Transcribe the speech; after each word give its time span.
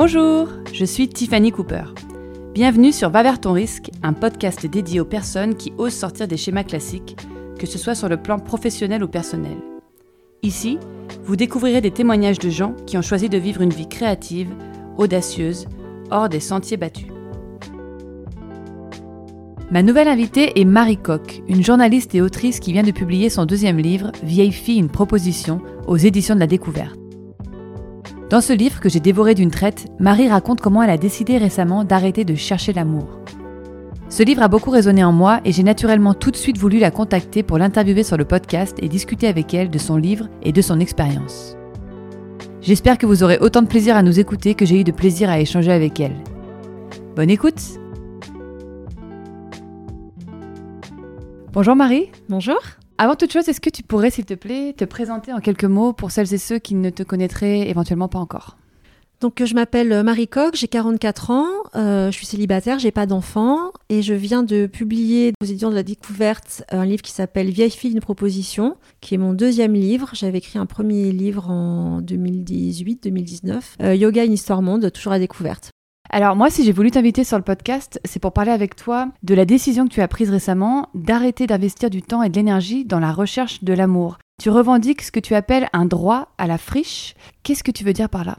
Bonjour, 0.00 0.46
je 0.72 0.84
suis 0.84 1.08
Tiffany 1.08 1.50
Cooper. 1.50 1.82
Bienvenue 2.54 2.92
sur 2.92 3.10
Va 3.10 3.24
vers 3.24 3.40
ton 3.40 3.52
risque, 3.52 3.90
un 4.04 4.12
podcast 4.12 4.64
dédié 4.64 5.00
aux 5.00 5.04
personnes 5.04 5.56
qui 5.56 5.72
osent 5.76 5.92
sortir 5.92 6.28
des 6.28 6.36
schémas 6.36 6.62
classiques, 6.62 7.16
que 7.58 7.66
ce 7.66 7.78
soit 7.78 7.96
sur 7.96 8.08
le 8.08 8.16
plan 8.16 8.38
professionnel 8.38 9.02
ou 9.02 9.08
personnel. 9.08 9.56
Ici, 10.44 10.78
vous 11.24 11.34
découvrirez 11.34 11.80
des 11.80 11.90
témoignages 11.90 12.38
de 12.38 12.48
gens 12.48 12.76
qui 12.86 12.96
ont 12.96 13.02
choisi 13.02 13.28
de 13.28 13.38
vivre 13.38 13.60
une 13.60 13.72
vie 13.72 13.88
créative, 13.88 14.54
audacieuse, 14.98 15.66
hors 16.12 16.28
des 16.28 16.38
sentiers 16.38 16.76
battus. 16.76 17.08
Ma 19.72 19.82
nouvelle 19.82 20.06
invitée 20.06 20.60
est 20.60 20.64
Marie 20.64 20.96
Coq, 20.96 21.42
une 21.48 21.64
journaliste 21.64 22.14
et 22.14 22.22
autrice 22.22 22.60
qui 22.60 22.72
vient 22.72 22.84
de 22.84 22.92
publier 22.92 23.30
son 23.30 23.46
deuxième 23.46 23.78
livre, 23.78 24.12
Vieille 24.22 24.52
fille, 24.52 24.78
une 24.78 24.90
proposition, 24.90 25.60
aux 25.88 25.96
éditions 25.96 26.36
de 26.36 26.40
la 26.40 26.46
découverte. 26.46 26.96
Dans 28.30 28.42
ce 28.42 28.52
livre 28.52 28.80
que 28.80 28.90
j'ai 28.90 29.00
dévoré 29.00 29.34
d'une 29.34 29.50
traite, 29.50 29.86
Marie 29.98 30.28
raconte 30.28 30.60
comment 30.60 30.82
elle 30.82 30.90
a 30.90 30.98
décidé 30.98 31.38
récemment 31.38 31.84
d'arrêter 31.84 32.26
de 32.26 32.34
chercher 32.34 32.74
l'amour. 32.74 33.08
Ce 34.10 34.22
livre 34.22 34.42
a 34.42 34.48
beaucoup 34.48 34.70
résonné 34.70 35.02
en 35.02 35.12
moi 35.12 35.40
et 35.46 35.52
j'ai 35.52 35.62
naturellement 35.62 36.12
tout 36.12 36.30
de 36.30 36.36
suite 36.36 36.58
voulu 36.58 36.78
la 36.78 36.90
contacter 36.90 37.42
pour 37.42 37.56
l'interviewer 37.56 38.02
sur 38.02 38.18
le 38.18 38.26
podcast 38.26 38.76
et 38.82 38.88
discuter 38.88 39.28
avec 39.28 39.54
elle 39.54 39.70
de 39.70 39.78
son 39.78 39.96
livre 39.96 40.28
et 40.42 40.52
de 40.52 40.60
son 40.60 40.78
expérience. 40.78 41.56
J'espère 42.60 42.98
que 42.98 43.06
vous 43.06 43.22
aurez 43.22 43.38
autant 43.38 43.62
de 43.62 43.66
plaisir 43.66 43.96
à 43.96 44.02
nous 44.02 44.20
écouter 44.20 44.54
que 44.54 44.66
j'ai 44.66 44.78
eu 44.78 44.84
de 44.84 44.92
plaisir 44.92 45.30
à 45.30 45.40
échanger 45.40 45.72
avec 45.72 45.98
elle. 45.98 46.16
Bonne 47.16 47.30
écoute 47.30 47.62
Bonjour 51.54 51.76
Marie 51.76 52.10
Bonjour 52.28 52.58
avant 52.98 53.14
toute 53.14 53.32
chose, 53.32 53.48
est-ce 53.48 53.60
que 53.60 53.70
tu 53.70 53.84
pourrais, 53.84 54.10
s'il 54.10 54.24
te 54.24 54.34
plaît, 54.34 54.74
te 54.76 54.84
présenter 54.84 55.32
en 55.32 55.38
quelques 55.38 55.64
mots 55.64 55.92
pour 55.92 56.10
celles 56.10 56.34
et 56.34 56.38
ceux 56.38 56.58
qui 56.58 56.74
ne 56.74 56.90
te 56.90 57.04
connaîtraient 57.04 57.68
éventuellement 57.68 58.08
pas 58.08 58.18
encore? 58.18 58.56
Donc 59.20 59.42
je 59.44 59.52
m'appelle 59.54 60.04
Marie 60.04 60.28
Coq, 60.28 60.54
j'ai 60.54 60.68
44 60.68 61.30
ans, 61.32 61.46
euh, 61.74 62.10
je 62.10 62.16
suis 62.16 62.26
célibataire, 62.26 62.78
j'ai 62.78 62.92
pas 62.92 63.04
d'enfant 63.04 63.72
et 63.88 64.00
je 64.00 64.14
viens 64.14 64.44
de 64.44 64.66
publier 64.66 65.32
aux 65.42 65.44
éditions 65.44 65.70
de 65.70 65.74
la 65.74 65.82
découverte 65.82 66.62
un 66.70 66.84
livre 66.84 67.02
qui 67.02 67.10
s'appelle 67.10 67.50
Vieille 67.50 67.70
fille 67.70 67.90
une 67.90 68.00
proposition, 68.00 68.76
qui 69.00 69.14
est 69.16 69.18
mon 69.18 69.32
deuxième 69.32 69.74
livre. 69.74 70.10
J'avais 70.12 70.38
écrit 70.38 70.58
un 70.58 70.66
premier 70.66 71.10
livre 71.10 71.50
en 71.50 72.00
2018-2019, 72.00 73.60
euh, 73.82 73.94
Yoga 73.96 74.24
une 74.24 74.34
histoire 74.34 74.62
monde, 74.62 74.92
toujours 74.92 75.12
à 75.12 75.18
découverte. 75.18 75.70
Alors 76.10 76.36
moi, 76.36 76.48
si 76.48 76.64
j'ai 76.64 76.72
voulu 76.72 76.90
t'inviter 76.90 77.22
sur 77.22 77.36
le 77.36 77.44
podcast, 77.44 78.00
c'est 78.04 78.18
pour 78.18 78.32
parler 78.32 78.50
avec 78.50 78.76
toi 78.76 79.08
de 79.22 79.34
la 79.34 79.44
décision 79.44 79.86
que 79.86 79.92
tu 79.92 80.00
as 80.00 80.08
prise 80.08 80.30
récemment 80.30 80.88
d'arrêter 80.94 81.46
d'investir 81.46 81.90
du 81.90 82.02
temps 82.02 82.22
et 82.22 82.30
de 82.30 82.36
l'énergie 82.36 82.86
dans 82.86 83.00
la 83.00 83.12
recherche 83.12 83.62
de 83.62 83.74
l'amour. 83.74 84.16
Tu 84.42 84.48
revendiques 84.48 85.02
ce 85.02 85.12
que 85.12 85.20
tu 85.20 85.34
appelles 85.34 85.68
un 85.72 85.84
droit 85.84 86.28
à 86.38 86.46
la 86.46 86.56
friche. 86.56 87.14
Qu'est-ce 87.42 87.64
que 87.64 87.70
tu 87.70 87.84
veux 87.84 87.92
dire 87.92 88.08
par 88.08 88.24
là? 88.24 88.38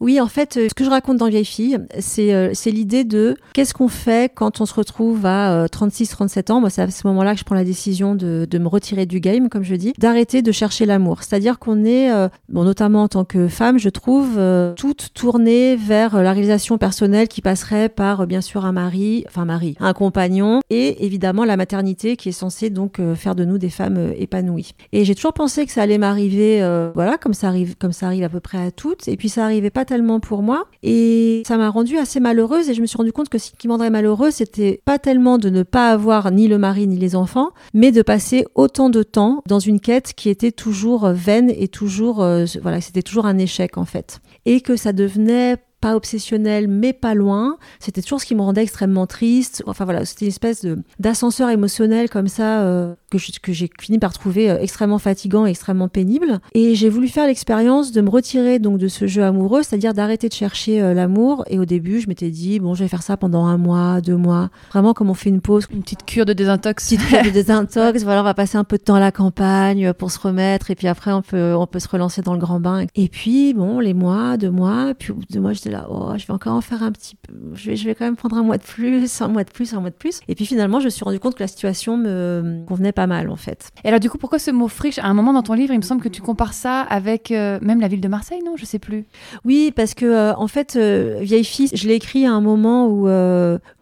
Oui, 0.00 0.20
en 0.20 0.26
fait, 0.26 0.56
euh, 0.56 0.68
ce 0.68 0.74
que 0.74 0.84
je 0.84 0.90
raconte 0.90 1.18
dans 1.18 1.28
Vieille 1.28 1.44
fille, 1.44 1.78
c'est 1.98 2.34
euh, 2.34 2.50
c'est 2.54 2.70
l'idée 2.70 3.04
de 3.04 3.36
qu'est-ce 3.52 3.74
qu'on 3.74 3.88
fait 3.88 4.32
quand 4.34 4.60
on 4.60 4.66
se 4.66 4.74
retrouve 4.74 5.24
à 5.26 5.66
36-37 5.66 6.50
euh, 6.50 6.54
ans. 6.54 6.60
Moi, 6.60 6.70
c'est 6.70 6.82
à 6.82 6.90
ce 6.90 7.06
moment-là 7.06 7.34
que 7.34 7.40
je 7.40 7.44
prends 7.44 7.54
la 7.54 7.64
décision 7.64 8.14
de, 8.14 8.46
de, 8.48 8.58
me 8.58 8.68
retirer 8.68 9.06
du 9.06 9.20
game, 9.20 9.48
comme 9.48 9.62
je 9.62 9.74
dis, 9.74 9.92
d'arrêter 9.98 10.42
de 10.42 10.52
chercher 10.52 10.86
l'amour. 10.86 11.22
C'est-à-dire 11.22 11.58
qu'on 11.58 11.84
est, 11.84 12.10
bon, 12.48 12.64
notamment 12.64 13.04
en 13.04 13.08
tant 13.08 13.24
que 13.24 13.48
femme, 13.48 13.78
je 13.78 13.88
trouve, 13.88 14.40
toute 14.76 15.12
tournée 15.14 15.76
vers 15.76 16.22
la 16.22 16.32
réalisation 16.32 16.78
personnelle 16.78 17.28
qui 17.28 17.40
passerait 17.40 17.88
par, 17.88 18.26
bien 18.26 18.40
sûr, 18.40 18.64
un 18.64 18.72
mari, 18.72 19.24
enfin 19.28 19.44
mari, 19.44 19.76
un 19.80 19.92
compagnon, 19.92 20.60
et 20.70 21.04
évidemment 21.04 21.44
la 21.44 21.56
maternité 21.56 22.16
qui 22.16 22.30
est 22.30 22.32
censée 22.32 22.70
donc 22.70 23.00
faire 23.14 23.34
de 23.34 23.44
nous 23.44 23.58
des 23.58 23.70
femmes 23.70 24.12
épanouies. 24.16 24.72
Et 24.92 25.04
j'ai 25.04 25.14
toujours 25.14 25.34
pensé 25.34 25.66
que 25.66 25.72
ça 25.72 25.82
allait 25.82 25.98
m'arriver, 25.98 26.60
voilà, 26.94 27.18
comme 27.18 27.34
ça 27.34 27.48
arrive, 27.48 27.76
comme 27.76 27.92
ça 27.92 28.06
arrive 28.06 28.24
à 28.24 28.28
peu 28.28 28.40
près 28.40 28.58
à 28.58 28.70
toutes. 28.70 29.08
Et 29.08 29.16
puis 29.16 29.28
ça 29.28 29.44
arrivait 29.44 29.70
pas 29.70 29.83
pour 30.20 30.42
moi. 30.42 30.66
Et 30.82 31.42
ça 31.46 31.56
m'a 31.56 31.70
rendue 31.70 31.98
assez 31.98 32.20
malheureuse 32.20 32.68
et 32.68 32.74
je 32.74 32.80
me 32.80 32.86
suis 32.86 32.96
rendu 32.96 33.12
compte 33.12 33.28
que 33.28 33.38
ce 33.38 33.50
qui 33.56 33.68
m'endrait 33.68 33.90
malheureuse, 33.90 34.34
c'était 34.34 34.80
pas 34.84 34.98
tellement 34.98 35.38
de 35.38 35.50
ne 35.50 35.62
pas 35.62 35.90
avoir 35.90 36.30
ni 36.30 36.48
le 36.48 36.58
mari 36.58 36.86
ni 36.86 36.96
les 36.96 37.16
enfants, 37.16 37.50
mais 37.72 37.92
de 37.92 38.02
passer 38.02 38.44
autant 38.54 38.90
de 38.90 39.02
temps 39.02 39.42
dans 39.46 39.58
une 39.58 39.80
quête 39.80 40.12
qui 40.14 40.28
était 40.28 40.52
toujours 40.52 41.08
vaine 41.08 41.50
et 41.50 41.68
toujours, 41.68 42.22
euh, 42.22 42.44
voilà, 42.62 42.80
c'était 42.80 43.02
toujours 43.02 43.26
un 43.26 43.38
échec 43.38 43.78
en 43.78 43.84
fait. 43.84 44.20
Et 44.46 44.60
que 44.60 44.76
ça 44.76 44.92
devenait 44.92 45.56
pas 45.84 45.96
obsessionnel, 45.96 46.66
mais 46.66 46.94
pas 46.94 47.12
loin. 47.12 47.58
C'était 47.78 48.00
toujours 48.00 48.18
ce 48.18 48.24
qui 48.24 48.34
me 48.34 48.40
rendait 48.40 48.62
extrêmement 48.62 49.06
triste. 49.06 49.62
Enfin 49.66 49.84
voilà, 49.84 50.06
c'était 50.06 50.24
une 50.24 50.30
espèce 50.30 50.66
d'ascenseur 50.98 51.50
émotionnel 51.50 52.08
comme 52.08 52.28
ça 52.28 52.62
euh, 52.62 52.94
que 53.10 53.18
j'ai 53.52 53.70
fini 53.78 53.98
par 53.98 54.14
trouver 54.14 54.50
euh, 54.50 54.58
extrêmement 54.58 54.98
fatigant 54.98 55.44
et 55.44 55.50
extrêmement 55.50 55.88
pénible. 55.88 56.40
Et 56.54 56.74
j'ai 56.74 56.88
voulu 56.88 57.08
faire 57.08 57.26
l'expérience 57.26 57.92
de 57.92 58.00
me 58.00 58.08
retirer 58.08 58.58
donc 58.58 58.78
de 58.78 58.88
ce 58.88 59.06
jeu 59.06 59.24
amoureux, 59.24 59.62
c'est-à-dire 59.62 59.92
d'arrêter 59.92 60.30
de 60.30 60.32
chercher 60.32 60.80
euh, 60.80 60.94
l'amour. 60.94 61.44
Et 61.50 61.58
au 61.58 61.66
début, 61.66 62.00
je 62.00 62.08
m'étais 62.08 62.30
dit 62.30 62.60
bon, 62.60 62.72
je 62.72 62.82
vais 62.82 62.88
faire 62.88 63.02
ça 63.02 63.18
pendant 63.18 63.44
un 63.44 63.58
mois, 63.58 64.00
deux 64.00 64.16
mois, 64.16 64.48
vraiment 64.70 64.94
comme 64.94 65.10
on 65.10 65.14
fait 65.14 65.28
une 65.28 65.42
pause, 65.42 65.66
une 65.70 65.82
petite 65.82 66.06
cure 66.06 66.24
de 66.24 66.32
désintox. 66.32 66.82
Petite 66.82 67.06
cure 67.06 67.24
de 67.24 67.28
désintox. 67.28 68.04
voilà, 68.04 68.22
on 68.22 68.24
va 68.24 68.32
passer 68.32 68.56
un 68.56 68.64
peu 68.64 68.78
de 68.78 68.82
temps 68.84 68.94
à 68.94 69.00
la 69.00 69.12
campagne 69.12 69.92
pour 69.92 70.10
se 70.10 70.18
remettre, 70.18 70.70
et 70.70 70.76
puis 70.76 70.88
après 70.88 71.12
on 71.12 71.20
peut 71.20 71.54
on 71.54 71.66
peut 71.66 71.78
se 71.78 71.88
relancer 71.88 72.22
dans 72.22 72.32
le 72.32 72.40
grand 72.40 72.58
bain. 72.58 72.86
Et 72.94 73.08
puis 73.08 73.52
bon, 73.52 73.80
les 73.80 73.92
mois, 73.92 74.38
deux 74.38 74.50
mois, 74.50 74.94
puis 74.98 75.12
deux 75.28 75.40
mois, 75.40 75.52
j'étais 75.52 75.73
oh, 75.88 76.12
je 76.16 76.26
vais 76.26 76.32
encore 76.32 76.54
en 76.54 76.60
faire 76.60 76.82
un 76.82 76.92
petit 76.92 77.16
peu, 77.16 77.34
je 77.54 77.70
vais, 77.70 77.76
je 77.76 77.84
vais 77.84 77.94
quand 77.94 78.04
même 78.04 78.16
prendre 78.16 78.36
un 78.36 78.42
mois 78.42 78.58
de 78.58 78.62
plus, 78.62 79.20
un 79.20 79.28
mois 79.28 79.44
de 79.44 79.50
plus, 79.50 79.74
un 79.74 79.80
mois 79.80 79.90
de 79.90 79.94
plus. 79.94 80.20
Et 80.28 80.34
puis 80.34 80.46
finalement, 80.46 80.80
je 80.80 80.86
me 80.86 80.90
suis 80.90 81.04
rendu 81.04 81.18
compte 81.20 81.34
que 81.34 81.42
la 81.42 81.48
situation 81.48 81.96
me 81.96 82.64
convenait 82.66 82.92
pas 82.92 83.06
mal, 83.06 83.30
en 83.30 83.36
fait. 83.36 83.70
Et 83.84 83.88
alors, 83.88 84.00
du 84.00 84.10
coup, 84.10 84.18
pourquoi 84.18 84.38
ce 84.38 84.50
mot 84.50 84.68
friche? 84.68 84.98
À 84.98 85.06
un 85.06 85.14
moment 85.14 85.32
dans 85.32 85.42
ton 85.42 85.54
livre, 85.54 85.72
il 85.72 85.78
me 85.78 85.82
semble 85.82 86.02
que 86.02 86.08
tu 86.08 86.22
compares 86.22 86.54
ça 86.54 86.80
avec 86.80 87.30
euh, 87.30 87.58
même 87.62 87.80
la 87.80 87.88
ville 87.88 88.00
de 88.00 88.08
Marseille, 88.08 88.42
non? 88.44 88.56
Je 88.56 88.64
sais 88.64 88.78
plus. 88.78 89.04
Oui, 89.44 89.72
parce 89.74 89.94
que, 89.94 90.06
euh, 90.06 90.34
en 90.36 90.48
fait, 90.48 90.76
euh, 90.76 91.18
Vieille 91.20 91.44
fille, 91.44 91.70
je 91.72 91.88
l'ai 91.88 91.94
écrit 91.94 92.26
à 92.26 92.32
un 92.32 92.40
moment 92.40 92.86
où, 92.86 93.08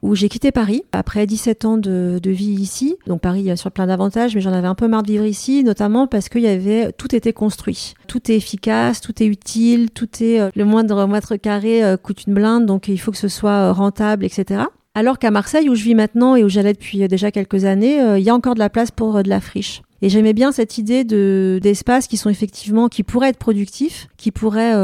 où 0.02 0.14
j'ai 0.14 0.28
quitté 0.28 0.52
Paris, 0.52 0.82
après 0.92 1.26
17 1.26 1.64
ans 1.64 1.78
de, 1.78 2.18
de 2.22 2.30
vie 2.30 2.52
ici. 2.52 2.96
Donc, 3.06 3.20
Paris, 3.20 3.50
a 3.50 3.56
sur 3.56 3.70
plein 3.70 3.86
d'avantages, 3.86 4.34
mais 4.34 4.40
j'en 4.40 4.52
avais 4.52 4.68
un 4.68 4.74
peu 4.74 4.88
marre 4.88 5.02
de 5.02 5.12
vivre 5.12 5.24
ici, 5.24 5.64
notamment 5.64 6.06
parce 6.06 6.28
qu'il 6.28 6.42
y 6.42 6.48
avait, 6.48 6.92
tout 6.92 7.14
était 7.14 7.32
construit. 7.32 7.94
Tout 8.06 8.30
est 8.30 8.36
efficace, 8.36 9.00
tout 9.00 9.22
est 9.22 9.26
utile, 9.26 9.90
tout 9.90 10.08
est, 10.22 10.40
le 10.54 10.64
moindre 10.64 11.06
mètre 11.06 11.36
carré 11.36 11.71
coûte 12.02 12.26
une 12.26 12.34
blinde, 12.34 12.66
donc 12.66 12.88
il 12.88 12.98
faut 12.98 13.10
que 13.10 13.18
ce 13.18 13.28
soit 13.28 13.50
euh, 13.50 13.72
rentable, 13.72 14.24
etc. 14.24 14.62
Alors 14.94 15.18
qu'à 15.18 15.30
Marseille, 15.30 15.68
où 15.68 15.74
je 15.74 15.84
vis 15.84 15.94
maintenant 15.94 16.36
et 16.36 16.44
où 16.44 16.48
j'allais 16.48 16.72
depuis 16.72 17.02
euh, 17.02 17.08
déjà 17.08 17.30
quelques 17.30 17.64
années, 17.64 18.00
euh, 18.00 18.18
il 18.18 18.24
y 18.24 18.30
a 18.30 18.34
encore 18.34 18.54
de 18.54 18.58
la 18.58 18.70
place 18.70 18.90
pour 18.90 19.22
de 19.22 19.28
la 19.28 19.40
friche. 19.40 19.82
Et 20.02 20.08
j'aimais 20.08 20.32
bien 20.32 20.52
cette 20.52 20.78
idée 20.78 21.04
de 21.04 21.60
d'espaces 21.62 22.08
qui 22.08 22.16
sont 22.16 22.28
effectivement 22.28 22.88
qui 22.88 23.04
pourraient 23.04 23.28
être 23.28 23.38
productifs, 23.38 24.08
qui 24.16 24.32
pourraient 24.32 24.74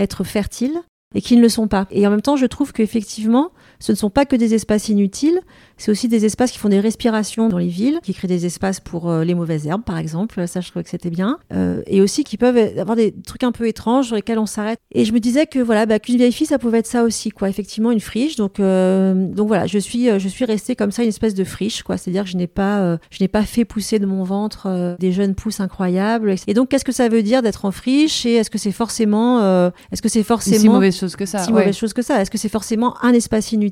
être 0.00 0.24
fertiles 0.24 0.80
et 1.14 1.20
qui 1.20 1.36
ne 1.36 1.42
le 1.42 1.48
sont 1.48 1.68
pas. 1.68 1.86
Et 1.92 2.04
en 2.06 2.10
même 2.10 2.22
temps, 2.22 2.34
je 2.34 2.46
trouve 2.46 2.72
qu'effectivement, 2.72 3.52
ce 3.80 3.92
ne 3.92 3.96
sont 3.96 4.10
pas 4.10 4.24
que 4.24 4.36
des 4.36 4.54
espaces 4.54 4.88
inutiles, 4.88 5.40
c'est 5.76 5.90
aussi 5.90 6.08
des 6.08 6.24
espaces 6.24 6.50
qui 6.50 6.58
font 6.58 6.68
des 6.68 6.80
respirations 6.80 7.48
dans 7.48 7.58
les 7.58 7.68
villes, 7.68 8.00
qui 8.02 8.12
créent 8.12 8.26
des 8.28 8.46
espaces 8.46 8.80
pour 8.80 9.08
euh, 9.08 9.22
les 9.22 9.34
mauvaises 9.34 9.66
herbes, 9.66 9.84
par 9.84 9.96
exemple. 9.96 10.46
Ça, 10.48 10.60
je 10.60 10.68
trouvais 10.68 10.82
que 10.82 10.90
c'était 10.90 11.10
bien. 11.10 11.38
Euh, 11.52 11.82
et 11.86 12.00
aussi 12.00 12.24
qui 12.24 12.36
peuvent 12.36 12.56
avoir 12.78 12.96
des 12.96 13.12
trucs 13.12 13.44
un 13.44 13.52
peu 13.52 13.68
étranges 13.68 14.08
sur 14.08 14.16
lesquels 14.16 14.40
on 14.40 14.46
s'arrête. 14.46 14.80
Et 14.92 15.04
je 15.04 15.12
me 15.12 15.20
disais 15.20 15.46
que 15.46 15.60
voilà, 15.60 15.86
bah, 15.86 16.00
qu'une 16.00 16.16
vieille 16.16 16.32
fille, 16.32 16.46
ça 16.48 16.58
pouvait 16.58 16.78
être 16.78 16.86
ça 16.86 17.04
aussi, 17.04 17.30
quoi. 17.30 17.48
Effectivement, 17.48 17.92
une 17.92 18.00
friche. 18.00 18.34
Donc, 18.36 18.58
euh, 18.58 19.14
donc 19.14 19.46
voilà, 19.46 19.66
je 19.66 19.78
suis, 19.78 20.08
je 20.18 20.28
suis 20.28 20.44
restée 20.44 20.74
comme 20.74 20.90
ça, 20.90 21.04
une 21.04 21.08
espèce 21.08 21.34
de 21.34 21.44
friche, 21.44 21.84
quoi. 21.84 21.96
C'est-à-dire 21.96 22.24
que 22.24 22.30
je 22.30 22.36
n'ai 22.36 22.48
pas, 22.48 22.98
je 23.10 23.18
n'ai 23.22 23.28
pas 23.28 23.44
fait 23.44 23.64
pousser 23.64 24.00
de 24.00 24.06
mon 24.06 24.24
ventre 24.24 24.96
des 24.98 25.12
jeunes 25.12 25.36
pousses 25.36 25.60
incroyables. 25.60 26.34
Et 26.48 26.54
donc, 26.54 26.70
qu'est-ce 26.70 26.84
que 26.84 26.92
ça 26.92 27.08
veut 27.08 27.22
dire 27.22 27.42
d'être 27.42 27.64
en 27.64 27.70
friche? 27.70 28.26
Et 28.26 28.34
est-ce 28.34 28.50
que 28.50 28.58
c'est 28.58 28.72
forcément, 28.72 29.70
est-ce 29.92 30.02
que 30.02 30.08
c'est 30.08 30.24
forcément 30.24 30.58
si 30.58 30.68
mauvaise 30.68 30.96
chose 30.96 31.14
que 31.14 31.26
ça 31.26 31.38
Si 31.38 31.52
mauvaise 31.52 31.76
chose 31.76 31.92
que 31.92 32.02
ça? 32.02 32.20
Est-ce 32.20 32.30
que 32.30 32.38
c'est 32.38 32.48
forcément 32.48 32.96
un 33.04 33.12
espace 33.12 33.52
inutile? 33.52 33.67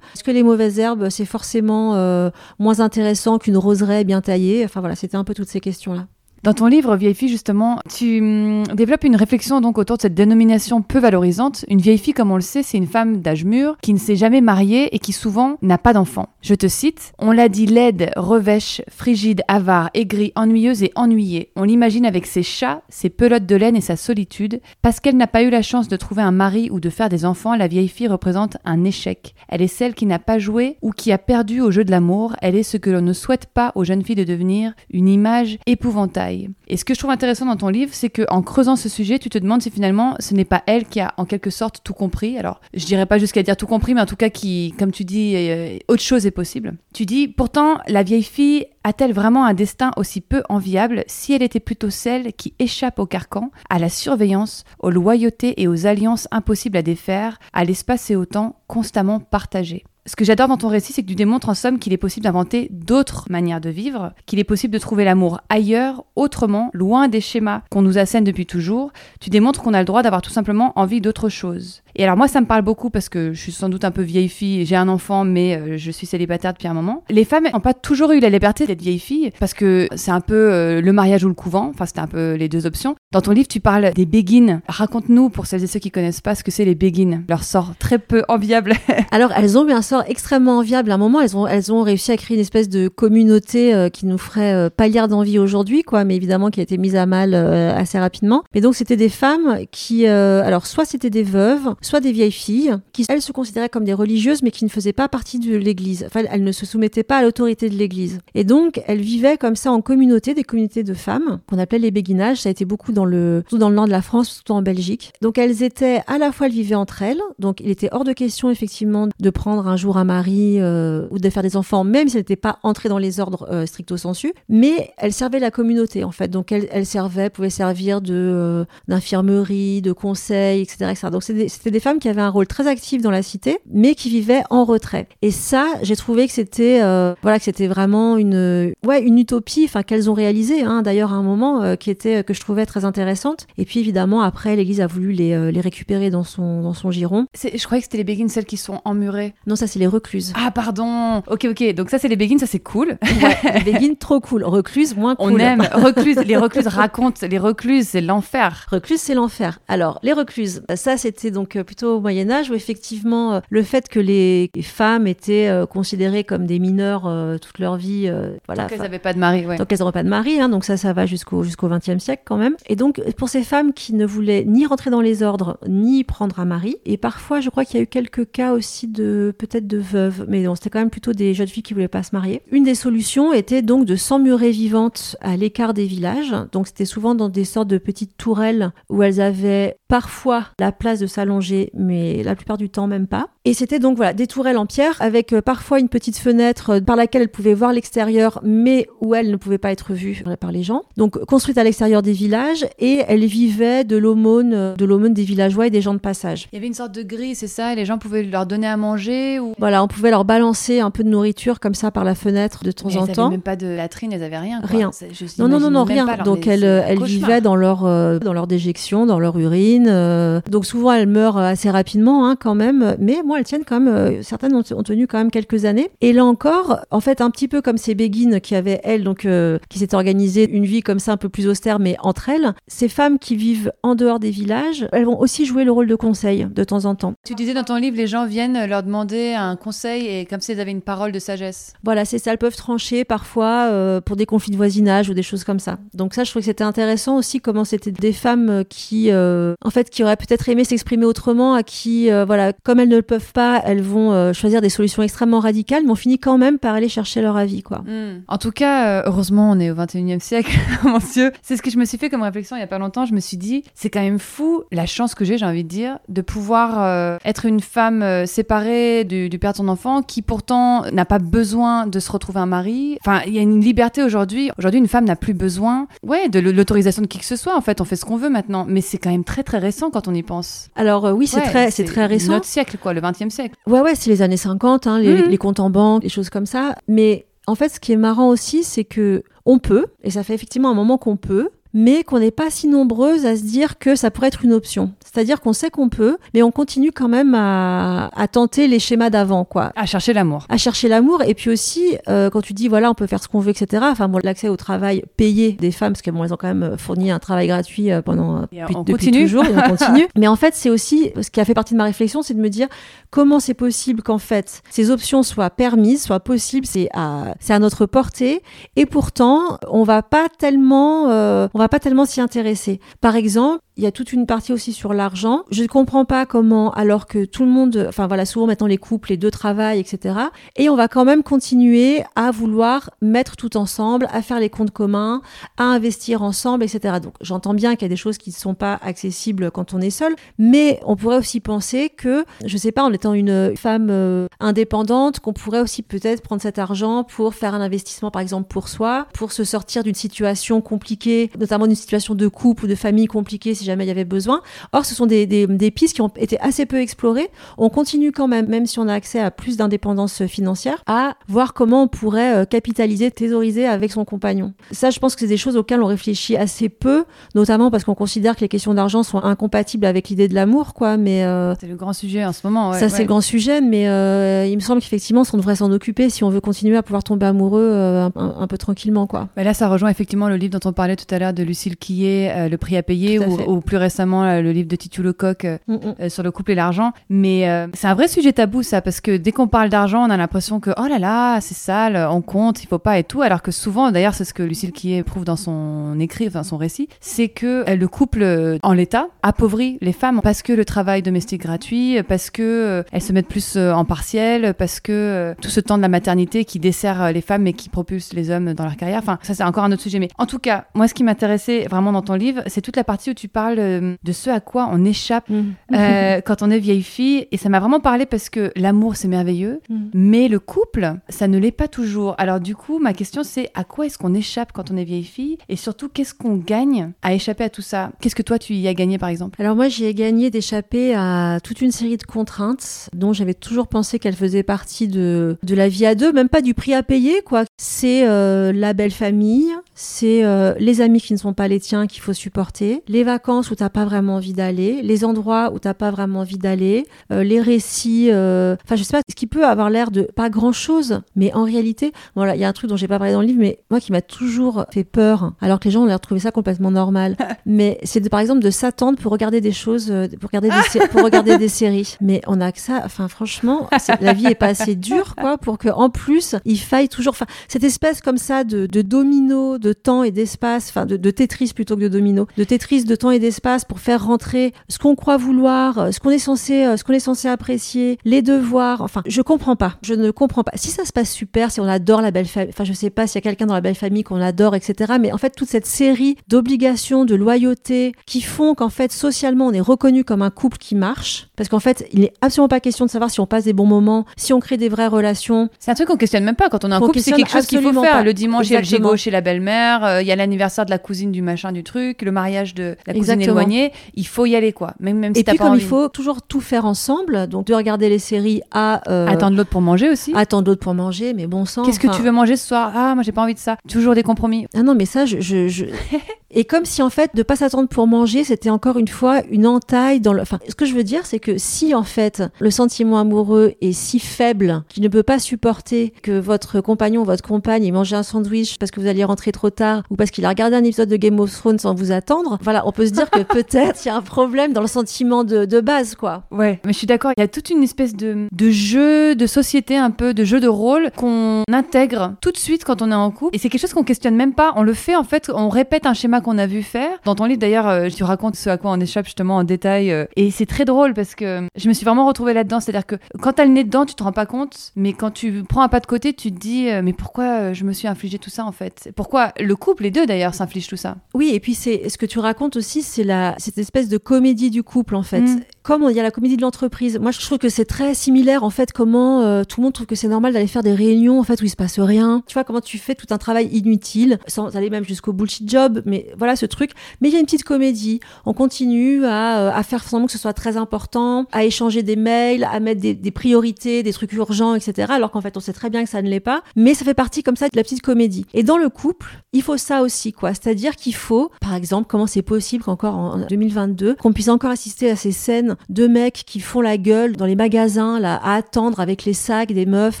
Est-ce 0.14 0.24
que 0.24 0.30
les 0.30 0.42
mauvaises 0.42 0.78
herbes, 0.78 1.08
c'est 1.10 1.24
forcément 1.24 1.94
euh, 1.94 2.30
moins 2.58 2.80
intéressant 2.80 3.38
qu'une 3.38 3.56
roseraie 3.56 4.04
bien 4.04 4.20
taillée? 4.20 4.64
Enfin 4.64 4.80
voilà, 4.80 4.96
c'était 4.96 5.16
un 5.16 5.24
peu 5.24 5.34
toutes 5.34 5.48
ces 5.48 5.60
questions-là. 5.60 6.06
Dans 6.44 6.54
ton 6.54 6.66
livre 6.66 6.94
Vieille 6.94 7.14
fille, 7.14 7.28
justement, 7.28 7.80
tu 7.92 8.20
hum, 8.20 8.62
développes 8.74 9.02
une 9.02 9.16
réflexion 9.16 9.60
donc 9.60 9.76
autour 9.76 9.96
de 9.96 10.02
cette 10.02 10.14
dénomination 10.14 10.82
peu 10.82 11.00
valorisante. 11.00 11.64
Une 11.68 11.80
vieille 11.80 11.98
fille, 11.98 12.12
comme 12.12 12.30
on 12.30 12.36
le 12.36 12.42
sait, 12.42 12.62
c'est 12.62 12.78
une 12.78 12.86
femme 12.86 13.20
d'âge 13.20 13.44
mûr 13.44 13.76
qui 13.82 13.92
ne 13.92 13.98
s'est 13.98 14.14
jamais 14.14 14.40
mariée 14.40 14.94
et 14.94 15.00
qui 15.00 15.12
souvent 15.12 15.56
n'a 15.62 15.78
pas 15.78 15.92
d'enfant. 15.92 16.28
Je 16.40 16.54
te 16.54 16.68
cite 16.68 17.12
On 17.18 17.32
l'a 17.32 17.48
dit 17.48 17.66
laide, 17.66 18.10
revêche, 18.14 18.82
frigide, 18.88 19.42
avare, 19.48 19.90
aigrie, 19.94 20.32
ennuyeuse 20.36 20.84
et 20.84 20.92
ennuyée. 20.94 21.50
On 21.56 21.64
l'imagine 21.64 22.06
avec 22.06 22.24
ses 22.24 22.44
chats, 22.44 22.82
ses 22.88 23.10
pelotes 23.10 23.46
de 23.46 23.56
laine 23.56 23.76
et 23.76 23.80
sa 23.80 23.96
solitude. 23.96 24.60
Parce 24.80 25.00
qu'elle 25.00 25.16
n'a 25.16 25.26
pas 25.26 25.42
eu 25.42 25.50
la 25.50 25.62
chance 25.62 25.88
de 25.88 25.96
trouver 25.96 26.22
un 26.22 26.30
mari 26.30 26.68
ou 26.70 26.78
de 26.78 26.88
faire 26.88 27.08
des 27.08 27.24
enfants, 27.24 27.56
la 27.56 27.66
vieille 27.66 27.88
fille 27.88 28.06
représente 28.06 28.58
un 28.64 28.84
échec. 28.84 29.34
Elle 29.48 29.62
est 29.62 29.66
celle 29.66 29.94
qui 29.94 30.06
n'a 30.06 30.20
pas 30.20 30.38
joué 30.38 30.76
ou 30.82 30.92
qui 30.92 31.10
a 31.10 31.18
perdu 31.18 31.60
au 31.60 31.72
jeu 31.72 31.84
de 31.84 31.90
l'amour. 31.90 32.36
Elle 32.42 32.54
est 32.54 32.62
ce 32.62 32.76
que 32.76 32.90
l'on 32.90 33.02
ne 33.02 33.12
souhaite 33.12 33.46
pas 33.46 33.72
aux 33.74 33.82
jeunes 33.82 34.04
filles 34.04 34.14
de 34.14 34.22
devenir, 34.22 34.74
une 34.92 35.08
image 35.08 35.58
épouvantable 35.66 36.27
Et 36.30 36.76
ce 36.76 36.84
que 36.84 36.94
je 36.94 36.98
trouve 36.98 37.10
intéressant 37.10 37.46
dans 37.46 37.56
ton 37.56 37.68
livre, 37.68 37.90
c'est 37.94 38.10
que 38.10 38.22
en 38.30 38.42
creusant 38.42 38.76
ce 38.76 38.88
sujet, 38.88 39.18
tu 39.18 39.30
te 39.30 39.38
demandes 39.38 39.62
si 39.62 39.70
finalement 39.70 40.16
ce 40.20 40.34
n'est 40.34 40.44
pas 40.44 40.62
elle 40.66 40.86
qui 40.86 41.00
a 41.00 41.14
en 41.16 41.24
quelque 41.24 41.50
sorte 41.50 41.80
tout 41.84 41.94
compris. 41.94 42.38
Alors, 42.38 42.60
je 42.74 42.84
dirais 42.86 43.06
pas 43.06 43.18
jusqu'à 43.18 43.42
dire 43.42 43.56
tout 43.56 43.66
compris, 43.66 43.94
mais 43.94 44.00
en 44.00 44.06
tout 44.06 44.16
cas 44.16 44.30
qui, 44.30 44.74
comme 44.78 44.92
tu 44.92 45.04
dis, 45.04 45.34
euh, 45.36 45.78
autre 45.88 46.02
chose 46.02 46.26
est 46.26 46.30
possible. 46.30 46.74
Tu 46.94 47.06
dis, 47.06 47.28
pourtant, 47.28 47.78
la 47.86 48.02
vieille 48.02 48.22
fille 48.22 48.66
a-t-elle 48.84 49.12
vraiment 49.12 49.44
un 49.44 49.54
destin 49.54 49.90
aussi 49.96 50.20
peu 50.20 50.42
enviable 50.48 51.04
si 51.06 51.32
elle 51.32 51.42
était 51.42 51.60
plutôt 51.60 51.90
celle 51.90 52.32
qui 52.32 52.54
échappe 52.58 52.98
au 52.98 53.06
carcan, 53.06 53.50
à 53.70 53.78
la 53.78 53.88
surveillance, 53.88 54.64
aux 54.78 54.90
loyautés 54.90 55.60
et 55.60 55.68
aux 55.68 55.86
alliances 55.86 56.28
impossibles 56.30 56.78
à 56.78 56.82
défaire, 56.82 57.38
à 57.52 57.64
l'espace 57.64 58.10
et 58.10 58.16
au 58.16 58.24
temps 58.24 58.56
constamment 58.66 59.20
partagés? 59.20 59.84
Ce 60.08 60.16
que 60.16 60.24
j'adore 60.24 60.48
dans 60.48 60.56
ton 60.56 60.68
récit, 60.68 60.94
c'est 60.94 61.02
que 61.02 61.08
tu 61.08 61.14
démontres 61.14 61.50
en 61.50 61.54
somme 61.54 61.78
qu'il 61.78 61.92
est 61.92 61.98
possible 61.98 62.24
d'inventer 62.24 62.68
d'autres 62.70 63.26
manières 63.28 63.60
de 63.60 63.68
vivre, 63.68 64.14
qu'il 64.24 64.38
est 64.38 64.44
possible 64.44 64.72
de 64.72 64.78
trouver 64.78 65.04
l'amour 65.04 65.42
ailleurs, 65.50 66.04
autrement, 66.16 66.70
loin 66.72 67.08
des 67.08 67.20
schémas 67.20 67.60
qu'on 67.70 67.82
nous 67.82 67.98
assène 67.98 68.24
depuis 68.24 68.46
toujours. 68.46 68.90
Tu 69.20 69.28
démontres 69.28 69.62
qu'on 69.62 69.74
a 69.74 69.80
le 69.80 69.84
droit 69.84 70.02
d'avoir 70.02 70.22
tout 70.22 70.30
simplement 70.30 70.72
envie 70.76 71.02
d'autre 71.02 71.28
chose. 71.28 71.82
Et 72.00 72.04
alors 72.04 72.16
moi, 72.16 72.28
ça 72.28 72.40
me 72.40 72.46
parle 72.46 72.62
beaucoup 72.62 72.90
parce 72.90 73.08
que 73.08 73.32
je 73.32 73.40
suis 73.40 73.50
sans 73.50 73.68
doute 73.68 73.84
un 73.84 73.90
peu 73.90 74.02
vieille 74.02 74.28
fille, 74.28 74.64
j'ai 74.64 74.76
un 74.76 74.86
enfant, 74.86 75.24
mais 75.24 75.56
euh, 75.56 75.76
je 75.76 75.90
suis 75.90 76.06
célibataire 76.06 76.52
depuis 76.52 76.68
un 76.68 76.74
moment. 76.74 77.02
Les 77.10 77.24
femmes 77.24 77.48
n'ont 77.52 77.58
pas 77.58 77.74
toujours 77.74 78.12
eu 78.12 78.20
la 78.20 78.30
liberté 78.30 78.68
d'être 78.68 78.80
vieille 78.80 79.00
fille 79.00 79.32
parce 79.40 79.52
que 79.52 79.88
c'est 79.96 80.12
un 80.12 80.20
peu 80.20 80.36
euh, 80.36 80.80
le 80.80 80.92
mariage 80.92 81.24
ou 81.24 81.28
le 81.28 81.34
couvent, 81.34 81.66
enfin 81.68 81.86
c'était 81.86 81.98
un 81.98 82.06
peu 82.06 82.34
les 82.34 82.48
deux 82.48 82.66
options. 82.66 82.94
Dans 83.10 83.20
ton 83.20 83.32
livre, 83.32 83.48
tu 83.48 83.58
parles 83.58 83.90
des 83.94 84.06
béguines. 84.06 84.60
Raconte-nous, 84.68 85.28
pour 85.28 85.46
celles 85.46 85.64
et 85.64 85.66
ceux 85.66 85.80
qui 85.80 85.90
connaissent 85.90 86.20
pas, 86.20 86.36
ce 86.36 86.44
que 86.44 86.52
c'est 86.52 86.64
les 86.64 86.76
béguines, 86.76 87.24
leur 87.28 87.42
sort 87.42 87.72
très 87.80 87.98
peu 87.98 88.22
enviable. 88.28 88.74
alors 89.10 89.32
elles 89.36 89.58
ont 89.58 89.66
eu 89.66 89.72
un 89.72 89.82
sort 89.82 90.04
extrêmement 90.06 90.58
enviable. 90.58 90.92
À 90.92 90.94
un 90.94 90.98
moment, 90.98 91.20
elles 91.20 91.36
ont, 91.36 91.48
elles 91.48 91.72
ont 91.72 91.82
réussi 91.82 92.12
à 92.12 92.16
créer 92.16 92.36
une 92.36 92.42
espèce 92.42 92.68
de 92.68 92.86
communauté 92.86 93.74
euh, 93.74 93.88
qui 93.88 94.06
nous 94.06 94.18
ferait 94.18 94.70
pas 94.70 94.86
lire 94.86 95.08
d'envie 95.08 95.40
aujourd'hui, 95.40 95.82
quoi, 95.82 96.04
mais 96.04 96.14
évidemment 96.14 96.50
qui 96.50 96.60
a 96.60 96.62
été 96.62 96.78
mise 96.78 96.94
à 96.94 97.06
mal 97.06 97.34
assez 97.34 97.98
rapidement. 97.98 98.44
Mais 98.54 98.60
donc 98.60 98.76
c'était 98.76 98.94
des 98.94 99.08
femmes 99.08 99.58
qui, 99.72 100.06
alors 100.06 100.64
soit 100.66 100.84
c'était 100.84 101.10
des 101.10 101.24
veuves, 101.24 101.74
soit 101.88 102.00
des 102.00 102.12
vieilles 102.12 102.30
filles 102.30 102.76
qui, 102.92 103.04
elles, 103.08 103.22
se 103.22 103.32
considéraient 103.32 103.68
comme 103.68 103.84
des 103.84 103.94
religieuses, 103.94 104.42
mais 104.42 104.50
qui 104.50 104.64
ne 104.64 104.70
faisaient 104.70 104.92
pas 104.92 105.08
partie 105.08 105.38
de 105.38 105.56
l'Église. 105.56 106.04
Enfin, 106.06 106.22
elles 106.30 106.44
ne 106.44 106.52
se 106.52 106.66
soumettaient 106.66 107.02
pas 107.02 107.18
à 107.18 107.22
l'autorité 107.22 107.68
de 107.68 107.76
l'Église. 107.76 108.20
Et 108.34 108.44
donc, 108.44 108.80
elles 108.86 109.00
vivaient 109.00 109.36
comme 109.36 109.56
ça 109.56 109.72
en 109.72 109.80
communauté, 109.80 110.34
des 110.34 110.44
communautés 110.44 110.84
de 110.84 110.94
femmes, 110.94 111.40
qu'on 111.48 111.58
appelait 111.58 111.78
les 111.78 111.90
béguinages. 111.90 112.42
Ça 112.42 112.48
a 112.48 112.52
été 112.52 112.64
beaucoup 112.64 112.92
dans 112.92 113.04
le, 113.04 113.42
tout 113.48 113.58
dans 113.58 113.70
le 113.70 113.74
nord 113.74 113.86
de 113.86 113.90
la 113.90 114.02
France, 114.02 114.28
surtout 114.28 114.52
en 114.52 114.62
Belgique. 114.62 115.12
Donc, 115.22 115.38
elles 115.38 115.62
étaient, 115.62 116.02
à 116.06 116.18
la 116.18 116.32
fois, 116.32 116.46
elles 116.46 116.52
vivaient 116.52 116.74
entre 116.74 117.02
elles. 117.02 117.20
Donc, 117.38 117.60
il 117.60 117.70
était 117.70 117.88
hors 117.92 118.04
de 118.04 118.12
question, 118.12 118.50
effectivement, 118.50 119.08
de 119.18 119.30
prendre 119.30 119.66
un 119.66 119.76
jour 119.76 119.96
un 119.96 120.04
mari 120.04 120.60
euh, 120.60 121.06
ou 121.10 121.18
de 121.18 121.30
faire 121.30 121.42
des 121.42 121.56
enfants, 121.56 121.84
même 121.84 122.08
si 122.08 122.16
elles 122.16 122.20
n'étaient 122.20 122.36
pas 122.36 122.58
entrées 122.62 122.88
dans 122.88 122.98
les 122.98 123.20
ordres 123.20 123.48
euh, 123.50 123.66
stricto 123.66 123.96
sensu. 123.96 124.32
Mais 124.48 124.92
elles 124.98 125.12
servaient 125.12 125.40
la 125.40 125.50
communauté, 125.50 126.04
en 126.04 126.12
fait. 126.12 126.28
Donc, 126.28 126.52
elles, 126.52 126.86
servaient, 126.86 127.30
pouvaient 127.30 127.50
servir 127.50 128.00
de 128.00 128.14
euh, 128.14 128.64
d'infirmerie, 128.88 129.82
de 129.82 129.92
conseil, 129.92 130.62
etc., 130.62 130.90
etc. 130.90 131.08
Donc, 131.10 131.22
c'était 131.22 131.70
des 131.70 131.77
femmes 131.80 131.98
qui 131.98 132.08
avaient 132.08 132.20
un 132.20 132.28
rôle 132.28 132.46
très 132.46 132.66
actif 132.66 133.02
dans 133.02 133.10
la 133.10 133.22
cité, 133.22 133.58
mais 133.70 133.94
qui 133.94 134.08
vivait 134.08 134.42
en 134.50 134.64
retrait. 134.64 135.08
Et 135.22 135.30
ça, 135.30 135.66
j'ai 135.82 135.96
trouvé 135.96 136.26
que 136.26 136.32
c'était 136.32 136.80
euh, 136.82 137.14
voilà 137.22 137.38
que 137.38 137.44
c'était 137.44 137.66
vraiment 137.66 138.16
une 138.16 138.72
ouais 138.86 139.02
une 139.02 139.18
utopie, 139.18 139.64
enfin 139.64 139.82
qu'elles 139.82 140.10
ont 140.10 140.14
réalisé 140.14 140.62
hein, 140.62 140.82
d'ailleurs 140.82 141.12
à 141.12 141.16
un 141.16 141.22
moment 141.22 141.62
euh, 141.62 141.76
qui 141.76 141.90
était 141.90 142.24
que 142.24 142.34
je 142.34 142.40
trouvais 142.40 142.66
très 142.66 142.84
intéressante. 142.84 143.46
Et 143.56 143.64
puis 143.64 143.80
évidemment 143.80 144.22
après 144.22 144.56
l'Église 144.56 144.80
a 144.80 144.86
voulu 144.86 145.12
les, 145.12 145.32
euh, 145.32 145.50
les 145.50 145.60
récupérer 145.60 146.10
dans 146.10 146.24
son 146.24 146.62
dans 146.62 146.74
son 146.74 146.90
giron. 146.90 147.26
Je 147.34 147.62
croyais 147.64 147.80
que 147.80 147.86
c'était 147.86 147.98
les 147.98 148.04
béguines 148.04 148.28
celles 148.28 148.44
qui 148.44 148.56
sont 148.56 148.80
emmurées. 148.84 149.34
Non, 149.46 149.56
ça 149.56 149.66
c'est 149.66 149.78
les 149.78 149.86
recluses. 149.86 150.32
Ah 150.36 150.50
pardon. 150.50 151.22
Ok 151.28 151.46
ok. 151.50 151.74
Donc 151.74 151.90
ça 151.90 151.98
c'est 151.98 152.08
les 152.08 152.16
béguines, 152.16 152.38
ça 152.38 152.46
c'est 152.46 152.58
cool. 152.58 152.98
Ouais, 153.22 153.52
les 153.54 153.72
béguines 153.72 153.96
trop 153.96 154.20
cool. 154.20 154.44
Recluses 154.44 154.96
moins 154.96 155.16
cool. 155.16 155.32
On 155.32 155.38
aime 155.38 155.62
recluses. 155.74 156.18
Les 156.18 156.36
recluses 156.36 156.66
racontent. 156.66 157.26
Les 157.26 157.38
recluses 157.38 157.88
c'est 157.88 158.00
l'enfer. 158.00 158.66
Recluses 158.70 159.00
c'est 159.00 159.14
l'enfer. 159.14 159.60
Alors 159.68 159.98
les 160.02 160.12
recluses, 160.12 160.62
ça 160.74 160.96
c'était 160.96 161.30
donc 161.30 161.58
plutôt 161.68 161.98
au 161.98 162.00
Moyen 162.00 162.30
Âge 162.30 162.50
où 162.50 162.54
effectivement 162.54 163.34
euh, 163.34 163.40
le 163.50 163.62
fait 163.62 163.88
que 163.90 164.00
les 164.00 164.50
femmes 164.62 165.06
étaient 165.06 165.48
euh, 165.48 165.66
considérées 165.66 166.24
comme 166.24 166.46
des 166.46 166.58
mineurs 166.58 167.06
euh, 167.06 167.36
toute 167.36 167.58
leur 167.58 167.76
vie, 167.76 168.10
voilà. 168.46 168.62
Donc 168.62 168.72
elles 168.72 168.78
n'avaient 168.80 168.98
pas 168.98 169.12
de 169.12 169.18
mari, 169.18 169.46
ouais. 169.46 169.58
Donc 169.58 169.70
elles 169.70 169.80
n'auraient 169.80 169.92
pas 169.92 170.02
de 170.02 170.08
mari, 170.08 170.40
hein, 170.40 170.48
donc 170.48 170.64
ça, 170.64 170.78
ça 170.78 170.94
va 170.94 171.04
jusqu'au 171.04 171.42
jusqu'au 171.42 171.68
XXe 171.68 171.98
siècle 171.98 172.22
quand 172.24 172.38
même. 172.38 172.56
Et 172.68 172.74
donc 172.74 173.02
pour 173.18 173.28
ces 173.28 173.42
femmes 173.42 173.74
qui 173.74 173.92
ne 173.94 174.06
voulaient 174.06 174.44
ni 174.46 174.64
rentrer 174.64 174.88
dans 174.90 175.02
les 175.02 175.22
ordres 175.22 175.58
ni 175.68 176.04
prendre 176.04 176.40
un 176.40 176.46
mari, 176.46 176.76
et 176.86 176.96
parfois 176.96 177.40
je 177.40 177.50
crois 177.50 177.66
qu'il 177.66 177.76
y 177.76 177.80
a 177.80 177.82
eu 177.82 177.86
quelques 177.86 178.30
cas 178.30 178.54
aussi 178.54 178.88
de 178.88 179.34
peut-être 179.36 179.66
de 179.66 179.78
veuves, 179.78 180.24
mais 180.26 180.46
c'était 180.54 180.70
quand 180.70 180.78
même 180.78 180.88
plutôt 180.88 181.12
des 181.12 181.34
jeunes 181.34 181.48
filles 181.48 181.62
qui 181.62 181.74
voulaient 181.74 181.86
pas 181.86 182.02
se 182.02 182.14
marier. 182.14 182.40
Une 182.50 182.64
des 182.64 182.74
solutions 182.74 183.34
était 183.34 183.60
donc 183.60 183.84
de 183.84 183.94
s'emmurer 183.94 184.52
vivantes 184.52 185.16
à 185.20 185.36
l'écart 185.36 185.74
des 185.74 185.84
villages. 185.84 186.34
Donc 186.52 186.66
c'était 186.66 186.86
souvent 186.86 187.14
dans 187.14 187.28
des 187.28 187.44
sortes 187.44 187.68
de 187.68 187.76
petites 187.76 188.16
tourelles 188.16 188.72
où 188.88 189.02
elles 189.02 189.20
avaient 189.20 189.76
parfois 189.88 190.44
la 190.58 190.70
place 190.70 191.00
de 191.00 191.06
s'allonger, 191.06 191.47
mais 191.74 192.22
la 192.22 192.34
plupart 192.34 192.58
du 192.58 192.68
temps 192.70 192.86
même 192.86 193.06
pas. 193.06 193.28
Et 193.44 193.54
c'était 193.54 193.78
donc 193.78 193.96
voilà 193.96 194.12
des 194.12 194.26
tourelles 194.26 194.58
en 194.58 194.66
pierre 194.66 194.96
avec 195.00 195.32
euh, 195.32 195.40
parfois 195.40 195.80
une 195.80 195.88
petite 195.88 196.18
fenêtre 196.18 196.70
euh, 196.70 196.80
par 196.80 196.96
laquelle 196.96 197.22
elles 197.22 197.30
pouvaient 197.30 197.54
voir 197.54 197.72
l'extérieur, 197.72 198.40
mais 198.42 198.86
où 199.00 199.14
elles 199.14 199.30
ne 199.30 199.36
pouvaient 199.36 199.58
pas 199.58 199.72
être 199.72 199.94
vues 199.94 200.22
par 200.38 200.52
les 200.52 200.62
gens. 200.62 200.82
Donc 200.96 201.18
construites 201.24 201.56
à 201.56 201.64
l'extérieur 201.64 202.02
des 202.02 202.12
villages 202.12 202.66
et 202.78 203.02
elles 203.08 203.24
vivaient 203.24 203.84
de 203.84 203.96
l'aumône, 203.96 204.52
euh, 204.52 204.74
de 204.74 204.84
l'aumône 204.84 205.14
des 205.14 205.22
villageois 205.22 205.68
et 205.68 205.70
des 205.70 205.80
gens 205.80 205.94
de 205.94 205.98
passage. 205.98 206.48
Il 206.52 206.56
y 206.56 206.58
avait 206.58 206.66
une 206.66 206.74
sorte 206.74 206.92
de 206.92 207.02
grille, 207.02 207.34
c'est 207.34 207.46
ça, 207.46 207.72
et 207.72 207.76
les 207.76 207.86
gens 207.86 207.96
pouvaient 207.96 208.22
leur 208.22 208.44
donner 208.44 208.66
à 208.66 208.76
manger 208.76 209.38
ou? 209.38 209.54
Voilà, 209.58 209.82
on 209.82 209.88
pouvait 209.88 210.10
leur 210.10 210.26
balancer 210.26 210.80
un 210.80 210.90
peu 210.90 211.02
de 211.02 211.08
nourriture 211.08 211.58
comme 211.58 211.74
ça 211.74 211.90
par 211.90 212.04
la 212.04 212.14
fenêtre 212.14 212.64
de 212.64 212.70
temps 212.70 212.88
mais 212.88 212.98
en 212.98 213.06
elles 213.06 213.14
temps. 213.14 213.30
même 213.30 213.40
pas 213.40 213.56
de 213.56 213.66
latrine, 213.66 214.12
elles 214.12 214.22
avaient 214.22 214.38
rien. 214.38 214.60
Quoi. 214.60 214.70
Rien. 214.70 214.90
Non 215.38 215.48
non 215.48 215.58
non 215.58 215.70
non 215.70 215.84
rien. 215.84 216.06
Donc 216.24 216.46
elles, 216.46 216.64
elles 216.64 217.02
vivaient 217.02 217.40
dans 217.40 217.56
leur 217.56 217.82
dans 218.20 218.32
leur 218.32 218.46
déjection, 218.46 219.06
dans 219.06 219.18
leur 219.18 219.38
urine. 219.38 220.42
donc 220.50 220.66
souvent 220.66 220.92
elles 220.92 221.08
meurent 221.08 221.37
assez 221.38 221.70
rapidement 221.70 222.28
hein, 222.28 222.36
quand 222.36 222.54
même, 222.54 222.96
mais 222.98 223.22
moi 223.24 223.38
elles 223.38 223.44
tiennent 223.44 223.64
quand 223.64 223.80
même 223.80 224.22
certaines 224.22 224.54
ont, 224.54 224.62
tenu 224.62 225.06
quand 225.06 225.18
même 225.18 225.30
quelques 225.30 225.64
années. 225.64 225.90
Et 226.00 226.12
là 226.12 226.24
encore, 226.24 226.80
en 226.90 227.00
fait, 227.00 227.20
un 227.20 227.30
petit 227.30 227.48
peu 227.48 227.62
comme 227.62 227.78
ces 227.78 227.94
béguines 227.94 228.40
qui 228.40 228.54
avaient, 228.54 228.80
elles, 228.84 229.04
donc, 229.04 229.24
euh, 229.24 229.58
qui 229.68 229.78
s'étaient 229.78 229.94
organisées 229.94 230.48
une 230.48 230.64
vie 230.64 230.82
comme 230.82 230.98
ça 230.98 231.12
un 231.12 231.16
peu 231.16 231.28
plus 231.28 231.48
austère, 231.48 231.78
mais 231.78 231.96
entre 232.00 232.28
elles, 232.28 232.54
ces 232.66 232.88
femmes 232.88 233.18
qui 233.18 233.36
vivent 233.36 233.72
en 233.82 233.94
dehors 233.94 234.20
des 234.20 234.30
villages, 234.30 234.88
elles 234.92 235.04
vont 235.04 235.18
aussi 235.18 235.44
jouer 235.44 235.64
le 235.64 235.72
rôle 235.72 235.86
de 235.86 235.94
conseil 235.94 236.46
de 236.50 236.64
temps 236.64 236.84
en 236.84 236.94
temps. 236.94 237.14
Tu 237.26 237.34
disais 237.34 237.54
dans 237.54 237.64
ton 237.64 237.76
livre, 237.76 237.96
les 237.96 238.06
gens 238.06 238.26
viennent 238.26 238.66
leur 238.66 238.82
demander 238.82 239.34
un 239.34 239.56
conseil 239.56 240.06
et 240.06 240.26
comme 240.26 240.40
si 240.40 240.52
elles 240.52 240.60
avaient 240.60 240.70
une 240.70 240.82
parole 240.82 241.12
de 241.12 241.18
sagesse. 241.18 241.72
Voilà, 241.84 242.04
c'est 242.04 242.18
ça, 242.18 242.32
elles 242.32 242.38
peuvent 242.38 242.56
trancher 242.56 243.04
parfois 243.04 243.68
euh, 243.70 244.00
pour 244.00 244.16
des 244.16 244.26
conflits 244.26 244.52
de 244.52 244.56
voisinage 244.56 245.08
ou 245.08 245.14
des 245.14 245.22
choses 245.22 245.44
comme 245.44 245.58
ça. 245.58 245.78
Donc 245.94 246.14
ça, 246.14 246.24
je 246.24 246.30
trouve 246.30 246.42
que 246.42 246.46
c'était 246.46 246.64
intéressant 246.64 247.16
aussi 247.16 247.40
comment 247.40 247.64
c'était 247.64 247.92
des 247.92 248.12
femmes 248.12 248.64
qui, 248.68 249.10
euh, 249.10 249.54
en 249.64 249.70
fait, 249.70 249.90
qui 249.90 250.02
auraient 250.02 250.16
peut-être 250.16 250.48
aimé 250.48 250.64
s'exprimer 250.64 251.04
autrement, 251.04 251.27
à 251.28 251.62
qui, 251.62 252.10
voilà, 252.10 252.52
comme 252.52 252.80
elles 252.80 252.88
ne 252.88 252.96
le 252.96 253.02
peuvent 253.02 253.32
pas, 253.32 253.62
elles 253.64 253.82
vont 253.82 254.12
euh, 254.12 254.32
choisir 254.32 254.60
des 254.60 254.68
solutions 254.68 255.02
extrêmement 255.02 255.40
radicales, 255.40 255.84
mais 255.84 255.90
on 255.90 255.94
finit 255.94 256.18
quand 256.18 256.38
même 256.38 256.58
par 256.58 256.74
aller 256.74 256.88
chercher 256.88 257.20
leur 257.20 257.36
avis. 257.36 257.62
Quoi. 257.62 257.78
Hmm. 257.78 258.22
En 258.28 258.38
tout 258.38 258.50
cas, 258.50 259.00
euh, 259.00 259.02
heureusement, 259.06 259.50
on 259.50 259.60
est 259.60 259.70
au 259.70 259.74
21e 259.74 260.20
siècle, 260.20 260.56
mon 260.84 260.98
Dieu. 260.98 261.32
C'est 261.42 261.56
ce 261.56 261.62
que 261.62 261.70
je 261.70 261.78
me 261.78 261.84
suis 261.84 261.98
fait 261.98 262.10
comme 262.10 262.22
réflexion 262.22 262.56
il 262.56 262.60
y 262.60 262.62
a 262.62 262.68
pas 262.68 262.78
longtemps. 262.78 263.04
Je 263.04 263.14
me 263.14 263.20
suis 263.20 263.36
dit, 263.36 263.64
c'est 263.74 263.90
quand 263.90 264.00
même 264.00 264.18
fou 264.18 264.62
la 264.72 264.86
chance 264.86 265.14
que 265.14 265.24
j'ai, 265.24 265.38
j'ai 265.38 265.46
envie 265.46 265.64
de 265.64 265.68
dire, 265.68 265.98
de 266.08 266.22
pouvoir 266.22 266.82
euh, 266.82 267.16
être 267.24 267.46
une 267.46 267.60
femme 267.60 268.26
séparée 268.26 269.04
du, 269.04 269.38
père 269.38 269.52
de 269.52 269.58
son 269.58 269.68
enfant 269.68 270.02
qui 270.02 270.22
pourtant 270.22 270.84
n'a 270.90 271.04
pas 271.04 271.18
besoin 271.18 271.86
de 271.86 272.00
se 272.00 272.10
retrouver 272.10 272.40
un 272.40 272.46
mari. 272.46 272.98
Enfin, 273.04 273.22
il 273.26 273.34
y 273.34 273.38
a 273.38 273.42
une 273.42 273.60
liberté 273.60 274.02
aujourd'hui. 274.02 274.50
Aujourd'hui, 274.58 274.80
une 274.80 274.88
femme 274.88 275.04
n'a 275.04 275.16
plus 275.16 275.34
besoin 275.34 275.86
ouais, 276.02 276.28
de 276.28 276.40
l'autorisation 276.40 277.02
de 277.02 277.06
qui 277.06 277.18
que 277.18 277.24
ce 277.24 277.36
soit. 277.36 277.56
En 277.56 277.60
fait, 277.60 277.80
on 277.80 277.84
fait 277.84 277.96
ce 277.96 278.04
qu'on 278.04 278.16
veut 278.16 278.30
maintenant. 278.30 278.66
Mais 278.68 278.80
c'est 278.80 278.98
quand 278.98 279.10
même 279.10 279.24
très 279.24 279.42
très 279.42 279.58
récent 279.58 279.90
quand 279.90 280.08
on 280.08 280.14
y 280.14 280.22
pense. 280.22 280.68
Alors 280.74 281.12
oui, 281.18 281.26
c'est 281.26 281.42
très, 281.42 281.70
c'est 281.70 281.84
très 281.84 282.06
récent. 282.06 282.32
Notre 282.32 282.46
siècle, 282.46 282.78
quoi, 282.80 282.92
le 282.92 283.00
20e 283.00 283.30
siècle. 283.30 283.56
Ouais, 283.66 283.80
ouais, 283.80 283.94
c'est 283.94 284.08
les 284.08 284.22
années 284.22 284.36
50, 284.36 284.86
hein, 284.86 284.98
les, 284.98 285.22
mhm. 285.22 285.28
les 285.28 285.38
comptes 285.38 285.60
en 285.60 285.70
banque, 285.70 286.04
les 286.04 286.08
choses 286.08 286.30
comme 286.30 286.46
ça. 286.46 286.76
Mais 286.86 287.26
en 287.46 287.54
fait, 287.54 287.70
ce 287.70 287.80
qui 287.80 287.92
est 287.92 287.96
marrant 287.96 288.28
aussi, 288.28 288.62
c'est 288.62 288.84
que 288.84 289.22
on 289.44 289.58
peut, 289.58 289.86
et 290.04 290.10
ça 290.10 290.22
fait 290.22 290.34
effectivement 290.34 290.70
un 290.70 290.74
moment 290.74 290.98
qu'on 290.98 291.16
peut, 291.16 291.48
mais 291.78 292.02
qu'on 292.02 292.18
n'est 292.18 292.32
pas 292.32 292.50
si 292.50 292.66
nombreuses 292.66 293.24
à 293.24 293.36
se 293.36 293.42
dire 293.42 293.78
que 293.78 293.94
ça 293.94 294.10
pourrait 294.10 294.26
être 294.26 294.44
une 294.44 294.52
option. 294.52 294.90
C'est-à-dire 295.04 295.40
qu'on 295.40 295.52
sait 295.52 295.70
qu'on 295.70 295.88
peut, 295.88 296.18
mais 296.34 296.42
on 296.42 296.50
continue 296.50 296.90
quand 296.90 297.06
même 297.06 297.36
à, 297.36 298.10
tenter 298.32 298.66
les 298.66 298.80
schémas 298.80 299.10
d'avant, 299.10 299.44
quoi. 299.44 299.72
À 299.76 299.86
chercher 299.86 300.12
l'amour. 300.12 300.44
À 300.48 300.56
chercher 300.56 300.88
l'amour, 300.88 301.22
et 301.22 301.34
puis 301.34 301.50
aussi, 301.50 301.96
euh, 302.08 302.30
quand 302.30 302.40
tu 302.40 302.52
dis, 302.52 302.66
voilà, 302.66 302.90
on 302.90 302.94
peut 302.94 303.06
faire 303.06 303.22
ce 303.22 303.28
qu'on 303.28 303.38
veut, 303.38 303.50
etc., 303.50 303.84
enfin, 303.90 304.08
bon, 304.08 304.18
l'accès 304.24 304.48
au 304.48 304.56
travail 304.56 305.04
payé 305.16 305.52
des 305.52 305.70
femmes, 305.70 305.92
parce 305.92 306.02
qu'elles 306.02 306.14
bon, 306.14 306.24
ont 306.24 306.36
quand 306.36 306.52
même 306.52 306.76
fourni 306.76 307.12
un 307.12 307.20
travail 307.20 307.46
gratuit 307.46 307.92
euh, 307.92 308.02
pendant, 308.02 308.40
depuis, 308.42 308.76
on 308.76 308.84
continue. 308.84 309.22
toujours, 309.22 309.44
et 309.44 309.56
on 309.56 309.62
continue. 309.76 310.08
mais 310.16 310.26
en 310.26 310.36
fait, 310.36 310.54
c'est 310.56 310.70
aussi, 310.70 311.12
ce 311.20 311.30
qui 311.30 311.40
a 311.40 311.44
fait 311.44 311.54
partie 311.54 311.74
de 311.74 311.78
ma 311.78 311.84
réflexion, 311.84 312.22
c'est 312.22 312.34
de 312.34 312.40
me 312.40 312.50
dire, 312.50 312.66
comment 313.10 313.38
c'est 313.38 313.54
possible 313.54 314.02
qu'en 314.02 314.18
fait, 314.18 314.62
ces 314.68 314.90
options 314.90 315.22
soient 315.22 315.50
permises, 315.50 316.02
soient 316.02 316.20
possibles, 316.20 316.66
c'est 316.66 316.88
à, 316.92 317.34
c'est 317.38 317.54
à 317.54 317.60
notre 317.60 317.86
portée, 317.86 318.42
et 318.74 318.84
pourtant, 318.84 319.58
on 319.70 319.84
va 319.84 320.02
pas 320.02 320.26
tellement, 320.38 321.08
euh, 321.10 321.46
on 321.54 321.58
va 321.58 321.67
pas 321.68 321.80
tellement 321.80 322.06
s'y 322.06 322.20
intéresser. 322.20 322.80
Par 323.00 323.16
exemple, 323.16 323.62
il 323.78 323.84
y 323.84 323.86
a 323.86 323.92
toute 323.92 324.12
une 324.12 324.26
partie 324.26 324.52
aussi 324.52 324.72
sur 324.72 324.92
l'argent. 324.92 325.44
Je 325.52 325.62
ne 325.62 325.68
comprends 325.68 326.04
pas 326.04 326.26
comment, 326.26 326.72
alors 326.72 327.06
que 327.06 327.24
tout 327.24 327.44
le 327.44 327.50
monde, 327.50 327.86
enfin 327.88 328.08
voilà, 328.08 328.26
souvent 328.26 328.48
maintenant 328.48 328.66
les 328.66 328.76
couples, 328.76 329.10
les 329.10 329.16
deux 329.16 329.30
travaillent, 329.30 329.78
etc. 329.78 330.18
Et 330.56 330.68
on 330.68 330.74
va 330.74 330.88
quand 330.88 331.04
même 331.04 331.22
continuer 331.22 332.02
à 332.16 332.32
vouloir 332.32 332.90
mettre 333.00 333.36
tout 333.36 333.56
ensemble, 333.56 334.08
à 334.12 334.20
faire 334.20 334.40
les 334.40 334.50
comptes 334.50 334.72
communs, 334.72 335.22
à 335.58 335.62
investir 335.62 336.22
ensemble, 336.22 336.64
etc. 336.64 336.96
Donc 337.00 337.14
j'entends 337.20 337.54
bien 337.54 337.76
qu'il 337.76 337.82
y 337.82 337.86
a 337.86 337.88
des 337.88 337.96
choses 337.96 338.18
qui 338.18 338.30
ne 338.30 338.34
sont 338.34 338.54
pas 338.54 338.80
accessibles 338.82 339.52
quand 339.52 339.72
on 339.72 339.80
est 339.80 339.90
seul, 339.90 340.16
mais 340.38 340.80
on 340.84 340.96
pourrait 340.96 341.18
aussi 341.18 341.38
penser 341.38 341.88
que, 341.88 342.24
je 342.44 342.56
sais 342.56 342.72
pas, 342.72 342.82
en 342.82 342.92
étant 342.92 343.14
une 343.14 343.56
femme 343.56 343.90
euh, 343.90 344.26
indépendante, 344.40 345.20
qu'on 345.20 345.32
pourrait 345.32 345.60
aussi 345.60 345.82
peut-être 345.82 346.22
prendre 346.22 346.42
cet 346.42 346.58
argent 346.58 347.04
pour 347.04 347.32
faire 347.32 347.54
un 347.54 347.60
investissement, 347.60 348.10
par 348.10 348.22
exemple, 348.22 348.48
pour 348.48 348.66
soi, 348.66 349.06
pour 349.14 349.30
se 349.30 349.44
sortir 349.44 349.84
d'une 349.84 349.94
situation 349.94 350.60
compliquée, 350.60 351.30
notamment 351.38 351.68
d'une 351.68 351.76
situation 351.76 352.16
de 352.16 352.26
couple 352.26 352.64
ou 352.64 352.68
de 352.68 352.74
famille 352.74 353.06
compliquée 353.06 353.54
jamais 353.68 353.84
il 353.84 353.88
y 353.88 353.92
avait 353.92 354.04
besoin. 354.04 354.42
Or, 354.72 354.84
ce 354.84 354.94
sont 354.94 355.06
des, 355.06 355.26
des, 355.26 355.46
des 355.46 355.70
pistes 355.70 355.94
qui 355.94 356.02
ont 356.02 356.12
été 356.16 356.38
assez 356.40 356.66
peu 356.66 356.80
explorées. 356.80 357.30
On 357.56 357.68
continue 357.68 358.12
quand 358.12 358.28
même, 358.28 358.48
même 358.48 358.66
si 358.66 358.78
on 358.78 358.88
a 358.88 358.94
accès 358.94 359.20
à 359.20 359.30
plus 359.30 359.56
d'indépendance 359.56 360.26
financière, 360.26 360.82
à 360.86 361.14
voir 361.28 361.54
comment 361.54 361.82
on 361.84 361.88
pourrait 361.88 362.34
euh, 362.34 362.44
capitaliser, 362.44 363.10
thésauriser 363.10 363.66
avec 363.66 363.92
son 363.92 364.04
compagnon. 364.04 364.52
Ça, 364.72 364.90
je 364.90 364.98
pense 364.98 365.14
que 365.14 365.20
c'est 365.20 365.26
des 365.26 365.36
choses 365.36 365.56
auxquelles 365.56 365.82
on 365.82 365.86
réfléchit 365.86 366.36
assez 366.36 366.68
peu, 366.68 367.04
notamment 367.34 367.70
parce 367.70 367.84
qu'on 367.84 367.94
considère 367.94 368.36
que 368.36 368.40
les 368.40 368.48
questions 368.48 368.74
d'argent 368.74 369.02
sont 369.02 369.22
incompatibles 369.22 369.86
avec 369.86 370.08
l'idée 370.08 370.28
de 370.28 370.34
l'amour, 370.34 370.74
quoi. 370.74 370.96
Mais 370.96 371.24
euh, 371.24 371.54
c'est 371.60 371.66
le 371.66 371.76
grand 371.76 371.92
sujet 371.92 372.24
en 372.24 372.32
ce 372.32 372.46
moment. 372.46 372.70
Ouais, 372.70 372.78
ça, 372.78 372.88
c'est 372.88 373.02
le 373.02 373.08
grand 373.08 373.20
sujet, 373.20 373.60
mais 373.60 373.88
euh, 373.88 374.46
il 374.46 374.56
me 374.56 374.60
semble 374.60 374.80
qu'effectivement, 374.80 375.22
on 375.32 375.36
devrait 375.36 375.56
s'en 375.56 375.70
occuper 375.70 376.10
si 376.10 376.24
on 376.24 376.30
veut 376.30 376.40
continuer 376.40 376.76
à 376.76 376.82
pouvoir 376.82 377.04
tomber 377.04 377.26
amoureux 377.26 377.72
un, 377.72 378.12
un, 378.16 378.46
peu 378.46 378.58
tranquillement, 378.58 379.06
quoi. 379.06 379.28
Bah 379.36 379.44
là, 379.44 379.54
ça 379.54 379.68
rejoint 379.68 379.90
effectivement 379.90 380.28
le 380.28 380.36
livre 380.36 380.58
dont 380.58 380.68
on 380.68 380.72
parlait 380.72 380.96
tout 380.96 381.12
à 381.14 381.18
l'heure 381.18 381.32
de 381.32 381.42
Lucille 381.42 381.76
Quillet, 381.76 382.48
Le 382.48 382.56
prix 382.56 382.76
à 382.76 382.82
payer, 382.82 383.18
ou, 383.18 383.57
ou, 383.58 383.60
plus 383.60 383.76
récemment 383.76 384.40
le 384.40 384.52
livre 384.52 384.68
de 384.68 384.76
Titu 384.76 385.02
Lecoq 385.02 385.44
mm 385.44 385.74
-mm. 385.76 386.08
sur 386.08 386.22
le 386.22 386.30
couple 386.30 386.52
et 386.52 386.54
l'argent. 386.54 386.92
Mais 387.10 387.38
c'est 387.74 387.86
un 387.86 387.94
vrai 387.94 388.08
sujet 388.08 388.32
tabou, 388.32 388.62
ça, 388.62 388.80
parce 388.80 389.00
que 389.00 389.16
dès 389.16 389.32
qu'on 389.32 389.48
parle 389.48 389.68
d'argent, 389.68 390.06
on 390.06 390.10
a 390.10 390.16
l'impression 390.16 390.60
que 390.60 390.70
oh 390.76 390.86
là 390.88 390.98
là, 390.98 391.40
c'est 391.40 391.54
sale, 391.54 391.96
on 392.10 392.22
compte, 392.22 392.62
il 392.62 392.66
faut 392.66 392.78
pas 392.78 392.98
et 392.98 393.04
tout. 393.04 393.22
Alors 393.22 393.42
que 393.42 393.50
souvent, 393.50 393.90
d'ailleurs, 393.92 394.14
c'est 394.14 394.24
ce 394.24 394.34
que 394.34 394.42
Lucille 394.42 394.72
Quillet 394.72 395.02
prouve 395.02 395.24
dans 395.24 395.36
son 395.36 395.98
écrit, 396.00 396.26
enfin 396.28 396.42
son 396.42 396.56
récit, 396.56 396.88
c'est 397.00 397.28
que 397.28 397.52
le 397.74 397.88
couple 397.88 398.22
en 398.62 398.72
l'état 398.72 399.06
appauvrit 399.22 399.78
les 399.80 399.92
femmes 399.92 400.20
parce 400.22 400.42
que 400.42 400.52
le 400.52 400.64
travail 400.64 401.02
domestique 401.02 401.42
gratuit, 401.42 402.02
parce 402.02 402.30
que 402.30 402.42
euh, 402.42 402.82
elles 402.92 403.02
se 403.02 403.12
mettent 403.12 403.28
plus 403.28 403.56
euh, 403.56 403.72
en 403.72 403.84
partiel, 403.84 404.54
parce 404.54 404.80
que 404.80 404.92
euh, 404.92 405.34
tout 405.40 405.48
ce 405.48 405.60
temps 405.60 405.76
de 405.76 405.82
la 405.82 405.88
maternité 405.88 406.44
qui 406.44 406.58
dessert 406.58 407.12
les 407.12 407.20
femmes 407.20 407.46
et 407.46 407.52
qui 407.52 407.68
propulse 407.68 408.12
les 408.12 408.30
hommes 408.30 408.54
dans 408.54 408.64
leur 408.64 408.76
carrière. 408.76 409.00
Enfin, 409.02 409.18
ça 409.22 409.34
c'est 409.34 409.44
encore 409.44 409.64
un 409.64 409.72
autre 409.72 409.82
sujet. 409.82 409.98
Mais 409.98 410.08
en 410.18 410.26
tout 410.26 410.38
cas, 410.38 410.66
moi, 410.74 410.88
ce 410.88 410.94
qui 410.94 411.04
m'intéressait 411.04 411.66
vraiment 411.68 411.92
dans 411.92 412.02
ton 412.02 412.14
livre, 412.14 412.42
c'est 412.46 412.60
toute 412.60 412.76
la 412.76 412.84
partie 412.84 413.10
où 413.10 413.14
tu 413.14 413.28
parles 413.28 413.47
de 413.56 414.12
ce 414.12 414.30
à 414.30 414.40
quoi 414.40 414.68
on 414.72 414.84
échappe 414.84 415.28
mmh. 415.28 416.20
quand 416.24 416.42
on 416.42 416.50
est 416.50 416.58
vieille 416.58 416.82
fille. 416.82 417.26
Et 417.32 417.36
ça 417.36 417.48
m'a 417.48 417.60
vraiment 417.60 417.80
parlé 417.80 418.06
parce 418.06 418.28
que 418.28 418.52
l'amour 418.56 418.96
c'est 418.96 419.08
merveilleux, 419.08 419.60
mmh. 419.68 419.76
mais 419.94 420.28
le 420.28 420.38
couple, 420.38 420.94
ça 421.08 421.28
ne 421.28 421.38
l'est 421.38 421.50
pas 421.50 421.68
toujours. 421.68 422.14
Alors 422.18 422.40
du 422.40 422.54
coup, 422.54 422.78
ma 422.78 422.92
question 422.92 423.22
c'est 423.22 423.50
à 423.54 423.64
quoi 423.64 423.86
est-ce 423.86 423.98
qu'on 423.98 424.14
échappe 424.14 424.52
quand 424.52 424.70
on 424.70 424.76
est 424.76 424.84
vieille 424.84 425.04
fille? 425.04 425.38
Et 425.48 425.56
surtout 425.56 425.88
qu'est-ce 425.88 426.14
qu'on 426.14 426.36
gagne 426.36 426.92
à 427.02 427.14
échapper 427.14 427.44
à 427.44 427.50
tout 427.50 427.62
ça? 427.62 427.90
Qu'est-ce 428.00 428.14
que 428.14 428.22
toi 428.22 428.38
tu 428.38 428.54
y 428.54 428.68
as 428.68 428.74
gagné 428.74 428.98
par 428.98 429.08
exemple? 429.08 429.40
Alors 429.40 429.56
moi 429.56 429.68
j'y 429.68 429.84
ai 429.84 429.94
gagné 429.94 430.30
d'échapper 430.30 430.94
à 430.94 431.38
toute 431.42 431.60
une 431.60 431.72
série 431.72 431.96
de 431.96 432.02
contraintes 432.02 432.88
dont 432.92 433.12
j'avais 433.12 433.34
toujours 433.34 433.68
pensé 433.68 433.98
qu'elles 433.98 434.16
faisaient 434.16 434.42
partie 434.42 434.88
de, 434.88 435.38
de 435.42 435.54
la 435.54 435.68
vie 435.68 435.86
à 435.86 435.94
deux, 435.94 436.12
même 436.12 436.28
pas 436.28 436.42
du 436.42 436.54
prix 436.54 436.74
à 436.74 436.82
payer 436.82 437.22
quoi. 437.22 437.44
C'est 437.56 438.06
euh, 438.06 438.52
la 438.52 438.72
belle 438.72 438.90
famille, 438.90 439.52
c'est 439.80 440.24
euh, 440.24 440.54
les 440.58 440.80
amis 440.80 441.00
qui 441.00 441.12
ne 441.12 441.18
sont 441.18 441.34
pas 441.34 441.46
les 441.46 441.60
tiens 441.60 441.86
qu'il 441.86 442.02
faut 442.02 442.12
supporter, 442.12 442.82
les 442.88 443.04
vacances 443.04 443.50
où 443.50 443.54
t'as 443.54 443.70
pas 443.70 443.84
vraiment 443.84 444.16
envie 444.16 444.32
d'aller, 444.32 444.82
les 444.82 445.04
endroits 445.04 445.52
où 445.52 445.60
t'as 445.60 445.74
pas 445.74 445.92
vraiment 445.92 446.20
envie 446.20 446.38
d'aller, 446.38 446.84
euh, 447.12 447.22
les 447.22 447.40
récits, 447.40 448.08
enfin 448.08 448.76
je 448.76 448.82
sais 448.82 448.96
pas, 448.96 449.02
ce 449.08 449.14
qui 449.14 449.26
peut 449.28 449.46
avoir 449.46 449.70
l'air 449.70 449.90
de 449.90 450.02
pas 450.02 450.30
grand 450.30 450.52
chose, 450.52 451.00
mais 451.14 451.32
en 451.34 451.44
réalité, 451.44 451.92
voilà, 452.16 452.34
il 452.34 452.40
y 452.40 452.44
a 452.44 452.48
un 452.48 452.52
truc 452.52 452.70
dont 452.70 452.76
j'ai 452.76 452.88
pas 452.88 452.98
parlé 452.98 453.12
dans 453.12 453.20
le 453.20 453.26
livre, 453.26 453.40
mais 453.40 453.60
moi 453.70 453.78
qui 453.78 453.92
m'a 453.92 454.02
toujours 454.02 454.66
fait 454.72 454.84
peur, 454.84 455.32
alors 455.40 455.60
que 455.60 455.66
les 455.66 455.70
gens 455.70 455.82
ont 455.82 455.86
l'air 455.86 455.98
de 455.98 456.02
trouver 456.02 456.20
ça 456.20 456.32
complètement 456.32 456.70
normal. 456.70 457.16
mais 457.46 457.78
c'est 457.84 458.08
par 458.08 458.20
exemple 458.20 458.40
de 458.40 458.50
s'attendre 458.50 458.98
pour 458.98 459.12
regarder 459.12 459.40
des 459.40 459.52
choses, 459.52 459.90
euh, 459.90 460.08
pour 460.20 460.30
regarder 460.30 460.48
des, 460.48 460.86
pour 460.88 461.02
regarder 461.02 461.38
des 461.38 461.48
séries. 461.48 461.96
Mais 462.00 462.20
on 462.26 462.40
a 462.40 462.52
que 462.52 462.60
ça. 462.60 462.82
Enfin, 462.84 463.08
franchement, 463.08 463.68
la 464.00 464.12
vie 464.12 464.26
est 464.26 464.34
pas 464.34 464.48
assez 464.48 464.74
dure, 464.74 465.14
quoi, 465.16 465.38
pour 465.38 465.58
que 465.58 465.68
en 465.68 465.90
plus 465.90 466.36
il 466.44 466.58
faille 466.58 466.88
toujours. 466.88 467.12
Enfin, 467.12 467.26
cette 467.48 467.64
espèce 467.64 468.00
comme 468.00 468.18
ça 468.18 468.44
de, 468.44 468.66
de 468.66 468.82
domino, 468.82 469.58
de 469.58 469.67
temps 469.72 470.02
et 470.02 470.10
d'espace, 470.10 470.68
enfin 470.70 470.86
de, 470.86 470.96
de, 470.96 471.10
Tetris 471.10 471.52
plutôt 471.54 471.76
que 471.76 471.82
de 471.82 471.88
domino, 471.88 472.26
de 472.36 472.44
Tetris 472.44 472.84
de 472.84 472.96
temps 472.96 473.10
et 473.10 473.18
d'espace 473.18 473.64
pour 473.64 473.80
faire 473.80 474.04
rentrer 474.04 474.52
ce 474.68 474.78
qu'on 474.78 474.94
croit 474.94 475.16
vouloir, 475.16 475.78
euh, 475.78 475.90
ce 475.90 476.00
qu'on 476.00 476.10
est 476.10 476.18
censé, 476.18 476.64
euh, 476.64 476.76
ce 476.76 476.84
qu'on 476.84 476.92
est 476.92 477.00
censé 477.00 477.28
apprécier, 477.28 477.98
les 478.04 478.22
devoirs. 478.22 478.82
Enfin, 478.82 479.02
je 479.06 479.22
comprends 479.22 479.56
pas. 479.56 479.78
Je 479.82 479.94
ne 479.94 480.10
comprends 480.10 480.44
pas. 480.44 480.52
Si 480.54 480.68
ça 480.68 480.84
se 480.84 480.92
passe 480.92 481.10
super, 481.10 481.50
si 481.50 481.60
on 481.60 481.68
adore 481.68 482.02
la 482.02 482.10
belle 482.10 482.26
famille, 482.26 482.50
enfin, 482.52 482.64
je 482.64 482.72
sais 482.72 482.90
pas 482.90 483.06
s'il 483.06 483.16
y 483.16 483.18
a 483.18 483.22
quelqu'un 483.22 483.46
dans 483.46 483.54
la 483.54 483.60
belle 483.60 483.74
famille 483.74 484.04
qu'on 484.04 484.20
adore, 484.20 484.54
etc. 484.54 484.94
Mais 485.00 485.12
en 485.12 485.18
fait, 485.18 485.30
toute 485.30 485.48
cette 485.48 485.66
série 485.66 486.16
d'obligations, 486.28 487.04
de 487.04 487.14
loyauté 487.14 487.92
qui 488.06 488.20
font 488.20 488.54
qu'en 488.54 488.70
fait, 488.70 488.92
socialement, 488.92 489.46
on 489.46 489.52
est 489.52 489.60
reconnu 489.60 490.04
comme 490.04 490.22
un 490.22 490.30
couple 490.30 490.58
qui 490.58 490.74
marche. 490.74 491.27
Parce 491.38 491.48
qu'en 491.48 491.60
fait, 491.60 491.86
il 491.92 492.00
n'est 492.00 492.12
absolument 492.20 492.48
pas 492.48 492.58
question 492.58 492.84
de 492.84 492.90
savoir 492.90 493.10
si 493.10 493.20
on 493.20 493.26
passe 493.26 493.44
des 493.44 493.52
bons 493.52 493.64
moments, 493.64 494.04
si 494.16 494.32
on 494.32 494.40
crée 494.40 494.56
des 494.56 494.68
vraies 494.68 494.88
relations. 494.88 495.48
C'est 495.60 495.70
un 495.70 495.74
truc 495.74 495.86
qu'on 495.86 495.96
questionne 495.96 496.24
même 496.24 496.34
pas 496.34 496.48
quand 496.48 496.64
on 496.64 496.72
est 496.72 496.74
un 496.74 496.80
couple. 496.80 496.98
C'est 496.98 497.12
quelque 497.12 497.30
chose 497.30 497.46
qu'il 497.46 497.62
faut 497.62 497.80
faire. 497.80 498.02
Le 498.02 498.12
dimanche, 498.12 498.48
il 498.48 498.54
y 498.54 498.56
a 498.56 498.58
le 498.58 498.64
gigot 498.64 498.96
chez 498.96 499.12
la 499.12 499.20
belle-mère, 499.20 499.84
euh, 499.84 500.02
il 500.02 500.08
y 500.08 500.10
a 500.10 500.16
l'anniversaire 500.16 500.66
de 500.66 500.70
la 500.70 500.78
cousine 500.78 501.12
du 501.12 501.22
machin 501.22 501.52
du 501.52 501.62
truc, 501.62 502.02
le 502.02 502.10
mariage 502.10 502.54
de 502.54 502.76
la 502.88 502.92
cousine 502.92 503.20
éloignée. 503.20 503.72
Il 503.94 504.06
faut 504.06 504.26
y 504.26 504.34
aller, 504.34 504.52
quoi. 504.52 504.74
Même, 504.80 504.98
même 504.98 505.14
si 505.14 505.20
Et 505.20 505.24
puis, 505.24 505.38
pas 505.38 505.44
comme 505.44 505.52
envie. 505.54 505.62
il 505.62 505.66
faut 505.68 505.88
toujours 505.88 506.22
tout 506.22 506.40
faire 506.40 506.64
ensemble, 506.64 507.28
donc 507.28 507.46
de 507.46 507.54
regarder 507.54 507.88
les 507.88 508.00
séries 508.00 508.42
à. 508.50 508.82
Euh, 508.90 509.06
Attendre 509.06 509.36
l'autre 509.36 509.50
pour 509.50 509.60
manger 509.60 509.88
aussi. 509.88 510.12
Attendre 510.16 510.48
l'autre 510.48 510.60
pour 510.60 510.74
manger, 510.74 511.14
mais 511.14 511.28
bon 511.28 511.44
sang. 511.44 511.62
Qu'est-ce 511.62 511.78
que 511.78 511.94
tu 511.94 512.02
veux 512.02 512.10
manger 512.10 512.34
ce 512.34 512.48
soir? 512.48 512.72
Ah, 512.74 512.94
moi 512.96 513.04
j'ai 513.04 513.12
pas 513.12 513.22
envie 513.22 513.34
de 513.34 513.38
ça. 513.38 513.56
Toujours 513.68 513.94
des 513.94 514.02
compromis. 514.02 514.48
Ah 514.56 514.64
non, 514.64 514.74
mais 514.74 514.86
ça, 514.86 515.06
je. 515.06 515.20
je, 515.20 515.46
je... 515.46 515.66
Et 516.30 516.44
comme 516.44 516.66
si 516.66 516.82
en 516.82 516.90
fait 516.90 517.12
de 517.14 517.22
pas 517.22 517.36
s'attendre 517.36 517.68
pour 517.68 517.86
manger, 517.86 518.22
c'était 518.22 518.50
encore 518.50 518.76
une 518.76 518.88
fois 518.88 519.22
une 519.30 519.46
entaille 519.46 520.00
dans 520.00 520.12
le. 520.12 520.20
Enfin, 520.20 520.38
ce 520.48 520.54
que 520.54 520.66
je 520.66 520.74
veux 520.74 520.84
dire, 520.84 521.06
c'est 521.06 521.20
que 521.20 521.27
si 521.36 521.74
en 521.74 521.82
fait 521.82 522.22
le 522.40 522.50
sentiment 522.50 522.98
amoureux 522.98 523.54
est 523.60 523.72
si 523.72 523.98
faible 523.98 524.62
qu'il 524.68 524.82
ne 524.82 524.88
peut 524.88 525.02
pas 525.02 525.18
supporter 525.18 525.92
que 526.02 526.18
votre 526.18 526.60
compagnon 526.60 527.02
ou 527.02 527.04
votre 527.04 527.22
compagne 527.22 527.64
ait 527.64 527.70
mangé 527.70 527.96
un 527.96 528.02
sandwich 528.02 528.56
parce 528.58 528.70
que 528.70 528.80
vous 528.80 528.86
alliez 528.86 529.04
rentrer 529.04 529.32
trop 529.32 529.50
tard 529.50 529.82
ou 529.90 529.96
parce 529.96 530.10
qu'il 530.10 530.24
a 530.24 530.28
regardé 530.30 530.56
un 530.56 530.64
épisode 530.64 530.88
de 530.88 530.96
Game 530.96 531.18
of 531.20 531.32
Thrones 531.32 531.58
sans 531.58 531.74
vous 531.74 531.92
attendre, 531.92 532.38
voilà, 532.42 532.66
on 532.66 532.72
peut 532.72 532.86
se 532.86 532.92
dire 532.92 533.10
que 533.10 533.20
peut-être 533.22 533.84
il 533.84 533.88
y 533.88 533.90
a 533.90 533.96
un 533.96 534.02
problème 534.02 534.52
dans 534.52 534.60
le 534.60 534.66
sentiment 534.66 535.24
de, 535.24 535.44
de 535.44 535.60
base, 535.60 535.94
quoi. 535.94 536.24
Ouais, 536.30 536.60
mais 536.64 536.72
je 536.72 536.78
suis 536.78 536.86
d'accord. 536.86 537.12
Il 537.16 537.20
y 537.20 537.24
a 537.24 537.28
toute 537.28 537.50
une 537.50 537.62
espèce 537.62 537.94
de, 537.94 538.26
de 538.32 538.50
jeu 538.50 539.14
de 539.14 539.26
société, 539.26 539.76
un 539.76 539.90
peu 539.90 540.14
de 540.14 540.24
jeu 540.24 540.40
de 540.40 540.48
rôle 540.48 540.90
qu'on 540.96 541.42
intègre 541.52 542.14
tout 542.20 542.30
de 542.32 542.36
suite 542.38 542.64
quand 542.64 542.82
on 542.82 542.90
est 542.90 542.94
en 542.94 543.10
couple. 543.10 543.34
Et 543.34 543.38
c'est 543.38 543.48
quelque 543.48 543.60
chose 543.60 543.72
qu'on 543.74 543.84
questionne 543.84 544.14
même 544.16 544.34
pas. 544.34 544.52
On 544.56 544.62
le 544.62 544.74
fait 544.74 544.96
en 544.96 545.04
fait, 545.04 545.30
on 545.34 545.48
répète 545.48 545.86
un 545.86 545.94
schéma 545.94 546.20
qu'on 546.20 546.38
a 546.38 546.46
vu 546.46 546.62
faire. 546.62 546.90
Dans 547.04 547.14
ton 547.14 547.24
livre 547.24 547.40
d'ailleurs, 547.40 547.68
euh, 547.68 547.88
tu 547.88 548.04
racontes 548.04 548.36
ce 548.36 548.50
à 548.50 548.56
quoi 548.56 548.70
on 548.70 548.80
échappe 548.80 549.06
justement 549.06 549.36
en 549.36 549.44
détail. 549.44 549.90
euh, 549.90 550.04
et 550.16 550.30
c'est 550.30 550.46
très 550.46 550.64
drôle 550.64 550.94
parce 550.94 551.14
que 551.14 551.17
je 551.20 551.68
me 551.68 551.72
suis 551.72 551.84
vraiment 551.84 552.06
retrouvée 552.06 552.32
là-dedans. 552.32 552.60
C'est-à-dire 552.60 552.86
que 552.86 552.96
quand 553.20 553.34
t'as 553.34 553.44
le 553.44 553.50
nez 553.50 553.64
dedans, 553.64 553.86
tu 553.86 553.94
te 553.94 554.02
rends 554.02 554.12
pas 554.12 554.26
compte. 554.26 554.72
Mais 554.76 554.92
quand 554.92 555.10
tu 555.10 555.42
prends 555.44 555.62
un 555.62 555.68
pas 555.68 555.80
de 555.80 555.86
côté, 555.86 556.12
tu 556.12 556.32
te 556.32 556.38
dis, 556.38 556.68
euh, 556.70 556.82
mais 556.82 556.92
pourquoi 556.92 557.24
euh, 557.24 557.54
je 557.54 557.64
me 557.64 557.72
suis 557.72 557.88
infligé 557.88 558.18
tout 558.18 558.30
ça 558.30 558.44
en 558.44 558.52
fait? 558.52 558.90
Pourquoi 558.96 559.32
le 559.38 559.56
couple, 559.56 559.84
les 559.84 559.90
deux 559.90 560.06
d'ailleurs, 560.06 560.34
s'infligent 560.34 560.68
tout 560.68 560.76
ça? 560.76 560.96
Oui, 561.14 561.30
et 561.32 561.40
puis 561.40 561.54
c'est 561.54 561.88
ce 561.88 561.98
que 561.98 562.06
tu 562.06 562.18
racontes 562.18 562.56
aussi, 562.56 562.82
c'est 562.82 563.04
la 563.04 563.34
cette 563.38 563.58
espèce 563.58 563.88
de 563.88 563.98
comédie 563.98 564.50
du 564.50 564.62
couple 564.62 564.94
en 564.94 565.02
fait. 565.02 565.20
Mm. 565.20 565.40
Comme 565.68 565.86
il 565.90 565.94
y 565.94 566.00
a 566.00 566.02
la 566.02 566.10
comédie 566.10 566.38
de 566.38 566.40
l'entreprise. 566.40 566.98
Moi, 566.98 567.10
je 567.10 567.20
trouve 567.20 567.36
que 567.36 567.50
c'est 567.50 567.66
très 567.66 567.92
similaire 567.92 568.42
en 568.42 568.48
fait. 568.48 568.72
Comment 568.72 569.20
euh, 569.20 569.44
tout 569.44 569.60
le 569.60 569.64
monde 569.64 569.74
trouve 569.74 569.86
que 569.86 569.96
c'est 569.96 570.08
normal 570.08 570.32
d'aller 570.32 570.46
faire 570.46 570.62
des 570.62 570.72
réunions 570.72 571.20
en 571.20 571.24
fait 571.24 571.42
où 571.42 571.44
il 571.44 571.50
se 571.50 571.56
passe 571.56 571.78
rien. 571.78 572.22
Tu 572.26 572.32
vois 572.32 572.44
comment 572.44 572.62
tu 572.62 572.78
fais 572.78 572.94
tout 572.94 573.04
un 573.10 573.18
travail 573.18 573.48
inutile 573.48 574.18
sans 574.26 574.56
aller 574.56 574.70
même 574.70 574.86
jusqu'au 574.86 575.12
bullshit 575.12 575.46
job. 575.46 575.82
Mais 575.84 576.06
voilà 576.16 576.36
ce 576.36 576.46
truc. 576.46 576.70
Mais 577.02 577.10
il 577.10 577.12
y 577.12 577.18
a 577.18 577.20
une 577.20 577.26
petite 577.26 577.44
comédie. 577.44 578.00
On 578.24 578.32
continue 578.32 579.04
à, 579.04 579.40
euh, 579.40 579.50
à 579.52 579.62
faire 579.62 579.84
semblant 579.84 580.06
que 580.06 580.12
ce 580.12 580.16
soit 580.16 580.32
très 580.32 580.56
important, 580.56 581.26
à 581.32 581.44
échanger 581.44 581.82
des 581.82 581.96
mails, 581.96 582.44
à 582.44 582.60
mettre 582.60 582.80
des, 582.80 582.94
des 582.94 583.10
priorités, 583.10 583.82
des 583.82 583.92
trucs 583.92 584.14
urgents, 584.14 584.54
etc. 584.54 584.90
Alors 584.94 585.10
qu'en 585.10 585.20
fait, 585.20 585.36
on 585.36 585.40
sait 585.40 585.52
très 585.52 585.68
bien 585.68 585.84
que 585.84 585.90
ça 585.90 586.00
ne 586.00 586.08
l'est 586.08 586.18
pas. 586.18 586.44
Mais 586.56 586.72
ça 586.72 586.86
fait 586.86 586.94
partie 586.94 587.22
comme 587.22 587.36
ça 587.36 587.46
de 587.46 587.56
la 587.56 587.62
petite 587.62 587.82
comédie. 587.82 588.24
Et 588.32 588.42
dans 588.42 588.56
le 588.56 588.70
couple, 588.70 589.18
il 589.34 589.42
faut 589.42 589.58
ça 589.58 589.82
aussi, 589.82 590.14
quoi. 590.14 590.30
C'est-à-dire 590.30 590.76
qu'il 590.76 590.94
faut, 590.94 591.30
par 591.42 591.52
exemple, 591.52 591.88
comment 591.90 592.06
c'est 592.06 592.22
possible 592.22 592.64
qu'encore 592.64 592.94
en 592.94 593.18
2022, 593.18 593.96
qu'on 593.96 594.14
puisse 594.14 594.30
encore 594.30 594.50
assister 594.50 594.90
à 594.90 594.96
ces 594.96 595.12
scènes 595.12 595.57
de 595.68 595.86
mecs 595.86 596.24
qui 596.26 596.40
font 596.40 596.60
la 596.60 596.76
gueule 596.76 597.16
dans 597.16 597.26
les 597.26 597.36
magasins, 597.36 598.00
là, 598.00 598.16
à 598.22 598.34
attendre 598.34 598.80
avec 598.80 599.04
les 599.04 599.12
sacs 599.12 599.52
des 599.52 599.66
meufs. 599.66 600.00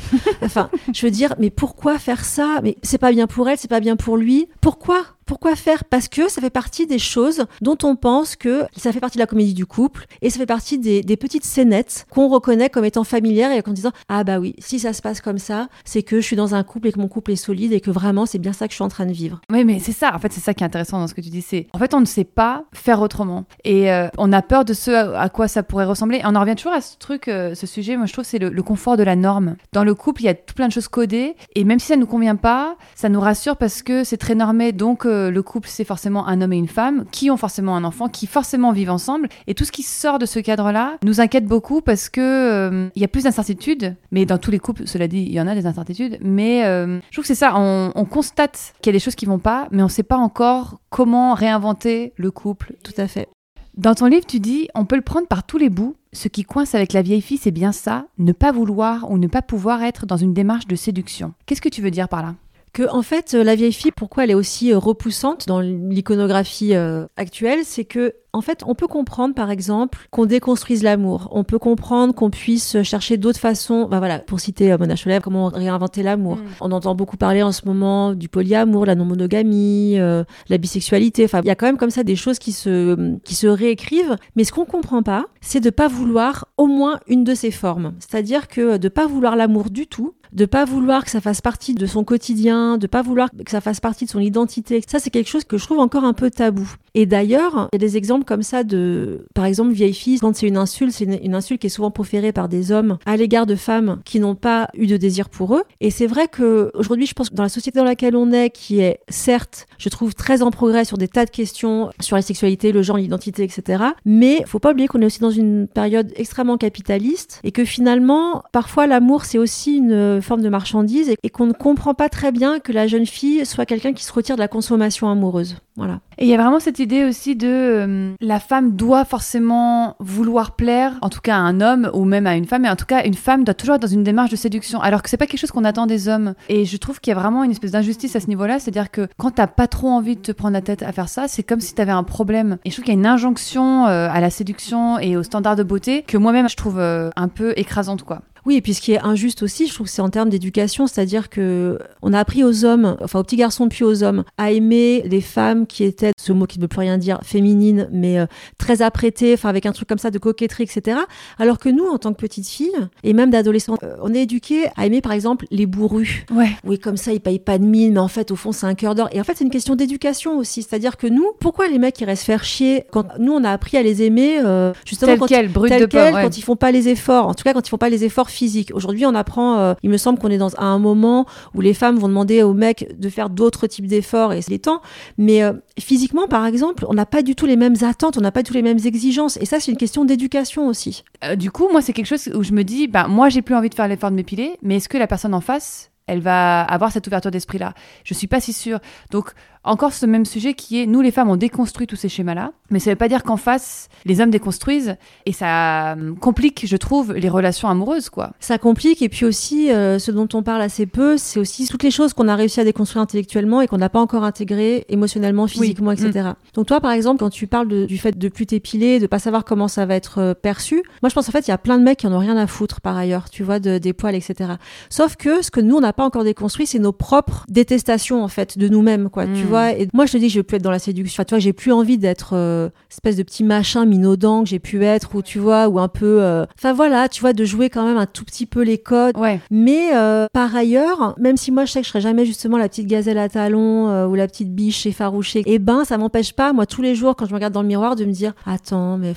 enfin, 0.42 0.70
je 0.92 1.04
veux 1.06 1.10
dire, 1.10 1.34
mais 1.38 1.50
pourquoi 1.50 1.98
faire 1.98 2.24
ça? 2.24 2.60
Mais 2.62 2.76
c'est 2.82 2.98
pas 2.98 3.12
bien 3.12 3.26
pour 3.26 3.48
elle, 3.48 3.58
c'est 3.58 3.68
pas 3.68 3.80
bien 3.80 3.96
pour 3.96 4.16
lui. 4.16 4.48
Pourquoi? 4.60 5.04
Pourquoi 5.28 5.56
faire? 5.56 5.84
Parce 5.84 6.08
que 6.08 6.30
ça 6.30 6.40
fait 6.40 6.48
partie 6.48 6.86
des 6.86 6.98
choses 6.98 7.44
dont 7.60 7.76
on 7.82 7.96
pense 7.96 8.34
que 8.34 8.64
ça 8.74 8.92
fait 8.92 8.98
partie 8.98 9.18
de 9.18 9.22
la 9.22 9.26
comédie 9.26 9.52
du 9.52 9.66
couple 9.66 10.06
et 10.22 10.30
ça 10.30 10.38
fait 10.38 10.46
partie 10.46 10.78
des, 10.78 11.02
petites 11.18 11.44
scénettes 11.44 12.06
qu'on 12.10 12.28
reconnaît 12.28 12.70
comme 12.70 12.86
étant 12.86 13.04
familières 13.04 13.52
et 13.52 13.62
en 13.66 13.72
disant 13.72 13.90
ah 14.08 14.24
bah 14.24 14.38
oui, 14.38 14.54
si 14.58 14.78
ça 14.78 14.94
se 14.94 15.02
passe 15.02 15.20
comme 15.20 15.36
ça, 15.36 15.68
c'est 15.84 16.02
que 16.02 16.16
je 16.16 16.24
suis 16.24 16.34
dans 16.34 16.54
un 16.54 16.62
couple 16.62 16.88
et 16.88 16.92
que 16.92 16.98
mon 16.98 17.08
couple 17.08 17.32
est 17.32 17.36
solide 17.36 17.74
et 17.74 17.80
que 17.80 17.90
vraiment 17.90 18.24
c'est 18.24 18.38
bien 18.38 18.54
ça 18.54 18.68
que 18.68 18.72
je 18.72 18.76
suis 18.76 18.84
en 18.84 18.88
train 18.88 19.04
de 19.04 19.12
vivre. 19.12 19.42
Oui, 19.52 19.66
mais 19.66 19.80
c'est 19.80 19.92
ça. 19.92 20.14
En 20.14 20.18
fait, 20.18 20.32
c'est 20.32 20.40
ça 20.40 20.54
qui 20.54 20.64
est 20.64 20.66
intéressant 20.66 20.98
dans 20.98 21.08
ce 21.08 21.14
que 21.14 21.20
tu 21.20 21.28
dis. 21.28 21.42
C'est 21.42 21.66
en 21.74 21.78
fait 21.78 21.92
on 21.92 22.00
ne 22.00 22.06
sait 22.06 22.24
pas 22.24 22.64
faire 22.72 23.02
autrement 23.02 23.44
et 23.64 23.92
euh, 23.92 24.08
on 24.16 24.32
a 24.32 24.40
peur 24.40 24.64
de 24.64 24.72
ce 24.72 24.90
à 24.90 25.28
quoi 25.28 25.46
ça 25.46 25.62
pourrait 25.62 25.84
ressembler. 25.84 26.18
Et 26.18 26.22
on 26.24 26.34
en 26.34 26.40
revient 26.40 26.56
toujours 26.56 26.72
à 26.72 26.80
ce 26.80 26.96
truc, 26.96 27.28
euh, 27.28 27.54
ce 27.54 27.66
sujet. 27.66 27.98
Moi, 27.98 28.06
je 28.06 28.14
trouve 28.14 28.24
c'est 28.24 28.38
le, 28.38 28.62
confort 28.62 28.96
de 28.96 29.02
la 29.02 29.16
norme. 29.16 29.56
Dans 29.72 29.84
le 29.84 29.94
couple, 29.94 30.22
il 30.22 30.24
y 30.24 30.28
a 30.28 30.34
tout 30.34 30.54
plein 30.54 30.68
de 30.68 30.72
choses 30.72 30.88
codées 30.88 31.36
et 31.54 31.64
même 31.64 31.78
si 31.78 31.88
ça 31.88 31.96
nous 31.96 32.06
convient 32.06 32.36
pas, 32.36 32.76
ça 32.94 33.10
nous 33.10 33.20
rassure 33.20 33.56
parce 33.56 33.82
que 33.82 34.04
c'est 34.04 34.16
très 34.16 34.34
normé. 34.34 34.72
Donc 34.72 35.04
euh, 35.04 35.17
le 35.30 35.42
couple, 35.42 35.68
c'est 35.68 35.84
forcément 35.84 36.26
un 36.26 36.40
homme 36.40 36.52
et 36.52 36.56
une 36.56 36.68
femme 36.68 37.04
qui 37.10 37.30
ont 37.30 37.36
forcément 37.36 37.76
un 37.76 37.84
enfant, 37.84 38.08
qui 38.08 38.26
forcément 38.26 38.72
vivent 38.72 38.90
ensemble. 38.90 39.28
Et 39.46 39.54
tout 39.54 39.64
ce 39.64 39.72
qui 39.72 39.82
sort 39.82 40.18
de 40.18 40.26
ce 40.26 40.38
cadre-là 40.38 40.98
nous 41.04 41.20
inquiète 41.20 41.46
beaucoup 41.46 41.80
parce 41.80 42.08
que 42.08 42.20
euh, 42.20 42.88
il 42.94 43.02
y 43.02 43.04
a 43.04 43.08
plus 43.08 43.24
d'incertitudes. 43.24 43.96
Mais 44.12 44.26
dans 44.26 44.38
tous 44.38 44.50
les 44.50 44.58
couples, 44.58 44.86
cela 44.86 45.08
dit, 45.08 45.22
il 45.22 45.32
y 45.32 45.40
en 45.40 45.46
a 45.46 45.54
des 45.54 45.66
incertitudes. 45.66 46.18
Mais 46.20 46.64
euh, 46.64 47.00
je 47.10 47.12
trouve 47.12 47.24
que 47.24 47.28
c'est 47.28 47.34
ça. 47.34 47.54
On, 47.56 47.92
on 47.94 48.04
constate 48.04 48.74
qu'il 48.80 48.90
y 48.90 48.94
a 48.94 48.98
des 48.98 49.02
choses 49.02 49.16
qui 49.16 49.26
vont 49.26 49.38
pas, 49.38 49.68
mais 49.70 49.82
on 49.82 49.88
sait 49.88 50.02
pas 50.02 50.16
encore 50.16 50.80
comment 50.90 51.34
réinventer 51.34 52.12
le 52.16 52.30
couple. 52.30 52.74
Tout 52.84 52.94
à 52.96 53.08
fait. 53.08 53.28
Dans 53.76 53.94
ton 53.94 54.06
livre, 54.06 54.26
tu 54.26 54.40
dis 54.40 54.68
on 54.74 54.84
peut 54.84 54.96
le 54.96 55.02
prendre 55.02 55.28
par 55.28 55.44
tous 55.44 55.58
les 55.58 55.70
bouts. 55.70 55.94
Ce 56.12 56.26
qui 56.26 56.42
coince 56.42 56.74
avec 56.74 56.92
la 56.92 57.02
vieille 57.02 57.20
fille, 57.20 57.38
c'est 57.38 57.50
bien 57.52 57.70
ça, 57.70 58.06
ne 58.18 58.32
pas 58.32 58.50
vouloir 58.50 59.10
ou 59.10 59.18
ne 59.18 59.28
pas 59.28 59.42
pouvoir 59.42 59.82
être 59.82 60.06
dans 60.06 60.16
une 60.16 60.32
démarche 60.32 60.66
de 60.66 60.74
séduction. 60.74 61.34
Qu'est-ce 61.46 61.60
que 61.60 61.68
tu 61.68 61.82
veux 61.82 61.90
dire 61.90 62.08
par 62.08 62.22
là? 62.22 62.34
Que 62.78 62.88
en 62.90 63.02
fait 63.02 63.34
la 63.34 63.56
vieille 63.56 63.72
fille 63.72 63.90
pourquoi 63.90 64.22
elle 64.24 64.30
est 64.30 64.34
aussi 64.34 64.72
euh, 64.72 64.78
repoussante 64.78 65.48
dans 65.48 65.60
l'iconographie 65.60 66.76
euh, 66.76 67.06
actuelle 67.16 67.60
c'est 67.64 67.84
que 67.84 68.14
en 68.34 68.42
fait, 68.42 68.62
on 68.66 68.74
peut 68.74 68.86
comprendre, 68.86 69.34
par 69.34 69.50
exemple, 69.50 70.06
qu'on 70.10 70.26
déconstruise 70.26 70.82
l'amour. 70.82 71.28
On 71.32 71.44
peut 71.44 71.58
comprendre 71.58 72.14
qu'on 72.14 72.28
puisse 72.28 72.82
chercher 72.82 73.16
d'autres 73.16 73.40
façons. 73.40 73.88
Ben 73.88 73.98
voilà, 73.98 74.18
pour 74.18 74.38
citer 74.38 74.70
euh, 74.70 74.76
Mona 74.78 74.96
Chollet, 74.96 75.20
comment 75.20 75.48
réinventer 75.48 76.02
l'amour. 76.02 76.36
Mm. 76.36 76.44
On 76.60 76.70
entend 76.70 76.94
beaucoup 76.94 77.16
parler 77.16 77.42
en 77.42 77.52
ce 77.52 77.64
moment 77.64 78.12
du 78.12 78.28
polyamour, 78.28 78.84
la 78.84 78.94
non-monogamie, 78.94 79.96
la 79.96 80.58
bisexualité. 80.58 81.24
Enfin, 81.24 81.40
il 81.42 81.46
y 81.46 81.50
a 81.50 81.54
quand 81.54 81.66
même 81.66 81.78
comme 81.78 81.90
ça 81.90 82.04
des 82.04 82.16
choses 82.16 82.38
qui 82.38 82.52
se, 82.52 83.16
qui 83.20 83.34
se 83.34 83.46
réécrivent. 83.46 84.16
Mais 84.36 84.44
ce 84.44 84.52
qu'on 84.52 84.66
comprend 84.66 85.02
pas, 85.02 85.24
c'est 85.40 85.60
de 85.60 85.70
pas 85.70 85.88
vouloir 85.88 86.48
au 86.58 86.66
moins 86.66 87.00
une 87.08 87.24
de 87.24 87.34
ces 87.34 87.50
formes. 87.50 87.94
C'est-à-dire 87.98 88.46
que 88.46 88.76
de 88.76 88.88
pas 88.90 89.06
vouloir 89.06 89.36
l'amour 89.36 89.70
du 89.70 89.86
tout, 89.86 90.14
de 90.32 90.46
pas 90.46 90.64
vouloir 90.64 91.04
que 91.04 91.10
ça 91.10 91.20
fasse 91.20 91.40
partie 91.40 91.74
de 91.74 91.86
son 91.86 92.04
quotidien, 92.04 92.78
de 92.78 92.86
pas 92.86 93.02
vouloir 93.02 93.28
que 93.30 93.50
ça 93.50 93.60
fasse 93.60 93.80
partie 93.80 94.04
de 94.04 94.10
son 94.10 94.20
identité. 94.20 94.82
Ça, 94.86 94.98
c'est 94.98 95.10
quelque 95.10 95.28
chose 95.28 95.44
que 95.44 95.58
je 95.58 95.64
trouve 95.64 95.78
encore 95.78 96.04
un 96.04 96.12
peu 96.12 96.30
tabou. 96.30 96.68
Et 96.94 97.06
d'ailleurs, 97.06 97.68
il 97.72 97.80
y 97.80 97.84
a 97.84 97.86
des 97.86 97.96
exemples 97.96 98.24
comme 98.24 98.42
ça 98.42 98.64
de, 98.64 99.26
par 99.34 99.44
exemple, 99.44 99.72
vieille 99.72 99.94
fille, 99.94 100.18
quand 100.18 100.34
c'est 100.34 100.48
une 100.48 100.56
insulte, 100.56 100.92
c'est 100.92 101.04
une, 101.04 101.34
insulte 101.34 101.60
qui 101.60 101.68
est 101.68 101.70
souvent 101.70 101.90
proférée 101.90 102.32
par 102.32 102.48
des 102.48 102.72
hommes 102.72 102.98
à 103.06 103.16
l'égard 103.16 103.46
de 103.46 103.54
femmes 103.54 104.00
qui 104.04 104.20
n'ont 104.20 104.34
pas 104.34 104.68
eu 104.74 104.86
de 104.86 104.96
désir 104.96 105.28
pour 105.28 105.54
eux. 105.54 105.62
Et 105.80 105.90
c'est 105.90 106.06
vrai 106.06 106.28
que 106.28 106.70
aujourd'hui, 106.74 107.06
je 107.06 107.14
pense 107.14 107.30
que 107.30 107.34
dans 107.34 107.42
la 107.42 107.48
société 107.48 107.78
dans 107.78 107.84
laquelle 107.84 108.16
on 108.16 108.32
est, 108.32 108.50
qui 108.50 108.80
est 108.80 109.00
certes, 109.08 109.66
je 109.78 109.88
trouve 109.88 110.14
très 110.14 110.42
en 110.42 110.50
progrès 110.50 110.84
sur 110.84 110.98
des 110.98 111.08
tas 111.08 111.24
de 111.24 111.30
questions 111.30 111.90
sur 112.00 112.16
la 112.16 112.22
sexualité, 112.22 112.72
le 112.72 112.82
genre, 112.82 112.96
l'identité, 112.96 113.44
etc. 113.44 113.84
Mais 114.04 114.42
faut 114.46 114.58
pas 114.58 114.72
oublier 114.72 114.88
qu'on 114.88 115.00
est 115.02 115.06
aussi 115.06 115.20
dans 115.20 115.30
une 115.30 115.68
période 115.68 116.12
extrêmement 116.16 116.56
capitaliste 116.56 117.40
et 117.44 117.52
que 117.52 117.64
finalement, 117.64 118.42
parfois, 118.52 118.86
l'amour, 118.86 119.24
c'est 119.24 119.38
aussi 119.38 119.76
une 119.76 120.17
forme 120.22 120.42
de 120.42 120.48
marchandise 120.48 121.14
et, 121.22 121.30
qu'on 121.30 121.46
ne 121.46 121.52
comprend 121.52 121.94
pas 121.94 122.08
très 122.08 122.32
bien 122.32 122.58
que 122.58 122.72
la 122.72 122.86
jeune 122.86 123.06
fille 123.06 123.44
soit 123.46 123.66
quelqu'un 123.66 123.92
qui 123.92 124.04
se 124.04 124.12
retire 124.12 124.36
de 124.36 124.40
la 124.40 124.48
consommation 124.48 125.10
amoureuse. 125.10 125.56
Voilà. 125.76 126.00
Et 126.18 126.24
il 126.24 126.28
y 126.28 126.34
a 126.34 126.36
vraiment 126.36 126.58
cette 126.58 126.80
idée 126.80 127.04
aussi 127.04 127.36
de 127.36 127.46
euh, 127.48 128.14
la 128.20 128.40
femme 128.40 128.72
doit 128.72 129.04
forcément 129.04 129.94
vouloir 130.00 130.56
plaire, 130.56 130.94
en 131.02 131.08
tout 131.08 131.20
cas 131.20 131.36
à 131.36 131.38
un 131.38 131.60
homme 131.60 131.90
ou 131.94 132.04
même 132.04 132.26
à 132.26 132.34
une 132.34 132.46
femme, 132.46 132.62
mais 132.62 132.70
en 132.70 132.74
tout 132.74 132.86
cas 132.86 133.04
une 133.04 133.14
femme 133.14 133.44
doit 133.44 133.54
toujours 133.54 133.76
être 133.76 133.82
dans 133.82 133.88
une 133.88 134.02
démarche 134.02 134.30
de 134.30 134.36
séduction, 134.36 134.80
alors 134.80 135.02
que 135.02 135.08
c'est 135.08 135.16
pas 135.16 135.26
quelque 135.26 135.38
chose 135.38 135.52
qu'on 135.52 135.64
attend 135.64 135.86
des 135.86 136.08
hommes. 136.08 136.34
Et 136.48 136.64
je 136.64 136.76
trouve 136.76 137.00
qu'il 137.00 137.12
y 137.12 137.16
a 137.16 137.20
vraiment 137.20 137.44
une 137.44 137.52
espèce 137.52 137.70
d'injustice 137.70 138.16
à 138.16 138.20
ce 138.20 138.26
niveau-là, 138.26 138.58
c'est-à-dire 138.58 138.90
que 138.90 139.06
quand 139.16 139.30
t'as 139.32 139.46
pas 139.46 139.68
trop 139.68 139.88
envie 139.88 140.16
de 140.16 140.20
te 140.20 140.32
prendre 140.32 140.54
la 140.54 140.62
tête 140.62 140.82
à 140.82 140.90
faire 140.90 141.08
ça, 141.08 141.28
c'est 141.28 141.44
comme 141.44 141.60
si 141.60 141.74
t'avais 141.74 141.92
un 141.92 142.02
problème. 142.02 142.58
Et 142.64 142.70
je 142.70 142.74
trouve 142.74 142.84
qu'il 142.84 142.94
y 142.94 142.96
a 142.96 143.00
une 143.00 143.06
injonction 143.06 143.86
euh, 143.86 144.08
à 144.10 144.20
la 144.20 144.30
séduction 144.30 144.98
et 144.98 145.16
aux 145.16 145.22
standards 145.22 145.56
de 145.56 145.62
beauté 145.62 146.02
que 146.02 146.16
moi-même 146.16 146.48
je 146.48 146.56
trouve 146.56 146.78
euh, 146.78 147.10
un 147.14 147.28
peu 147.28 147.52
écrasante, 147.56 148.02
quoi. 148.02 148.22
Oui, 148.48 148.56
et 148.56 148.62
puis 148.62 148.72
ce 148.72 148.80
qui 148.80 148.92
est 148.92 149.00
injuste 149.00 149.42
aussi, 149.42 149.66
je 149.66 149.74
trouve 149.74 149.88
que 149.88 149.92
c'est 149.92 150.00
en 150.00 150.08
termes 150.08 150.30
d'éducation, 150.30 150.86
c'est-à-dire 150.86 151.28
que 151.28 151.78
on 152.00 152.14
a 152.14 152.18
appris 152.18 152.44
aux 152.44 152.64
hommes, 152.64 152.96
enfin 153.02 153.20
aux 153.20 153.22
petits 153.22 153.36
garçons 153.36 153.68
puis 153.68 153.84
aux 153.84 154.02
hommes, 154.02 154.24
à 154.38 154.52
aimer 154.52 155.02
les 155.04 155.20
femmes 155.20 155.66
qui 155.66 155.84
étaient, 155.84 156.12
ce 156.18 156.32
mot 156.32 156.46
qui 156.46 156.56
ne 156.56 156.62
veut 156.62 156.68
plus 156.68 156.78
rien 156.78 156.96
dire, 156.96 157.18
féminines, 157.22 157.90
mais 157.92 158.18
euh, 158.18 158.24
très 158.56 158.80
apprêtées, 158.80 159.34
enfin 159.34 159.50
avec 159.50 159.66
un 159.66 159.72
truc 159.72 159.86
comme 159.86 159.98
ça 159.98 160.10
de 160.10 160.16
coquetterie, 160.16 160.62
etc. 160.62 160.98
Alors 161.38 161.58
que 161.58 161.68
nous, 161.68 161.84
en 161.84 161.98
tant 161.98 162.14
que 162.14 162.18
petites 162.18 162.48
filles, 162.48 162.72
et 163.04 163.12
même 163.12 163.28
d'adolescents, 163.28 163.76
euh, 163.82 163.96
on 164.00 164.14
est 164.14 164.22
éduqués 164.22 164.68
à 164.78 164.86
aimer 164.86 165.02
par 165.02 165.12
exemple 165.12 165.44
les 165.50 165.66
bourrus. 165.66 166.24
Ouais. 166.30 166.48
Oui, 166.64 166.78
comme 166.78 166.96
ça, 166.96 167.12
ils 167.12 167.20
payent 167.20 167.38
pas 167.38 167.58
de 167.58 167.66
mine, 167.66 167.92
mais 167.92 168.00
en 168.00 168.08
fait, 168.08 168.30
au 168.30 168.36
fond, 168.36 168.52
c'est 168.52 168.64
un 168.64 168.74
cœur 168.74 168.94
d'or. 168.94 169.10
Et 169.12 169.20
en 169.20 169.24
fait, 169.24 169.34
c'est 169.36 169.44
une 169.44 169.50
question 169.50 169.74
d'éducation 169.74 170.38
aussi, 170.38 170.62
c'est-à-dire 170.62 170.96
que 170.96 171.06
nous, 171.06 171.32
pourquoi 171.38 171.68
les 171.68 171.78
mecs 171.78 172.00
ils 172.00 172.06
restent 172.06 172.24
faire 172.24 172.44
chier 172.44 172.84
quand 172.92 173.04
nous 173.18 173.34
on 173.34 173.44
a 173.44 173.50
appris 173.50 173.76
à 173.76 173.82
les 173.82 174.02
aimer 174.02 174.38
euh, 174.42 174.72
justement 174.86 175.10
tel 175.10 175.18
quand, 175.18 175.26
quel, 175.26 175.48
brut 175.48 175.70
de 175.70 175.84
quand 175.84 176.38
ils 176.38 176.42
font 176.42 176.56
pas 176.56 176.72
les 176.72 176.88
efforts, 176.88 177.28
en 177.28 177.34
tout 177.34 177.44
cas 177.44 177.52
quand 177.52 177.66
ils 177.66 177.68
font 177.68 177.76
pas 177.76 177.90
les 177.90 178.04
efforts 178.04 178.30
Aujourd'hui, 178.72 179.06
on 179.06 179.14
apprend, 179.14 179.58
euh, 179.58 179.74
il 179.82 179.90
me 179.90 179.96
semble 179.96 180.18
qu'on 180.18 180.30
est 180.30 180.38
dans 180.38 180.58
un 180.58 180.78
moment 180.78 181.26
où 181.54 181.60
les 181.60 181.74
femmes 181.74 181.98
vont 181.98 182.08
demander 182.08 182.42
aux 182.42 182.54
mecs 182.54 182.98
de 182.98 183.08
faire 183.08 183.30
d'autres 183.30 183.66
types 183.66 183.86
d'efforts 183.86 184.32
et 184.32 184.42
c'est 184.42 184.50
les 184.50 184.58
temps. 184.58 184.80
Mais 185.16 185.42
euh, 185.42 185.52
physiquement, 185.78 186.28
par 186.28 186.46
exemple, 186.46 186.84
on 186.88 186.94
n'a 186.94 187.06
pas 187.06 187.22
du 187.22 187.34
tout 187.34 187.46
les 187.46 187.56
mêmes 187.56 187.76
attentes, 187.82 188.16
on 188.16 188.20
n'a 188.20 188.32
pas 188.32 188.42
du 188.42 188.48
tout 188.48 188.54
les 188.54 188.62
mêmes 188.62 188.78
exigences. 188.84 189.36
Et 189.38 189.46
ça, 189.46 189.60
c'est 189.60 189.70
une 189.70 189.78
question 189.78 190.04
d'éducation 190.04 190.68
aussi. 190.68 191.04
Euh, 191.24 191.36
du 191.36 191.50
coup, 191.50 191.68
moi, 191.70 191.82
c'est 191.82 191.92
quelque 191.92 192.06
chose 192.06 192.30
où 192.34 192.42
je 192.42 192.52
me 192.52 192.62
dis, 192.62 192.86
bah, 192.86 193.06
moi, 193.08 193.28
j'ai 193.28 193.42
plus 193.42 193.54
envie 193.54 193.70
de 193.70 193.74
faire 193.74 193.88
l'effort 193.88 194.10
de 194.10 194.16
m'épiler, 194.16 194.56
mais 194.62 194.76
est-ce 194.76 194.88
que 194.88 194.98
la 194.98 195.06
personne 195.06 195.34
en 195.34 195.40
face, 195.40 195.90
elle 196.06 196.20
va 196.20 196.62
avoir 196.62 196.92
cette 196.92 197.06
ouverture 197.06 197.30
d'esprit-là? 197.30 197.74
Je 198.04 198.14
suis 198.14 198.26
pas 198.26 198.40
si 198.40 198.52
sûre. 198.52 198.78
Donc, 199.10 199.32
encore 199.68 199.92
ce 199.92 200.06
même 200.06 200.24
sujet 200.24 200.54
qui 200.54 200.82
est, 200.82 200.86
nous 200.86 201.00
les 201.00 201.10
femmes, 201.10 201.30
on 201.30 201.36
déconstruit 201.36 201.86
tous 201.86 201.96
ces 201.96 202.08
schémas-là, 202.08 202.52
mais 202.70 202.78
ça 202.78 202.90
ne 202.90 202.94
veut 202.94 202.98
pas 202.98 203.08
dire 203.08 203.22
qu'en 203.22 203.36
face, 203.36 203.88
les 204.04 204.20
hommes 204.20 204.30
déconstruisent, 204.30 204.96
et 205.26 205.32
ça 205.32 205.92
euh, 205.94 206.14
complique, 206.14 206.64
je 206.66 206.76
trouve, 206.76 207.12
les 207.12 207.28
relations 207.28 207.68
amoureuses, 207.68 208.08
quoi. 208.10 208.32
Ça 208.40 208.58
complique, 208.58 209.02
et 209.02 209.08
puis 209.08 209.24
aussi, 209.24 209.70
euh, 209.70 209.98
ce 209.98 210.10
dont 210.10 210.28
on 210.32 210.42
parle 210.42 210.62
assez 210.62 210.86
peu, 210.86 211.16
c'est 211.16 211.38
aussi 211.38 211.66
toutes 211.66 211.82
les 211.82 211.90
choses 211.90 212.14
qu'on 212.14 212.28
a 212.28 212.34
réussi 212.34 212.60
à 212.60 212.64
déconstruire 212.64 213.02
intellectuellement 213.02 213.60
et 213.60 213.66
qu'on 213.66 213.78
n'a 213.78 213.88
pas 213.88 214.00
encore 214.00 214.24
intégrées 214.24 214.86
émotionnellement, 214.88 215.46
physiquement, 215.46 215.92
etc. 215.92 216.30
Mm. 216.30 216.34
Donc 216.54 216.66
toi, 216.66 216.80
par 216.80 216.92
exemple, 216.92 217.20
quand 217.20 217.30
tu 217.30 217.46
parles 217.46 217.86
du 217.86 217.98
fait 217.98 218.16
de 218.16 218.28
plus 218.28 218.46
t'épiler, 218.46 219.00
de 219.00 219.06
pas 219.06 219.18
savoir 219.18 219.44
comment 219.44 219.68
ça 219.68 219.86
va 219.86 219.94
être 219.94 220.18
euh, 220.18 220.34
perçu, 220.34 220.82
moi 221.02 221.08
je 221.08 221.14
pense 221.14 221.28
en 221.28 221.32
fait, 221.32 221.46
il 221.46 221.50
y 221.50 221.54
a 221.54 221.58
plein 221.58 221.78
de 221.78 221.84
mecs 221.84 221.98
qui 221.98 222.06
en 222.06 222.12
ont 222.12 222.18
rien 222.18 222.36
à 222.36 222.46
foutre 222.46 222.80
par 222.80 222.96
ailleurs, 222.96 223.30
tu 223.30 223.42
vois, 223.42 223.60
de, 223.60 223.78
des 223.78 223.92
poils, 223.92 224.14
etc. 224.14 224.52
Sauf 224.88 225.16
que 225.16 225.42
ce 225.42 225.50
que 225.50 225.60
nous, 225.60 225.76
on 225.76 225.80
n'a 225.80 225.92
pas 225.92 226.04
encore 226.04 226.24
déconstruit, 226.24 226.66
c'est 226.66 226.78
nos 226.78 226.92
propres 226.92 227.44
détestations, 227.48 228.22
en 228.22 228.28
fait, 228.28 228.58
de 228.58 228.68
nous-mêmes, 228.68 229.10
quoi, 229.10 229.26
tu 229.26 229.44
mm. 229.44 229.48
Vois. 229.58 229.72
Et 229.72 229.88
moi, 229.92 230.06
je 230.06 230.12
te 230.12 230.18
dis, 230.18 230.28
je 230.28 230.38
veux 230.38 230.42
plus 230.42 230.56
être 230.56 230.62
dans 230.62 230.70
la 230.70 230.78
séduction. 230.78 231.24
tu 231.24 231.30
vois, 231.30 231.38
j'ai 231.38 231.52
plus 231.52 231.72
envie 231.72 231.98
d'être 231.98 232.34
euh, 232.34 232.68
espèce 232.90 233.16
de 233.16 233.22
petit 233.22 233.44
machin 233.44 233.84
minaudant 233.84 234.42
que 234.42 234.48
j'ai 234.48 234.58
pu 234.58 234.84
être, 234.84 235.14
ou 235.14 235.22
tu 235.22 235.38
vois, 235.38 235.68
ou 235.68 235.78
un 235.78 235.88
peu. 235.88 236.22
Euh, 236.22 236.46
enfin 236.58 236.72
voilà, 236.72 237.08
tu 237.08 237.20
vois, 237.20 237.32
de 237.32 237.44
jouer 237.44 237.70
quand 237.70 237.84
même 237.84 237.96
un 237.96 238.06
tout 238.06 238.24
petit 238.24 238.46
peu 238.46 238.62
les 238.62 238.78
codes. 238.78 239.16
Ouais. 239.16 239.40
Mais 239.50 239.94
euh, 239.94 240.26
par 240.32 240.54
ailleurs, 240.54 241.14
même 241.18 241.36
si 241.36 241.50
moi 241.50 241.64
je 241.64 241.72
sais 241.72 241.80
que 241.80 241.86
je 241.86 241.90
serai 241.90 242.00
jamais 242.00 242.24
justement 242.24 242.58
la 242.58 242.68
petite 242.68 242.86
gazelle 242.86 243.18
à 243.18 243.28
talons 243.28 244.06
ou 244.06 244.14
la 244.14 244.26
petite 244.26 244.54
biche 244.54 244.86
effarouchée, 244.86 245.42
eh 245.46 245.58
ben 245.58 245.84
ça 245.84 245.98
m'empêche 245.98 246.32
pas, 246.32 246.52
moi 246.52 246.66
tous 246.66 246.82
les 246.82 246.94
jours 246.94 247.16
quand 247.16 247.26
je 247.26 247.30
me 247.30 247.36
regarde 247.36 247.52
dans 247.52 247.62
le 247.62 247.68
miroir, 247.68 247.96
de 247.96 248.04
me 248.04 248.12
dire, 248.12 248.34
attends, 248.46 248.98
mais 248.98 249.14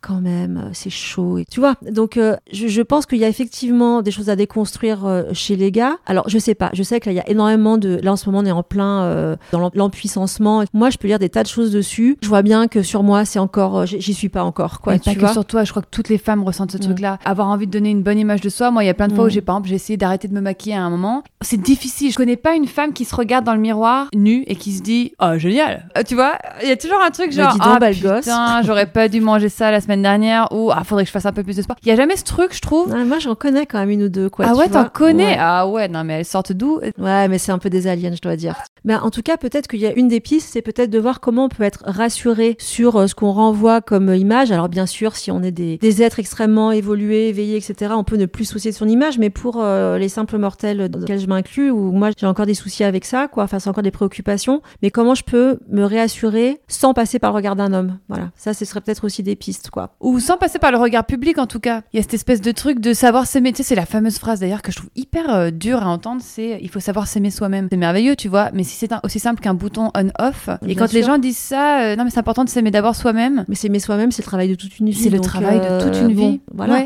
quand 0.00 0.20
même, 0.20 0.70
c'est 0.72 0.90
chaud. 0.90 1.38
Et, 1.38 1.44
tu 1.44 1.60
vois, 1.60 1.76
donc 1.90 2.18
je, 2.52 2.68
je, 2.68 2.82
pense 2.82 3.06
qu'il 3.06 3.18
y 3.18 3.24
a 3.24 3.28
effectivement 3.28 4.02
des 4.02 4.10
choses 4.10 4.28
à 4.28 4.36
déconstruire 4.36 5.24
chez 5.32 5.56
les 5.56 5.70
gars. 5.70 5.96
Alors 6.06 6.28
je 6.28 6.38
sais 6.38 6.54
pas, 6.54 6.70
je 6.72 6.82
sais 6.82 7.00
qu'il 7.00 7.12
y 7.12 7.20
a 7.20 7.28
énormément 7.28 7.78
de. 7.78 8.00
Là 8.02 8.12
en 8.12 8.16
ce 8.16 8.28
moment, 8.28 8.40
on 8.40 8.46
est 8.46 8.52
en 8.52 8.62
plein 8.62 9.36
dans 9.52 9.59
l'emploi 9.60 9.90
puissancement. 9.90 10.64
Moi, 10.72 10.90
je 10.90 10.98
peux 10.98 11.08
lire 11.08 11.18
des 11.18 11.28
tas 11.28 11.42
de 11.42 11.48
choses 11.48 11.70
dessus. 11.70 12.16
Je 12.22 12.28
vois 12.28 12.42
bien 12.42 12.68
que 12.68 12.82
sur 12.82 13.02
moi, 13.02 13.24
c'est 13.24 13.38
encore, 13.38 13.78
euh, 13.78 13.86
j'y 13.86 14.14
suis 14.14 14.28
pas 14.28 14.44
encore, 14.44 14.80
quoi. 14.80 14.94
Et 14.94 14.98
pas 14.98 15.14
que 15.14 15.28
sur 15.28 15.44
toi. 15.44 15.64
Je 15.64 15.70
crois 15.70 15.82
que 15.82 15.88
toutes 15.90 16.08
les 16.08 16.18
femmes 16.18 16.42
ressentent 16.42 16.72
ce 16.72 16.78
mm. 16.78 16.80
truc-là. 16.80 17.18
Avoir 17.24 17.48
envie 17.48 17.66
de 17.66 17.72
donner 17.72 17.90
une 17.90 18.02
bonne 18.02 18.18
image 18.18 18.40
de 18.40 18.48
soi. 18.48 18.70
Moi, 18.70 18.84
il 18.84 18.86
y 18.86 18.90
a 18.90 18.94
plein 18.94 19.08
de 19.08 19.14
fois 19.14 19.24
où 19.24 19.28
mm. 19.28 19.30
j'ai, 19.30 19.40
par 19.40 19.56
exemple, 19.56 19.68
j'ai 19.68 19.74
essayé 19.76 19.96
d'arrêter 19.96 20.28
de 20.28 20.34
me 20.34 20.40
maquiller 20.40 20.76
à 20.76 20.82
un 20.82 20.90
moment. 20.90 21.22
C'est 21.42 21.60
difficile. 21.60 22.10
Je 22.10 22.16
connais 22.16 22.36
pas 22.36 22.54
une 22.54 22.66
femme 22.66 22.92
qui 22.92 23.04
se 23.04 23.14
regarde 23.14 23.44
dans 23.44 23.54
le 23.54 23.60
miroir 23.60 24.08
nue 24.14 24.44
et 24.46 24.56
qui 24.56 24.72
se 24.72 24.82
dit, 24.82 25.12
oh, 25.20 25.38
génial. 25.38 25.88
Euh, 25.96 26.02
tu 26.02 26.14
vois, 26.14 26.38
il 26.62 26.68
y 26.68 26.72
a 26.72 26.76
toujours 26.76 27.00
un 27.02 27.10
truc 27.10 27.32
genre, 27.32 27.56
ah, 27.60 27.78
oh, 27.80 27.84
putain, 27.92 28.62
j'aurais 28.62 28.86
pas 28.86 29.08
dû 29.08 29.20
manger 29.20 29.48
ça 29.48 29.70
la 29.70 29.80
semaine 29.80 30.02
dernière 30.02 30.48
ou, 30.52 30.70
ah, 30.70 30.84
faudrait 30.84 31.04
que 31.04 31.08
je 31.08 31.12
fasse 31.12 31.26
un 31.26 31.32
peu 31.32 31.42
plus 31.42 31.56
de 31.56 31.62
sport. 31.62 31.76
Il 31.82 31.88
y 31.88 31.92
a 31.92 31.96
jamais 31.96 32.16
ce 32.16 32.24
truc, 32.24 32.54
je 32.54 32.60
trouve. 32.60 32.94
moi, 33.06 33.18
j'en 33.18 33.34
connais 33.34 33.66
quand 33.66 33.78
même 33.78 33.90
une 33.90 34.04
ou 34.04 34.08
deux, 34.08 34.30
quoi. 34.30 34.46
Ah 34.48 34.54
ouais, 34.54 34.68
t'en 34.68 34.88
connais? 34.88 35.36
Ah 35.38 35.66
ouais, 35.66 35.88
non, 35.88 36.04
mais 36.04 36.20
elles 36.20 36.24
sortent 36.24 36.52
d'où? 36.52 36.80
Ouais, 36.98 37.28
mais 37.28 37.38
c'est 37.38 37.52
un 37.52 37.58
peu 37.58 37.70
des 37.70 37.86
aliens, 37.86 38.14
je 38.14 38.20
dois 38.20 38.36
dire. 38.36 38.54
Mais 38.84 38.94
en 38.94 39.10
tout 39.10 39.22
cas, 39.22 39.36
peut 39.36 39.49
peut-être 39.50 39.68
qu'il 39.68 39.80
y 39.80 39.86
a 39.86 39.92
une 39.92 40.08
des 40.08 40.20
pistes, 40.20 40.48
c'est 40.52 40.62
peut-être 40.62 40.90
de 40.90 40.98
voir 40.98 41.20
comment 41.20 41.46
on 41.46 41.48
peut 41.48 41.64
être 41.64 41.82
rassuré 41.84 42.56
sur 42.58 42.96
euh, 42.96 43.06
ce 43.06 43.14
qu'on 43.14 43.32
renvoie 43.32 43.80
comme 43.80 44.14
image. 44.14 44.52
Alors 44.52 44.68
bien 44.68 44.86
sûr, 44.86 45.16
si 45.16 45.30
on 45.30 45.42
est 45.42 45.50
des, 45.50 45.78
des 45.78 46.02
êtres 46.02 46.18
extrêmement 46.20 46.72
évolués, 46.72 47.28
éveillés, 47.28 47.56
etc., 47.56 47.92
on 47.96 48.04
peut 48.04 48.16
ne 48.16 48.26
plus 48.26 48.44
soucier 48.44 48.70
de 48.70 48.76
son 48.76 48.88
image, 48.88 49.18
mais 49.18 49.30
pour 49.30 49.60
euh, 49.60 49.98
les 49.98 50.08
simples 50.08 50.38
mortels 50.38 50.88
dans 50.88 51.00
lesquels 51.00 51.20
je 51.20 51.26
m'inclus, 51.26 51.70
ou 51.70 51.92
moi 51.92 52.10
j'ai 52.16 52.26
encore 52.26 52.46
des 52.46 52.54
soucis 52.54 52.84
avec 52.84 53.04
ça, 53.04 53.28
quoi, 53.28 53.44
enfin 53.44 53.58
c'est 53.58 53.68
encore 53.68 53.82
des 53.82 53.90
préoccupations, 53.90 54.62
mais 54.82 54.90
comment 54.90 55.14
je 55.14 55.24
peux 55.24 55.58
me 55.68 55.84
réassurer 55.84 56.60
sans 56.68 56.94
passer 56.94 57.18
par 57.18 57.32
le 57.32 57.36
regard 57.36 57.56
d'un 57.56 57.72
homme? 57.72 57.98
Voilà, 58.08 58.30
ça 58.36 58.54
ce 58.54 58.64
serait 58.64 58.80
peut-être 58.80 59.04
aussi 59.04 59.22
des 59.22 59.36
pistes, 59.36 59.70
quoi. 59.70 59.94
Ou 60.00 60.20
sans 60.20 60.36
passer 60.36 60.58
par 60.58 60.70
le 60.70 60.78
regard 60.78 61.04
public 61.04 61.38
en 61.38 61.46
tout 61.46 61.60
cas. 61.60 61.82
Il 61.92 61.96
y 61.96 62.00
a 62.00 62.02
cette 62.02 62.14
espèce 62.14 62.40
de 62.40 62.52
truc 62.52 62.80
de 62.80 62.92
savoir 62.92 63.26
s'aimer, 63.26 63.52
tu 63.52 63.58
sais, 63.58 63.62
c'est 63.62 63.74
la 63.74 63.86
fameuse 63.86 64.18
phrase 64.18 64.40
d'ailleurs 64.40 64.62
que 64.62 64.70
je 64.70 64.76
trouve 64.76 64.90
hyper 64.94 65.34
euh, 65.34 65.50
dure 65.50 65.82
à 65.82 65.88
entendre, 65.88 66.22
c'est 66.24 66.58
il 66.60 66.68
faut 66.68 66.80
savoir 66.80 67.06
s'aimer 67.06 67.30
soi-même. 67.30 67.68
C'est 67.70 67.76
merveilleux, 67.76 68.16
tu 68.16 68.28
vois, 68.28 68.50
mais 68.52 68.62
si 68.62 68.76
c'est 68.76 68.90
aussi 69.02 69.18
simple 69.18 69.39
qu'un 69.40 69.54
bouton 69.54 69.90
on-off, 69.96 70.48
et 70.66 70.74
quand 70.74 70.92
les 70.92 71.02
gens 71.02 71.18
disent 71.18 71.38
ça, 71.38 71.82
euh, 71.82 71.96
non 71.96 72.04
mais 72.04 72.10
c'est 72.10 72.20
important 72.20 72.44
de 72.44 72.48
s'aimer 72.48 72.70
d'abord 72.70 72.94
soi-même. 72.94 73.44
Mais 73.48 73.54
s'aimer 73.54 73.80
soi-même, 73.80 74.12
c'est 74.12 74.22
le 74.22 74.26
travail 74.26 74.48
de 74.48 74.54
toute 74.54 74.78
une 74.78 74.90
vie. 74.90 75.02
C'est 75.02 75.10
le 75.10 75.20
travail 75.20 75.60
de 75.60 75.82
toute 75.82 76.00
une 76.00 76.12
vie. 76.14 76.40
voilà. 76.54 76.84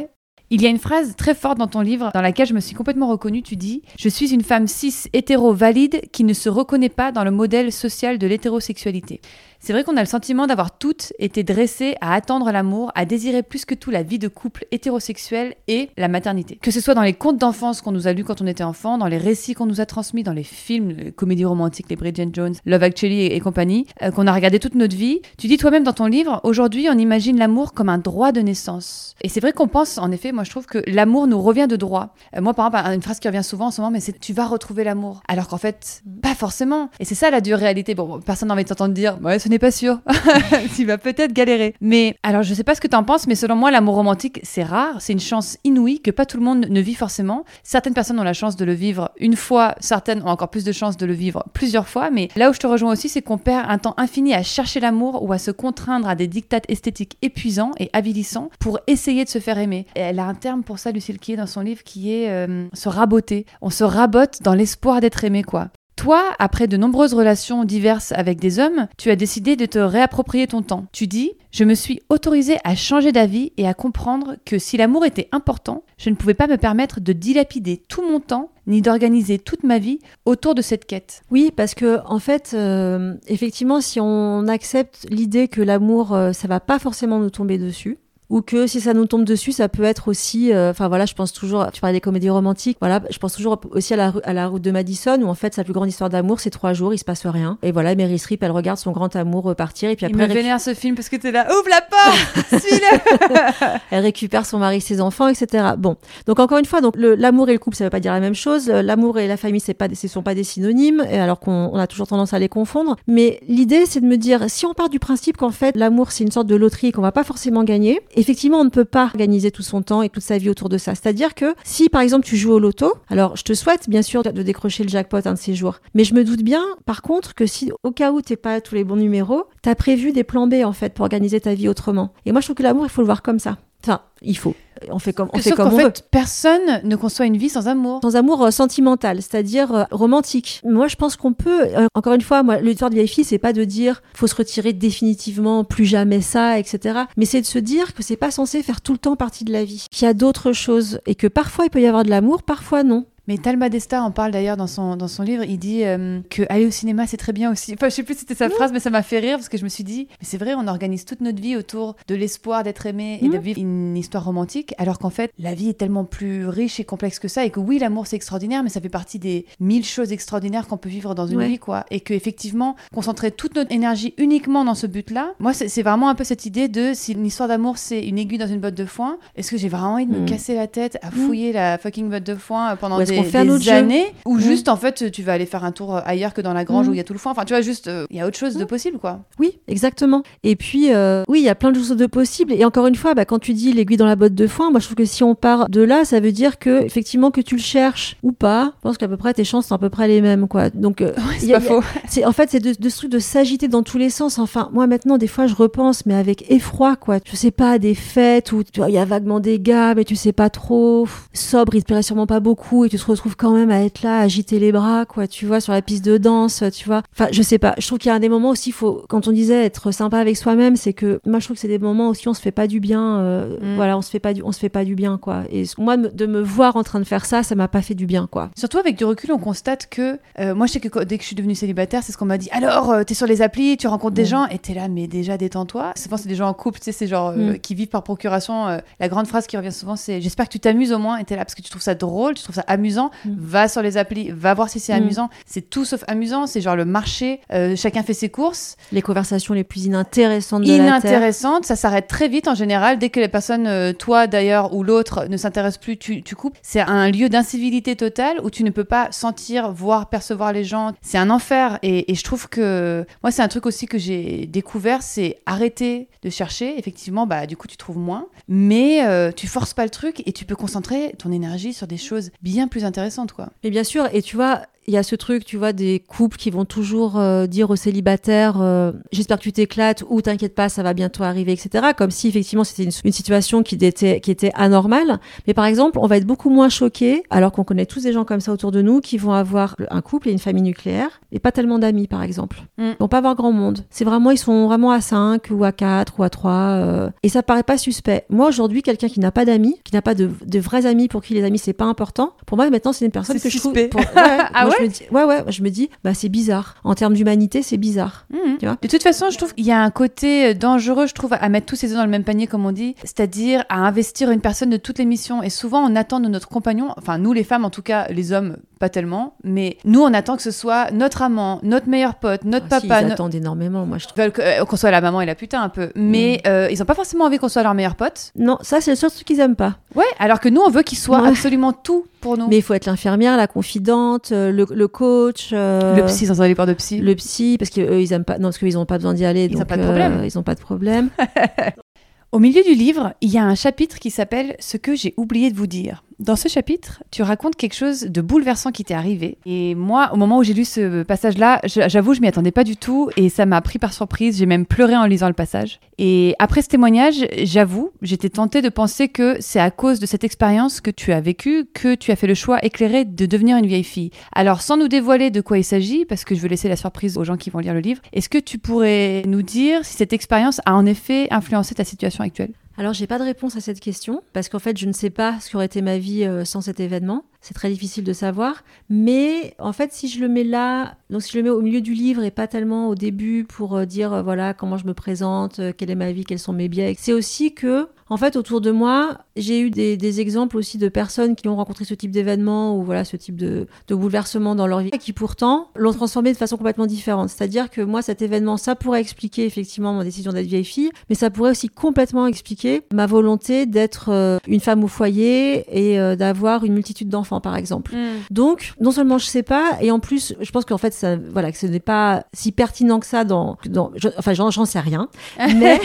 Il 0.50 0.62
y 0.62 0.66
a 0.66 0.68
une 0.68 0.78
phrase 0.78 1.16
très 1.16 1.34
forte 1.34 1.58
dans 1.58 1.66
ton 1.66 1.80
livre 1.80 2.10
dans 2.14 2.20
laquelle 2.20 2.46
je 2.46 2.54
me 2.54 2.60
suis 2.60 2.76
complètement 2.76 3.08
reconnue. 3.08 3.42
Tu 3.42 3.56
dis 3.56 3.82
Je 3.98 4.08
suis 4.08 4.32
une 4.32 4.42
femme 4.42 4.68
cis 4.68 4.94
hétéro 5.12 5.52
valide 5.52 6.02
qui 6.12 6.22
ne 6.22 6.34
se 6.34 6.48
reconnaît 6.48 6.90
pas 6.90 7.12
dans 7.12 7.24
le 7.24 7.30
modèle 7.30 7.72
social 7.72 8.18
de 8.18 8.26
l'hétérosexualité. 8.26 9.20
C'est 9.64 9.72
vrai 9.72 9.82
qu'on 9.82 9.96
a 9.96 10.02
le 10.02 10.06
sentiment 10.06 10.46
d'avoir 10.46 10.76
toutes 10.76 11.14
été 11.18 11.42
dressées 11.42 11.94
à 12.02 12.12
attendre 12.12 12.52
l'amour, 12.52 12.92
à 12.94 13.06
désirer 13.06 13.42
plus 13.42 13.64
que 13.64 13.74
tout 13.74 13.90
la 13.90 14.02
vie 14.02 14.18
de 14.18 14.28
couple 14.28 14.66
hétérosexuel 14.72 15.54
et 15.68 15.88
la 15.96 16.08
maternité. 16.08 16.58
Que 16.60 16.70
ce 16.70 16.82
soit 16.82 16.92
dans 16.92 17.00
les 17.00 17.14
contes 17.14 17.38
d'enfance 17.38 17.80
qu'on 17.80 17.90
nous 17.90 18.06
a 18.06 18.12
lus 18.12 18.24
quand 18.24 18.42
on 18.42 18.46
était 18.46 18.62
enfant, 18.62 18.98
dans 18.98 19.06
les 19.06 19.16
récits 19.16 19.54
qu'on 19.54 19.64
nous 19.64 19.80
a 19.80 19.86
transmis, 19.86 20.22
dans 20.22 20.34
les 20.34 20.42
films, 20.42 20.90
les 20.90 21.12
comédies 21.12 21.46
romantiques, 21.46 21.86
les 21.88 21.96
Bridget 21.96 22.28
Jones, 22.34 22.52
Love 22.66 22.82
Actually 22.82 23.24
et, 23.24 23.40
compagnie, 23.40 23.86
euh, 24.02 24.10
qu'on 24.10 24.26
a 24.26 24.34
regardé 24.34 24.58
toute 24.58 24.74
notre 24.74 24.94
vie. 24.94 25.22
Tu 25.38 25.46
dis 25.46 25.56
toi-même 25.56 25.82
dans 25.82 25.94
ton 25.94 26.04
livre, 26.08 26.42
aujourd'hui 26.44 26.88
on 26.90 26.98
imagine 26.98 27.38
l'amour 27.38 27.72
comme 27.72 27.88
un 27.88 27.96
droit 27.96 28.32
de 28.32 28.42
naissance. 28.42 29.14
Et 29.22 29.30
c'est 29.30 29.40
vrai 29.40 29.54
qu'on 29.54 29.66
pense, 29.66 29.96
en 29.96 30.10
effet, 30.10 30.32
moi 30.32 30.44
je 30.44 30.50
trouve 30.50 30.66
que 30.66 30.82
l'amour 30.86 31.26
nous 31.26 31.40
revient 31.40 31.68
de 31.68 31.76
droit. 31.76 32.14
Euh, 32.36 32.42
moi 32.42 32.52
par 32.52 32.66
exemple, 32.66 32.96
une 32.96 33.02
phrase 33.02 33.18
qui 33.18 33.28
revient 33.28 33.42
souvent 33.42 33.68
en 33.68 33.70
ce 33.70 33.80
moment, 33.80 33.92
mais 33.92 34.00
c'est 34.00 34.20
tu 34.20 34.34
vas 34.34 34.44
retrouver 34.44 34.84
l'amour. 34.84 35.22
Alors 35.26 35.48
qu'en 35.48 35.56
fait, 35.56 36.02
pas 36.20 36.34
forcément. 36.34 36.90
Et 37.00 37.06
c'est 37.06 37.14
ça 37.14 37.30
la 37.30 37.40
dure 37.40 37.56
réalité. 37.56 37.94
Bon, 37.94 38.20
personne 38.20 38.48
n'a 38.48 38.54
envie 38.54 38.64
de 38.64 38.68
t'entendre 38.68 38.92
dire, 38.92 39.16
ouais, 39.22 39.38
n'est 39.54 39.58
pas 39.58 39.70
sûr. 39.70 40.00
tu 40.76 40.84
vas 40.84 40.98
peut-être 40.98 41.32
galérer. 41.32 41.74
Mais 41.80 42.16
alors, 42.22 42.42
je 42.42 42.52
sais 42.54 42.64
pas 42.64 42.74
ce 42.74 42.80
que 42.80 42.88
tu 42.88 42.96
en 42.96 43.04
penses, 43.04 43.26
mais 43.26 43.34
selon 43.34 43.56
moi, 43.56 43.70
l'amour 43.70 43.94
romantique, 43.94 44.40
c'est 44.42 44.62
rare. 44.62 45.00
C'est 45.00 45.12
une 45.12 45.20
chance 45.20 45.58
inouïe 45.64 46.00
que 46.00 46.10
pas 46.10 46.26
tout 46.26 46.36
le 46.36 46.42
monde 46.42 46.66
ne 46.68 46.80
vit 46.80 46.94
forcément. 46.94 47.44
Certaines 47.62 47.94
personnes 47.94 48.18
ont 48.18 48.24
la 48.24 48.32
chance 48.32 48.56
de 48.56 48.64
le 48.64 48.74
vivre 48.74 49.12
une 49.18 49.36
fois, 49.36 49.74
certaines 49.80 50.22
ont 50.22 50.28
encore 50.28 50.50
plus 50.50 50.64
de 50.64 50.72
chance 50.72 50.96
de 50.96 51.06
le 51.06 51.14
vivre 51.14 51.44
plusieurs 51.52 51.88
fois. 51.88 52.10
Mais 52.10 52.28
là 52.36 52.50
où 52.50 52.52
je 52.52 52.58
te 52.58 52.66
rejoins 52.66 52.92
aussi, 52.92 53.08
c'est 53.08 53.22
qu'on 53.22 53.38
perd 53.38 53.66
un 53.68 53.78
temps 53.78 53.94
infini 53.96 54.34
à 54.34 54.42
chercher 54.42 54.80
l'amour 54.80 55.22
ou 55.22 55.32
à 55.32 55.38
se 55.38 55.50
contraindre 55.50 56.08
à 56.08 56.14
des 56.14 56.26
dictates 56.26 56.64
esthétiques 56.68 57.16
épuisants 57.22 57.72
et 57.78 57.90
avilissants 57.92 58.50
pour 58.58 58.80
essayer 58.86 59.24
de 59.24 59.30
se 59.30 59.38
faire 59.38 59.58
aimer. 59.58 59.86
Et 59.94 60.00
elle 60.00 60.18
a 60.18 60.26
un 60.26 60.34
terme 60.34 60.64
pour 60.64 60.78
ça, 60.78 60.90
Lucille 60.90 61.18
Kier, 61.18 61.36
dans 61.36 61.46
son 61.46 61.60
livre, 61.60 61.82
qui 61.84 62.12
est 62.12 62.28
euh, 62.30 62.66
se 62.72 62.88
raboter. 62.88 63.46
On 63.62 63.70
se 63.70 63.84
rabote 63.84 64.42
dans 64.42 64.54
l'espoir 64.54 65.00
d'être 65.00 65.24
aimé, 65.24 65.42
quoi. 65.42 65.70
Toi, 66.04 66.34
après 66.38 66.66
de 66.66 66.76
nombreuses 66.76 67.14
relations 67.14 67.64
diverses 67.64 68.12
avec 68.12 68.38
des 68.38 68.58
hommes, 68.58 68.88
tu 68.98 69.08
as 69.08 69.16
décidé 69.16 69.56
de 69.56 69.64
te 69.64 69.78
réapproprier 69.78 70.46
ton 70.46 70.60
temps. 70.60 70.84
Tu 70.92 71.06
dis 71.06 71.32
Je 71.50 71.64
me 71.64 71.72
suis 71.72 72.02
autorisée 72.10 72.58
à 72.62 72.74
changer 72.74 73.10
d'avis 73.10 73.54
et 73.56 73.66
à 73.66 73.72
comprendre 73.72 74.36
que 74.44 74.58
si 74.58 74.76
l'amour 74.76 75.06
était 75.06 75.30
important, 75.32 75.82
je 75.96 76.10
ne 76.10 76.14
pouvais 76.14 76.34
pas 76.34 76.46
me 76.46 76.58
permettre 76.58 77.00
de 77.00 77.14
dilapider 77.14 77.78
tout 77.88 78.02
mon 78.02 78.20
temps 78.20 78.50
ni 78.66 78.82
d'organiser 78.82 79.38
toute 79.38 79.64
ma 79.64 79.78
vie 79.78 79.98
autour 80.26 80.54
de 80.54 80.60
cette 80.60 80.84
quête. 80.84 81.22
Oui, 81.30 81.50
parce 81.56 81.74
que 81.74 82.00
en 82.04 82.18
fait, 82.18 82.50
euh, 82.52 83.14
effectivement, 83.26 83.80
si 83.80 83.98
on 83.98 84.46
accepte 84.46 85.06
l'idée 85.08 85.48
que 85.48 85.62
l'amour, 85.62 86.14
euh, 86.14 86.32
ça 86.32 86.48
va 86.48 86.60
pas 86.60 86.78
forcément 86.78 87.18
nous 87.18 87.30
tomber 87.30 87.56
dessus, 87.56 87.96
ou 88.34 88.42
que 88.42 88.66
si 88.66 88.80
ça 88.80 88.94
nous 88.94 89.06
tombe 89.06 89.24
dessus, 89.24 89.52
ça 89.52 89.68
peut 89.68 89.84
être 89.84 90.08
aussi, 90.08 90.52
euh, 90.52 90.72
enfin 90.72 90.88
voilà, 90.88 91.06
je 91.06 91.14
pense 91.14 91.32
toujours, 91.32 91.70
tu 91.70 91.80
parlais 91.80 91.94
des 91.94 92.00
comédies 92.00 92.30
romantiques, 92.30 92.78
voilà, 92.80 93.00
je 93.08 93.16
pense 93.18 93.32
toujours 93.32 93.60
aussi 93.70 93.94
à 93.94 93.96
la, 93.96 94.12
à 94.24 94.32
la 94.32 94.48
route 94.48 94.60
de 94.60 94.72
Madison 94.72 95.16
où 95.22 95.28
en 95.28 95.34
fait 95.34 95.54
sa 95.54 95.62
plus 95.62 95.72
grande 95.72 95.88
histoire 95.88 96.10
d'amour 96.10 96.40
c'est 96.40 96.50
trois 96.50 96.72
jours, 96.72 96.92
il 96.92 96.98
se 96.98 97.04
passe 97.04 97.24
rien, 97.26 97.58
et 97.62 97.70
voilà, 97.70 97.94
Mary 97.94 98.18
Streep 98.18 98.42
elle 98.42 98.50
regarde 98.50 98.76
son 98.76 98.90
grand 98.90 99.14
amour 99.14 99.44
repartir 99.44 99.88
et 99.88 99.94
puis 99.94 100.06
après. 100.06 100.24
Il 100.24 100.28
me 100.28 100.34
vénère 100.34 100.60
ce 100.60 100.74
film 100.74 100.96
parce 100.96 101.08
que 101.08 101.14
t'es 101.14 101.30
là, 101.30 101.46
ouvre 101.48 101.68
la 101.70 101.80
porte, 101.80 102.60
suis-le. 102.60 103.78
elle 103.92 104.02
récupère 104.02 104.46
son 104.46 104.58
mari, 104.58 104.80
ses 104.80 105.00
enfants, 105.00 105.28
etc. 105.28 105.68
Bon, 105.78 105.96
donc 106.26 106.40
encore 106.40 106.58
une 106.58 106.64
fois, 106.64 106.80
donc 106.80 106.94
l'amour 106.96 107.48
et 107.50 107.52
le 107.52 107.60
couple 107.60 107.76
ça 107.76 107.84
veut 107.84 107.90
pas 107.90 108.00
dire 108.00 108.12
la 108.12 108.18
même 108.18 108.34
chose, 108.34 108.68
l'amour 108.68 109.20
et 109.20 109.28
la 109.28 109.36
famille 109.36 109.60
c'est 109.60 109.74
pas, 109.74 109.86
ce 109.94 110.08
sont 110.08 110.24
pas 110.24 110.34
des 110.34 110.42
synonymes, 110.42 111.02
alors 111.02 111.38
qu'on 111.38 111.72
a 111.76 111.86
toujours 111.86 112.08
tendance 112.08 112.34
à 112.34 112.40
les 112.40 112.48
confondre, 112.48 112.96
mais 113.06 113.38
l'idée 113.46 113.86
c'est 113.86 114.00
de 114.00 114.06
me 114.06 114.16
dire 114.16 114.46
si 114.48 114.66
on 114.66 114.74
part 114.74 114.88
du 114.88 114.98
principe 114.98 115.36
qu'en 115.36 115.52
fait 115.52 115.76
l'amour 115.76 116.10
c'est 116.10 116.24
une 116.24 116.32
sorte 116.32 116.48
de 116.48 116.56
loterie 116.56 116.90
qu'on 116.90 117.00
va 117.00 117.12
pas 117.12 117.22
forcément 117.22 117.62
gagner, 117.62 118.00
effectivement, 118.24 118.60
on 118.60 118.64
ne 118.64 118.70
peut 118.70 118.86
pas 118.86 119.04
organiser 119.04 119.50
tout 119.50 119.62
son 119.62 119.82
temps 119.82 120.00
et 120.00 120.08
toute 120.08 120.22
sa 120.22 120.38
vie 120.38 120.48
autour 120.48 120.70
de 120.70 120.78
ça. 120.78 120.94
C'est-à-dire 120.94 121.34
que 121.34 121.54
si, 121.62 121.90
par 121.90 122.00
exemple, 122.00 122.24
tu 122.24 122.38
joues 122.38 122.52
au 122.52 122.58
loto, 122.58 122.94
alors 123.10 123.36
je 123.36 123.42
te 123.42 123.52
souhaite, 123.52 123.90
bien 123.90 124.00
sûr, 124.00 124.22
de 124.22 124.42
décrocher 124.42 124.82
le 124.82 124.88
jackpot 124.88 125.18
un 125.26 125.34
de 125.34 125.38
ces 125.38 125.54
jours. 125.54 125.80
Mais 125.92 126.04
je 126.04 126.14
me 126.14 126.24
doute 126.24 126.42
bien, 126.42 126.64
par 126.86 127.02
contre, 127.02 127.34
que 127.34 127.44
si, 127.44 127.70
au 127.82 127.90
cas 127.90 128.12
où 128.12 128.22
t'es 128.22 128.36
pas 128.36 128.62
tous 128.62 128.76
les 128.76 128.84
bons 128.84 128.96
numéros, 128.96 129.44
t'as 129.60 129.74
prévu 129.74 130.12
des 130.12 130.24
plans 130.24 130.46
B, 130.46 130.54
en 130.64 130.72
fait, 130.72 130.94
pour 130.94 131.02
organiser 131.02 131.38
ta 131.38 131.52
vie 131.52 131.68
autrement. 131.68 132.14
Et 132.24 132.32
moi, 132.32 132.40
je 132.40 132.46
trouve 132.46 132.56
que 132.56 132.62
l'amour, 132.62 132.86
il 132.86 132.90
faut 132.90 133.02
le 133.02 133.06
voir 133.06 133.20
comme 133.20 133.38
ça. 133.38 133.58
Enfin, 133.84 134.00
il 134.22 134.38
faut. 134.38 134.54
On 134.90 134.98
fait 134.98 135.12
comme 135.12 135.28
on 135.32 135.38
fait 135.38 135.50
comme 135.52 135.72
on 135.72 135.78
fait, 135.78 136.04
Personne 136.10 136.80
ne 136.82 136.96
conçoit 136.96 137.26
une 137.26 137.36
vie 137.36 137.50
sans 137.50 137.68
amour. 137.68 138.00
Sans 138.02 138.16
amour 138.16 138.42
euh, 138.42 138.50
sentimental, 138.50 139.18
c'est-à-dire 139.20 139.72
euh, 139.74 139.84
romantique. 139.90 140.62
Moi, 140.64 140.88
je 140.88 140.96
pense 140.96 141.16
qu'on 141.16 141.34
peut. 141.34 141.62
Euh, 141.62 141.86
encore 141.94 142.14
une 142.14 142.22
fois, 142.22 142.42
moi, 142.42 142.60
l'histoire 142.60 142.88
de 142.88 142.94
vieille 142.94 143.08
fille, 143.08 143.24
c'est 143.24 143.38
pas 143.38 143.52
de 143.52 143.64
dire 143.64 144.02
faut 144.14 144.26
se 144.26 144.34
retirer 144.34 144.72
définitivement, 144.72 145.64
plus 145.64 145.84
jamais 145.84 146.22
ça, 146.22 146.58
etc. 146.58 147.00
Mais 147.18 147.26
c'est 147.26 147.42
de 147.42 147.46
se 147.46 147.58
dire 147.58 147.94
que 147.94 148.02
c'est 148.02 148.16
pas 148.16 148.30
censé 148.30 148.62
faire 148.62 148.80
tout 148.80 148.92
le 148.92 148.98
temps 148.98 149.16
partie 149.16 149.44
de 149.44 149.52
la 149.52 149.64
vie, 149.64 149.86
qu'il 149.90 150.06
y 150.06 150.08
a 150.08 150.14
d'autres 150.14 150.52
choses 150.52 151.00
et 151.06 151.14
que 151.14 151.26
parfois 151.26 151.66
il 151.66 151.70
peut 151.70 151.82
y 151.82 151.86
avoir 151.86 152.04
de 152.04 152.10
l'amour, 152.10 152.42
parfois 152.42 152.84
non. 152.84 153.04
Mais 153.26 153.38
Talma 153.38 153.68
Desta 153.70 154.02
en 154.02 154.10
parle 154.10 154.32
d'ailleurs 154.32 154.56
dans 154.56 154.66
son, 154.66 154.96
dans 154.96 155.08
son 155.08 155.22
livre. 155.22 155.44
Il 155.44 155.58
dit 155.58 155.84
euh, 155.84 156.20
que 156.28 156.42
aller 156.50 156.66
au 156.66 156.70
cinéma, 156.70 157.06
c'est 157.06 157.16
très 157.16 157.32
bien 157.32 157.50
aussi. 157.50 157.72
Enfin, 157.74 157.88
je 157.88 157.94
sais 157.94 158.02
plus 158.02 158.14
si 158.14 158.20
c'était 158.20 158.34
sa 158.34 158.50
phrase, 158.50 158.72
mais 158.72 158.80
ça 158.80 158.90
m'a 158.90 159.02
fait 159.02 159.18
rire 159.18 159.36
parce 159.36 159.48
que 159.48 159.56
je 159.56 159.64
me 159.64 159.68
suis 159.68 159.84
dit, 159.84 160.08
mais 160.10 160.26
c'est 160.26 160.36
vrai, 160.36 160.54
on 160.54 160.66
organise 160.68 161.04
toute 161.04 161.20
notre 161.20 161.40
vie 161.40 161.56
autour 161.56 161.96
de 162.06 162.14
l'espoir 162.14 162.62
d'être 162.64 162.84
aimé 162.86 163.18
et 163.22 163.28
de 163.28 163.38
vivre 163.38 163.58
une 163.58 163.96
histoire 163.96 164.24
romantique, 164.24 164.74
alors 164.78 164.98
qu'en 164.98 165.10
fait, 165.10 165.32
la 165.38 165.54
vie 165.54 165.70
est 165.70 165.78
tellement 165.78 166.04
plus 166.04 166.46
riche 166.46 166.80
et 166.80 166.84
complexe 166.84 167.18
que 167.18 167.28
ça. 167.28 167.44
Et 167.44 167.50
que 167.50 167.60
oui, 167.60 167.78
l'amour, 167.78 168.06
c'est 168.06 168.16
extraordinaire, 168.16 168.62
mais 168.62 168.68
ça 168.68 168.80
fait 168.80 168.88
partie 168.88 169.18
des 169.18 169.46
mille 169.58 169.84
choses 169.84 170.12
extraordinaires 170.12 170.66
qu'on 170.66 170.76
peut 170.76 170.88
vivre 170.88 171.14
dans 171.14 171.26
une 171.26 171.42
vie, 171.44 171.58
quoi. 171.58 171.86
Et 171.90 172.00
qu'effectivement, 172.00 172.76
concentrer 172.94 173.30
toute 173.30 173.56
notre 173.56 173.72
énergie 173.72 174.14
uniquement 174.18 174.64
dans 174.64 174.74
ce 174.74 174.86
but-là, 174.86 175.32
moi, 175.38 175.54
c'est 175.54 175.82
vraiment 175.82 176.08
un 176.08 176.14
peu 176.14 176.24
cette 176.24 176.44
idée 176.44 176.68
de 176.68 176.92
si 176.94 177.12
une 177.12 177.26
histoire 177.26 177.48
d'amour, 177.48 177.78
c'est 177.78 178.06
une 178.06 178.18
aiguille 178.18 178.38
dans 178.38 178.46
une 178.46 178.60
botte 178.60 178.74
de 178.74 178.84
foin, 178.84 179.18
est-ce 179.36 179.50
que 179.50 179.56
j'ai 179.56 179.68
vraiment 179.68 179.94
envie 179.94 180.06
de 180.06 180.12
me 180.12 180.20
mm. 180.20 180.26
casser 180.26 180.54
la 180.54 180.66
tête 180.66 180.98
à 181.02 181.08
mm. 181.08 181.12
fouiller 181.12 181.52
la 181.52 181.78
fucking 181.78 182.10
botte 182.10 182.24
de 182.24 182.34
foin 182.34 182.76
pendant 182.76 182.98
des 182.98 183.13
des, 183.22 183.58
des 183.58 183.68
années 183.68 184.06
ou 184.24 184.38
juste 184.38 184.68
en 184.68 184.76
fait 184.76 185.10
tu 185.10 185.22
vas 185.22 185.32
aller 185.32 185.46
faire 185.46 185.64
un 185.64 185.72
tour 185.72 186.00
ailleurs 186.04 186.34
que 186.34 186.40
dans 186.40 186.52
la 186.52 186.64
grange 186.64 186.88
où 186.88 186.92
il 186.92 186.96
y 186.96 187.00
a 187.00 187.04
tout 187.04 187.12
le 187.12 187.18
foin. 187.18 187.32
Enfin, 187.32 187.44
tu 187.44 187.52
vois, 187.52 187.62
juste 187.62 187.88
euh, 187.88 188.06
il 188.10 188.16
y 188.16 188.20
a 188.20 188.26
autre 188.26 188.38
chose 188.38 188.56
de 188.56 188.64
possible 188.64 188.98
quoi. 188.98 189.20
Oui, 189.38 189.58
exactement. 189.68 190.22
Et 190.42 190.56
puis 190.56 190.92
euh, 190.92 191.22
oui, 191.28 191.40
il 191.40 191.44
y 191.44 191.48
a 191.48 191.54
plein 191.54 191.72
de 191.72 191.78
choses 191.78 191.90
de 191.90 192.06
possibles. 192.06 192.52
Et 192.52 192.64
encore 192.64 192.86
une 192.86 192.94
fois, 192.94 193.14
bah, 193.14 193.24
quand 193.24 193.38
tu 193.38 193.54
dis 193.54 193.72
l'aiguille 193.72 193.96
dans 193.96 194.06
la 194.06 194.16
botte 194.16 194.34
de 194.34 194.46
foin, 194.46 194.70
moi 194.70 194.80
je 194.80 194.86
trouve 194.86 194.96
que 194.96 195.04
si 195.04 195.22
on 195.22 195.34
part 195.34 195.68
de 195.68 195.80
là, 195.80 196.04
ça 196.04 196.20
veut 196.20 196.32
dire 196.32 196.58
que 196.58 196.82
effectivement 196.84 197.30
que 197.30 197.40
tu 197.40 197.56
le 197.56 197.62
cherches 197.62 198.16
ou 198.22 198.32
pas, 198.32 198.72
je 198.76 198.80
pense 198.82 198.98
qu'à 198.98 199.08
peu 199.08 199.16
près 199.16 199.34
tes 199.34 199.44
chances 199.44 199.66
sont 199.66 199.74
à 199.74 199.78
peu 199.78 199.90
près 199.90 200.08
les 200.08 200.20
mêmes 200.20 200.48
quoi. 200.48 200.70
Donc 200.70 201.00
euh, 201.00 201.12
c'est 201.38 201.52
pas 201.52 201.60
faux. 201.60 201.82
C'est 202.08 202.24
en 202.24 202.32
fait 202.32 202.50
c'est 202.50 202.60
de, 202.60 202.74
de 202.78 202.88
ce 202.88 202.98
truc 202.98 203.10
de 203.10 203.18
s'agiter 203.18 203.68
dans 203.68 203.82
tous 203.82 203.98
les 203.98 204.10
sens. 204.10 204.38
Enfin, 204.38 204.68
moi 204.72 204.86
maintenant 204.86 205.18
des 205.18 205.26
fois 205.26 205.46
je 205.46 205.54
repense 205.54 206.06
mais 206.06 206.14
avec 206.14 206.50
effroi 206.50 206.96
quoi. 206.96 207.18
Je 207.24 207.36
sais 207.36 207.50
pas 207.50 207.78
des 207.78 207.94
fêtes 207.94 208.52
où 208.52 208.62
il 208.76 208.94
y 208.94 208.98
a 208.98 209.04
vaguement 209.04 209.40
des 209.40 209.58
gars 209.58 209.94
mais 209.94 210.04
tu 210.04 210.16
sais 210.16 210.32
pas 210.32 210.50
trop 210.50 211.06
sobre, 211.32 211.74
il 211.74 211.82
te 211.82 211.86
plairait 211.86 212.02
sûrement 212.02 212.26
pas 212.26 212.40
beaucoup 212.40 212.84
et 212.84 212.88
tu 212.88 212.96
te 212.96 213.02
retrouves 213.10 213.36
quand 213.36 213.52
même 213.52 213.70
à 213.70 213.82
être 213.82 214.02
là, 214.02 214.20
agiter 214.20 214.58
les 214.58 214.72
bras, 214.72 215.04
quoi, 215.06 215.26
tu 215.26 215.46
vois, 215.46 215.60
sur 215.60 215.72
la 215.72 215.82
piste 215.82 216.04
de 216.04 216.18
danse, 216.18 216.64
tu 216.72 216.86
vois. 216.86 217.02
Enfin, 217.12 217.28
je 217.30 217.42
sais 217.42 217.58
pas. 217.58 217.74
Je 217.78 217.86
trouve 217.86 217.98
qu'il 217.98 218.10
y 218.10 218.14
a 218.14 218.18
des 218.18 218.28
moments 218.28 218.50
aussi, 218.50 218.72
faut, 218.72 219.04
quand 219.08 219.28
on 219.28 219.32
disait 219.32 219.64
être 219.64 219.90
sympa 219.90 220.18
avec 220.18 220.36
soi-même, 220.36 220.76
c'est 220.76 220.92
que 220.92 221.20
moi, 221.26 221.38
je 221.38 221.46
trouve 221.46 221.56
que 221.56 221.60
c'est 221.60 221.68
des 221.68 221.78
moments 221.78 222.08
aussi, 222.08 222.28
on 222.28 222.34
se 222.34 222.40
fait 222.40 222.52
pas 222.52 222.66
du 222.66 222.80
bien. 222.80 223.18
Euh, 223.18 223.58
mm. 223.60 223.76
Voilà, 223.76 223.98
on 223.98 224.02
se 224.02 224.10
fait 224.10 224.20
pas 224.20 224.32
du, 224.32 224.42
on 224.42 224.52
se 224.52 224.58
fait 224.58 224.68
pas 224.68 224.84
du 224.84 224.94
bien, 224.94 225.18
quoi. 225.18 225.42
Et 225.50 225.64
moi, 225.78 225.96
de 225.96 226.26
me 226.26 226.40
voir 226.40 226.76
en 226.76 226.82
train 226.82 227.00
de 227.00 227.04
faire 227.04 227.26
ça, 227.26 227.42
ça 227.42 227.54
m'a 227.54 227.68
pas 227.68 227.82
fait 227.82 227.94
du 227.94 228.06
bien, 228.06 228.28
quoi. 228.30 228.50
Surtout 228.56 228.78
avec 228.78 228.96
du 228.96 229.04
recul, 229.04 229.32
on 229.32 229.38
constate 229.38 229.88
que, 229.88 230.18
euh, 230.38 230.54
moi, 230.54 230.66
je 230.66 230.72
sais 230.72 230.80
que 230.80 231.04
dès 231.04 231.16
que 231.16 231.22
je 231.22 231.28
suis 231.28 231.36
devenue 231.36 231.54
célibataire, 231.54 232.02
c'est 232.02 232.12
ce 232.12 232.18
qu'on 232.18 232.26
m'a 232.26 232.38
dit. 232.38 232.48
Alors, 232.52 232.90
euh, 232.90 233.02
t'es 233.04 233.14
sur 233.14 233.26
les 233.26 233.42
applis, 233.42 233.76
tu 233.76 233.86
rencontres 233.86 234.14
des 234.14 234.22
mm. 234.22 234.26
gens, 234.26 234.46
et 234.46 234.58
t'es 234.58 234.74
là, 234.74 234.88
mais 234.88 235.06
déjà 235.06 235.36
détends-toi. 235.36 235.92
Souvent, 235.96 236.16
c'est 236.16 236.28
des 236.28 236.36
gens 236.36 236.48
en 236.48 236.54
couple, 236.54 236.78
tu 236.78 236.84
sais, 236.84 236.92
c'est 236.92 237.06
genre 237.06 237.32
mm. 237.32 237.58
qui 237.58 237.74
vivent 237.74 237.88
par 237.88 238.02
procuration. 238.02 238.80
la 239.00 239.08
grande 239.08 239.26
phrase 239.26 239.46
qui 239.46 239.56
revient 239.56 239.72
souvent, 239.72 239.96
c'est 239.96 240.20
j'espère 240.20 240.46
que 240.46 240.52
tu 240.52 240.60
t'amuses 240.60 240.92
au 240.92 240.98
moins, 240.98 241.18
et 241.18 241.24
t'es 241.24 241.36
là 241.36 241.44
parce 241.44 241.54
que 241.54 241.62
tu 241.62 241.70
trouves 241.70 241.82
ça 241.82 241.94
drôle, 241.94 242.34
tu 242.34 242.42
trouves 242.42 242.54
ça 242.54 242.64
amusant 242.66 242.93
amusant, 242.94 243.10
Mm. 243.24 243.30
va 243.38 243.68
sur 243.68 243.82
les 243.82 243.96
applis, 243.96 244.30
va 244.30 244.54
voir 244.54 244.68
si 244.68 244.78
c'est 244.80 244.92
Mm. 244.92 245.02
amusant. 245.02 245.28
C'est 245.46 245.68
tout 245.70 245.84
sauf 245.84 246.04
amusant. 246.06 246.46
C'est 246.46 246.60
genre 246.60 246.76
le 246.76 246.84
marché. 246.84 247.40
euh, 247.52 247.76
chacun 247.76 248.02
fait 248.02 248.14
ses 248.14 248.28
courses. 248.28 248.76
Les 248.92 249.02
conversations 249.02 249.54
les 249.54 249.64
plus 249.64 249.84
inintéressantes 249.86 250.62
de 250.62 250.68
la 250.68 250.76
Terre. 250.76 250.86
Inintéressante. 250.86 251.64
Ça 251.64 251.76
s'arrête 251.76 252.06
très 252.08 252.28
vite 252.28 252.48
en 252.48 252.54
général. 252.54 252.98
Dès 252.98 253.10
que 253.10 253.20
la 253.20 253.28
personne, 253.28 253.66
euh, 253.66 253.92
toi 253.92 254.26
d'ailleurs 254.26 254.74
ou 254.74 254.82
l'autre, 254.82 255.26
ne 255.28 255.36
s'intéresse 255.36 255.78
plus, 255.78 255.96
tu, 255.96 256.22
tu 256.22 256.34
coupes. 256.36 256.56
C'est 256.62 256.80
un 256.80 257.10
lieu 257.10 257.28
d'incivilité 257.28 257.96
totale 257.96 258.36
où 258.42 258.50
tu 258.50 258.64
ne 258.64 258.70
peux 258.70 258.84
pas 258.84 259.08
sentir, 259.10 259.72
voir, 259.72 260.08
percevoir 260.08 260.52
les 260.52 260.64
gens. 260.64 260.92
C'est 261.02 261.18
un 261.18 261.30
enfer. 261.30 261.78
Et, 261.82 262.10
et 262.10 262.14
je 262.14 262.22
trouve 262.24 262.48
que 262.48 263.04
moi, 263.22 263.30
c'est 263.30 263.42
un 263.42 263.48
truc 263.48 263.66
aussi 263.66 263.86
que 263.86 263.98
j'ai 263.98 264.46
découvert, 264.46 265.02
c'est 265.02 265.38
arrêter 265.46 266.08
de 266.22 266.30
chercher. 266.30 266.78
Effectivement, 266.78 267.26
bah 267.26 267.46
du 267.46 267.56
coup, 267.56 267.66
tu 267.68 267.76
trouves 267.76 267.98
moins, 267.98 268.26
mais 268.48 269.04
euh, 269.06 269.32
tu 269.32 269.46
forces 269.46 269.74
pas 269.74 269.84
le 269.84 269.90
truc 269.90 270.22
et 270.26 270.32
tu 270.32 270.44
peux 270.44 270.56
concentrer 270.56 271.14
ton 271.18 271.32
énergie 271.32 271.72
sur 271.72 271.86
des 271.86 271.96
choses 271.96 272.30
bien 272.42 272.68
plus 272.68 272.84
intéressantes, 272.84 273.32
quoi. 273.32 273.50
Mais 273.62 273.70
bien 273.70 273.84
sûr, 273.84 274.08
et 274.12 274.22
tu 274.22 274.36
vois, 274.36 274.62
il 274.86 274.94
y 274.94 274.96
a 274.96 275.02
ce 275.02 275.14
truc, 275.16 275.44
tu 275.44 275.56
vois, 275.56 275.72
des 275.72 276.00
couples 276.06 276.36
qui 276.36 276.50
vont 276.50 276.64
toujours 276.64 277.18
euh, 277.18 277.46
dire 277.46 277.70
aux 277.70 277.76
célibataires 277.76 278.60
euh, 278.60 278.92
J'espère 279.12 279.38
que 279.38 279.42
tu 279.42 279.52
t'éclates 279.52 280.02
ou 280.08 280.20
t'inquiète 280.20 280.54
pas, 280.54 280.68
ça 280.68 280.82
va 280.82 280.92
bientôt 280.94 281.22
arriver, 281.22 281.52
etc. 281.52 281.86
Comme 281.96 282.10
si 282.10 282.28
effectivement 282.28 282.64
c'était 282.64 282.84
une, 282.84 282.90
une 283.04 283.12
situation 283.12 283.62
qui 283.62 283.76
était, 283.76 284.20
qui 284.20 284.30
était 284.30 284.52
anormale. 284.54 285.18
Mais 285.46 285.54
par 285.54 285.64
exemple, 285.66 285.98
on 286.00 286.06
va 286.06 286.16
être 286.16 286.26
beaucoup 286.26 286.50
moins 286.50 286.68
choqué, 286.68 287.22
alors 287.30 287.52
qu'on 287.52 287.64
connaît 287.64 287.86
tous 287.86 288.02
des 288.02 288.12
gens 288.12 288.24
comme 288.24 288.40
ça 288.40 288.52
autour 288.52 288.72
de 288.72 288.82
nous 288.82 289.00
qui 289.00 289.16
vont 289.18 289.32
avoir 289.32 289.76
un 289.90 290.00
couple 290.00 290.28
et 290.28 290.32
une 290.32 290.38
famille 290.38 290.62
nucléaire 290.62 291.20
et 291.32 291.38
pas 291.38 291.52
tellement 291.52 291.78
d'amis, 291.78 292.06
par 292.06 292.22
exemple. 292.22 292.62
Mm. 292.78 292.82
Ils 292.90 292.96
vont 293.00 293.08
pas 293.08 293.18
avoir 293.18 293.34
grand 293.34 293.52
monde. 293.52 293.80
C'est 293.90 294.04
vraiment, 294.04 294.30
ils 294.30 294.38
sont 294.38 294.66
vraiment 294.66 294.90
à 294.90 295.00
5 295.00 295.48
ou 295.50 295.64
à 295.64 295.72
4 295.72 296.14
ou 296.18 296.22
à 296.22 296.30
3. 296.30 296.50
euh, 296.52 297.10
et 297.22 297.28
ça 297.28 297.42
paraît 297.42 297.62
pas 297.62 297.78
suspect. 297.78 298.24
Moi, 298.30 298.48
aujourd'hui, 298.48 298.82
quelqu'un 298.82 299.08
qui 299.08 299.20
n'a 299.20 299.30
pas 299.30 299.44
d'amis, 299.44 299.76
qui 299.84 299.94
n'a 299.94 300.02
pas 300.02 300.14
de, 300.14 300.30
de 300.46 300.58
vrais 300.58 300.86
amis 300.86 301.08
pour 301.08 301.22
qui 301.22 301.34
les 301.34 301.44
amis 301.44 301.58
c'est 301.58 301.72
pas 301.72 301.84
important, 301.84 302.32
pour 302.46 302.56
moi 302.56 302.68
maintenant 302.70 302.92
c'est 302.92 303.04
une 303.04 303.10
personne 303.10 303.38
que 303.40 303.48
je 303.48 303.58
trouve. 303.58 303.72
suspect. 303.74 303.88
pour- 303.88 304.00
ouais, 304.16 304.38
Ah 304.54 304.64
moi, 304.66 304.73
ouais 304.80 304.84
je 304.84 304.84
me 304.84 304.88
dis, 304.88 305.02
ouais, 305.10 305.24
ouais, 305.24 305.44
je 305.48 305.62
me 305.62 305.70
dis, 305.70 305.90
bah 306.02 306.14
c'est 306.14 306.28
bizarre. 306.28 306.76
En 306.84 306.94
termes 306.94 307.14
d'humanité, 307.14 307.62
c'est 307.62 307.76
bizarre. 307.76 308.26
Mhm. 308.30 308.58
Tu 308.58 308.66
vois 308.66 308.76
de 308.80 308.88
toute 308.88 309.02
façon, 309.02 309.30
je 309.30 309.38
trouve 309.38 309.54
qu'il 309.54 309.64
y 309.64 309.72
a 309.72 309.80
un 309.80 309.90
côté 309.90 310.46
euh, 310.46 310.54
dangereux, 310.54 311.06
je 311.06 311.14
trouve, 311.14 311.32
à 311.32 311.48
mettre 311.48 311.66
tous 311.66 311.76
ces 311.76 311.92
œufs 311.92 311.96
dans 311.96 312.04
le 312.04 312.10
même 312.10 312.24
panier, 312.24 312.46
comme 312.46 312.66
on 312.66 312.72
dit, 312.72 312.94
c'est-à-dire 313.02 313.64
à 313.68 313.78
investir 313.78 314.30
une 314.30 314.40
personne 314.40 314.70
de 314.70 314.76
toutes 314.76 314.98
les 314.98 315.04
missions. 315.04 315.42
Et 315.42 315.50
souvent, 315.50 315.80
on 315.80 315.96
attend 315.96 316.20
de 316.20 316.28
notre 316.28 316.48
compagnon, 316.48 316.92
enfin 316.96 317.18
nous 317.18 317.32
les 317.32 317.44
femmes 317.44 317.64
en 317.64 317.70
tout 317.70 317.82
cas, 317.82 318.08
les 318.08 318.32
hommes 318.32 318.56
pas 318.78 318.88
tellement, 318.88 319.34
mais 319.44 319.78
nous 319.84 320.00
on 320.02 320.12
attend 320.12 320.36
que 320.36 320.42
ce 320.42 320.50
soit 320.50 320.90
notre 320.90 321.22
amant, 321.22 321.60
notre 321.62 321.88
meilleur 321.88 322.16
pote, 322.16 322.44
notre 322.44 322.66
Ah, 322.70 322.80
si, 322.80 322.88
papa, 322.88 323.02
ils 323.02 323.06
no- 323.08 323.12
attendent 323.12 323.34
énormément, 323.34 323.86
moi 323.86 323.98
je 323.98 324.06
trouve. 324.06 324.18
Ils 324.18 324.22
veulent 324.30 324.32
euh, 324.40 324.64
qu'on 324.64 324.76
soit 324.76 324.90
la 324.90 325.00
maman 325.00 325.20
et 325.20 325.26
la 325.26 325.34
putain 325.34 325.62
un 325.62 325.68
peu, 325.68 325.90
mais 325.94 326.40
Mm. 326.44 326.48
euh, 326.48 326.68
ils 326.70 326.82
ont 326.82 326.86
pas 326.86 326.94
forcément 326.94 327.24
envie 327.24 327.38
qu'on 327.38 327.48
soit 327.48 327.62
leur 327.62 327.74
meilleur 327.74 327.94
pote. 327.94 328.32
Non, 328.36 328.58
ça 328.62 328.80
c'est 328.80 328.90
le 328.90 328.96
seul 328.96 329.10
truc 329.10 329.24
qu'ils 329.26 329.40
aiment 329.40 329.56
pas. 329.56 329.76
Ouais, 329.94 330.04
alors 330.18 330.40
que 330.40 330.48
nous 330.48 330.60
on 330.60 330.70
veut 330.70 330.82
qu'ils 330.82 330.98
soient 330.98 331.22
Ouais. 331.22 331.28
absolument 331.28 331.72
tout 331.72 332.06
pour 332.20 332.36
nous. 332.36 332.48
Mais 332.48 332.56
il 332.56 332.62
faut 332.62 332.74
être 332.74 332.86
l'infirmière, 332.86 333.36
la 333.36 333.46
confidente, 333.46 334.32
euh, 334.32 334.50
le, 334.50 334.66
le 334.70 334.88
coach, 334.88 335.50
euh, 335.52 335.94
Le 335.96 336.04
psy 336.06 336.26
sans 336.26 336.40
aller 336.40 336.54
voir 336.54 336.66
de 336.66 336.72
psy. 336.74 336.98
le 336.98 337.14
psy, 337.14 337.56
parce 337.58 337.70
qu'eux 337.70 338.00
ils 338.00 338.12
aiment 338.12 338.24
pas, 338.24 338.38
non 338.38 338.48
parce 338.48 338.58
qu'ils 338.58 338.76
ont 338.78 338.86
pas 338.86 338.96
besoin 338.98 339.14
d'y 339.14 339.24
aller, 339.24 339.44
Ils 339.46 339.56
ont 339.56 339.60
donc 339.60 339.68
pas 339.68 339.76
de 339.76 339.82
problème. 339.82 340.18
euh, 340.20 340.26
ils 340.26 340.38
ont 340.38 340.42
pas 340.42 340.54
de 340.54 340.60
problème. 340.60 341.10
Au 342.32 342.40
milieu 342.40 342.64
du 342.64 342.74
livre, 342.74 343.14
il 343.20 343.30
y 343.30 343.38
a 343.38 343.44
un 343.44 343.54
chapitre 343.54 344.00
qui 344.00 344.10
s'appelle 344.10 344.56
Ce 344.58 344.76
que 344.76 344.96
j'ai 344.96 345.14
oublié 345.16 345.52
de 345.52 345.56
vous 345.56 345.68
dire. 345.68 346.02
Dans 346.20 346.36
ce 346.36 346.46
chapitre, 346.48 347.02
tu 347.10 347.22
racontes 347.22 347.56
quelque 347.56 347.74
chose 347.74 348.02
de 348.02 348.20
bouleversant 348.20 348.70
qui 348.70 348.84
t'est 348.84 348.94
arrivé. 348.94 349.38
Et 349.46 349.74
moi, 349.74 350.10
au 350.12 350.16
moment 350.16 350.38
où 350.38 350.44
j'ai 350.44 350.54
lu 350.54 350.64
ce 350.64 351.02
passage-là, 351.02 351.60
j'avoue, 351.64 352.14
je 352.14 352.20
m'y 352.20 352.28
attendais 352.28 352.52
pas 352.52 352.62
du 352.62 352.76
tout 352.76 353.10
et 353.16 353.28
ça 353.28 353.46
m'a 353.46 353.60
pris 353.60 353.80
par 353.80 353.92
surprise. 353.92 354.38
J'ai 354.38 354.46
même 354.46 354.64
pleuré 354.64 354.96
en 354.96 355.06
lisant 355.06 355.26
le 355.26 355.34
passage. 355.34 355.80
Et 355.98 356.36
après 356.38 356.62
ce 356.62 356.68
témoignage, 356.68 357.26
j'avoue, 357.42 357.90
j'étais 358.00 358.28
tentée 358.28 358.62
de 358.62 358.68
penser 358.68 359.08
que 359.08 359.36
c'est 359.40 359.58
à 359.58 359.72
cause 359.72 359.98
de 359.98 360.06
cette 360.06 360.22
expérience 360.22 360.80
que 360.80 360.90
tu 360.90 361.12
as 361.12 361.20
vécue 361.20 361.66
que 361.74 361.96
tu 361.96 362.12
as 362.12 362.16
fait 362.16 362.26
le 362.26 362.34
choix 362.34 362.64
éclairé 362.64 363.04
de 363.04 363.26
devenir 363.26 363.56
une 363.56 363.66
vieille 363.66 363.84
fille. 363.84 364.10
Alors, 364.32 364.60
sans 364.60 364.76
nous 364.76 364.88
dévoiler 364.88 365.30
de 365.30 365.40
quoi 365.40 365.58
il 365.58 365.64
s'agit, 365.64 366.04
parce 366.04 366.24
que 366.24 366.34
je 366.34 366.40
veux 366.40 366.48
laisser 366.48 366.68
la 366.68 366.76
surprise 366.76 367.18
aux 367.18 367.24
gens 367.24 367.36
qui 367.36 367.50
vont 367.50 367.58
lire 367.58 367.74
le 367.74 367.80
livre, 367.80 368.00
est-ce 368.12 368.28
que 368.28 368.38
tu 368.38 368.58
pourrais 368.58 369.22
nous 369.26 369.42
dire 369.42 369.84
si 369.84 369.94
cette 369.96 370.12
expérience 370.12 370.60
a 370.64 370.74
en 370.74 370.86
effet 370.86 371.26
influencé 371.32 371.74
ta 371.74 371.84
situation 371.84 372.22
actuelle? 372.22 372.52
Alors, 372.76 372.92
j'ai 372.92 373.06
pas 373.06 373.18
de 373.18 373.24
réponse 373.24 373.56
à 373.56 373.60
cette 373.60 373.80
question 373.80 374.22
parce 374.32 374.48
qu'en 374.48 374.58
fait, 374.58 374.76
je 374.76 374.86
ne 374.86 374.92
sais 374.92 375.10
pas 375.10 375.38
ce 375.40 375.50
qu'aurait 375.50 375.66
été 375.66 375.80
ma 375.80 375.98
vie 375.98 376.24
euh, 376.24 376.44
sans 376.44 376.60
cet 376.60 376.80
événement. 376.80 377.24
C'est 377.44 377.52
très 377.52 377.68
difficile 377.68 378.04
de 378.04 378.14
savoir. 378.14 378.64
Mais 378.88 379.54
en 379.58 379.74
fait, 379.74 379.92
si 379.92 380.08
je 380.08 380.18
le 380.18 380.28
mets 380.28 380.44
là, 380.44 380.96
donc 381.10 381.20
si 381.20 381.30
je 381.30 381.36
le 381.36 381.42
mets 381.42 381.50
au 381.50 381.60
milieu 381.60 381.82
du 381.82 381.92
livre 381.92 382.22
et 382.22 382.30
pas 382.30 382.46
tellement 382.46 382.88
au 382.88 382.94
début 382.94 383.44
pour 383.44 383.76
euh, 383.76 383.84
dire 383.84 384.14
euh, 384.14 384.22
voilà 384.22 384.54
comment 384.54 384.78
je 384.78 384.86
me 384.86 384.94
présente, 384.94 385.58
euh, 385.58 385.72
quelle 385.76 385.90
est 385.90 385.94
ma 385.94 386.10
vie, 386.10 386.24
quels 386.24 386.38
sont 386.38 386.54
mes 386.54 386.68
biais, 386.68 386.96
c'est 386.98 387.12
aussi 387.12 387.52
que 387.52 387.86
en 388.10 388.18
fait, 388.18 388.36
autour 388.36 388.60
de 388.60 388.70
moi, 388.70 389.18
j'ai 389.34 389.60
eu 389.60 389.70
des, 389.70 390.20
exemples 390.20 390.58
aussi 390.58 390.76
de 390.76 390.88
personnes 390.88 391.34
qui 391.34 391.48
ont 391.48 391.56
rencontré 391.56 391.86
ce 391.86 391.94
type 391.94 392.10
d'événement 392.10 392.78
ou 392.78 392.82
voilà 392.82 393.04
ce 393.04 393.16
type 393.16 393.34
de, 393.36 393.66
bouleversement 393.88 394.54
dans 394.54 394.66
leur 394.66 394.80
vie 394.80 394.90
et 394.92 394.98
qui 394.98 395.12
pourtant 395.14 395.70
l'ont 395.74 395.92
transformé 395.92 396.30
de 396.32 396.36
façon 396.36 396.58
complètement 396.58 396.86
différente. 396.86 397.30
C'est-à-dire 397.30 397.70
que 397.70 397.80
moi, 397.80 398.02
cet 398.02 398.20
événement, 398.20 398.58
ça 398.58 398.76
pourrait 398.76 399.00
expliquer 399.00 399.46
effectivement 399.46 399.94
ma 399.94 400.04
décision 400.04 400.32
d'être 400.32 400.46
vieille 400.46 400.64
fille, 400.64 400.90
mais 401.08 401.14
ça 401.14 401.30
pourrait 401.30 401.52
aussi 401.52 401.70
complètement 401.70 402.26
expliquer 402.26 402.82
ma 402.92 403.06
volonté 403.06 403.64
d'être 403.64 404.38
une 404.46 404.60
femme 404.60 404.84
au 404.84 404.88
foyer 404.88 405.64
et 405.72 406.16
d'avoir 406.16 406.64
une 406.64 406.74
multitude 406.74 407.08
d'enfants, 407.08 407.33
par 407.40 407.56
exemple. 407.56 407.92
Donc, 408.30 408.72
non 408.80 408.90
seulement 408.90 409.18
je 409.18 409.26
sais 409.26 409.42
pas, 409.42 409.72
et 409.80 409.90
en 409.90 409.98
plus, 409.98 410.34
je 410.40 410.50
pense 410.50 410.64
qu'en 410.64 410.78
fait, 410.78 410.92
ça, 410.92 411.16
voilà, 411.16 411.52
que 411.52 411.58
ce 411.58 411.66
n'est 411.66 411.80
pas 411.80 412.24
si 412.32 412.52
pertinent 412.52 413.00
que 413.00 413.06
ça 413.06 413.24
dans, 413.24 413.56
dans 413.68 413.90
je- 413.96 414.08
enfin, 414.18 414.32
j'en, 414.34 414.50
sais 414.64 414.80
rien. 414.80 415.08
Mais, 415.56 415.80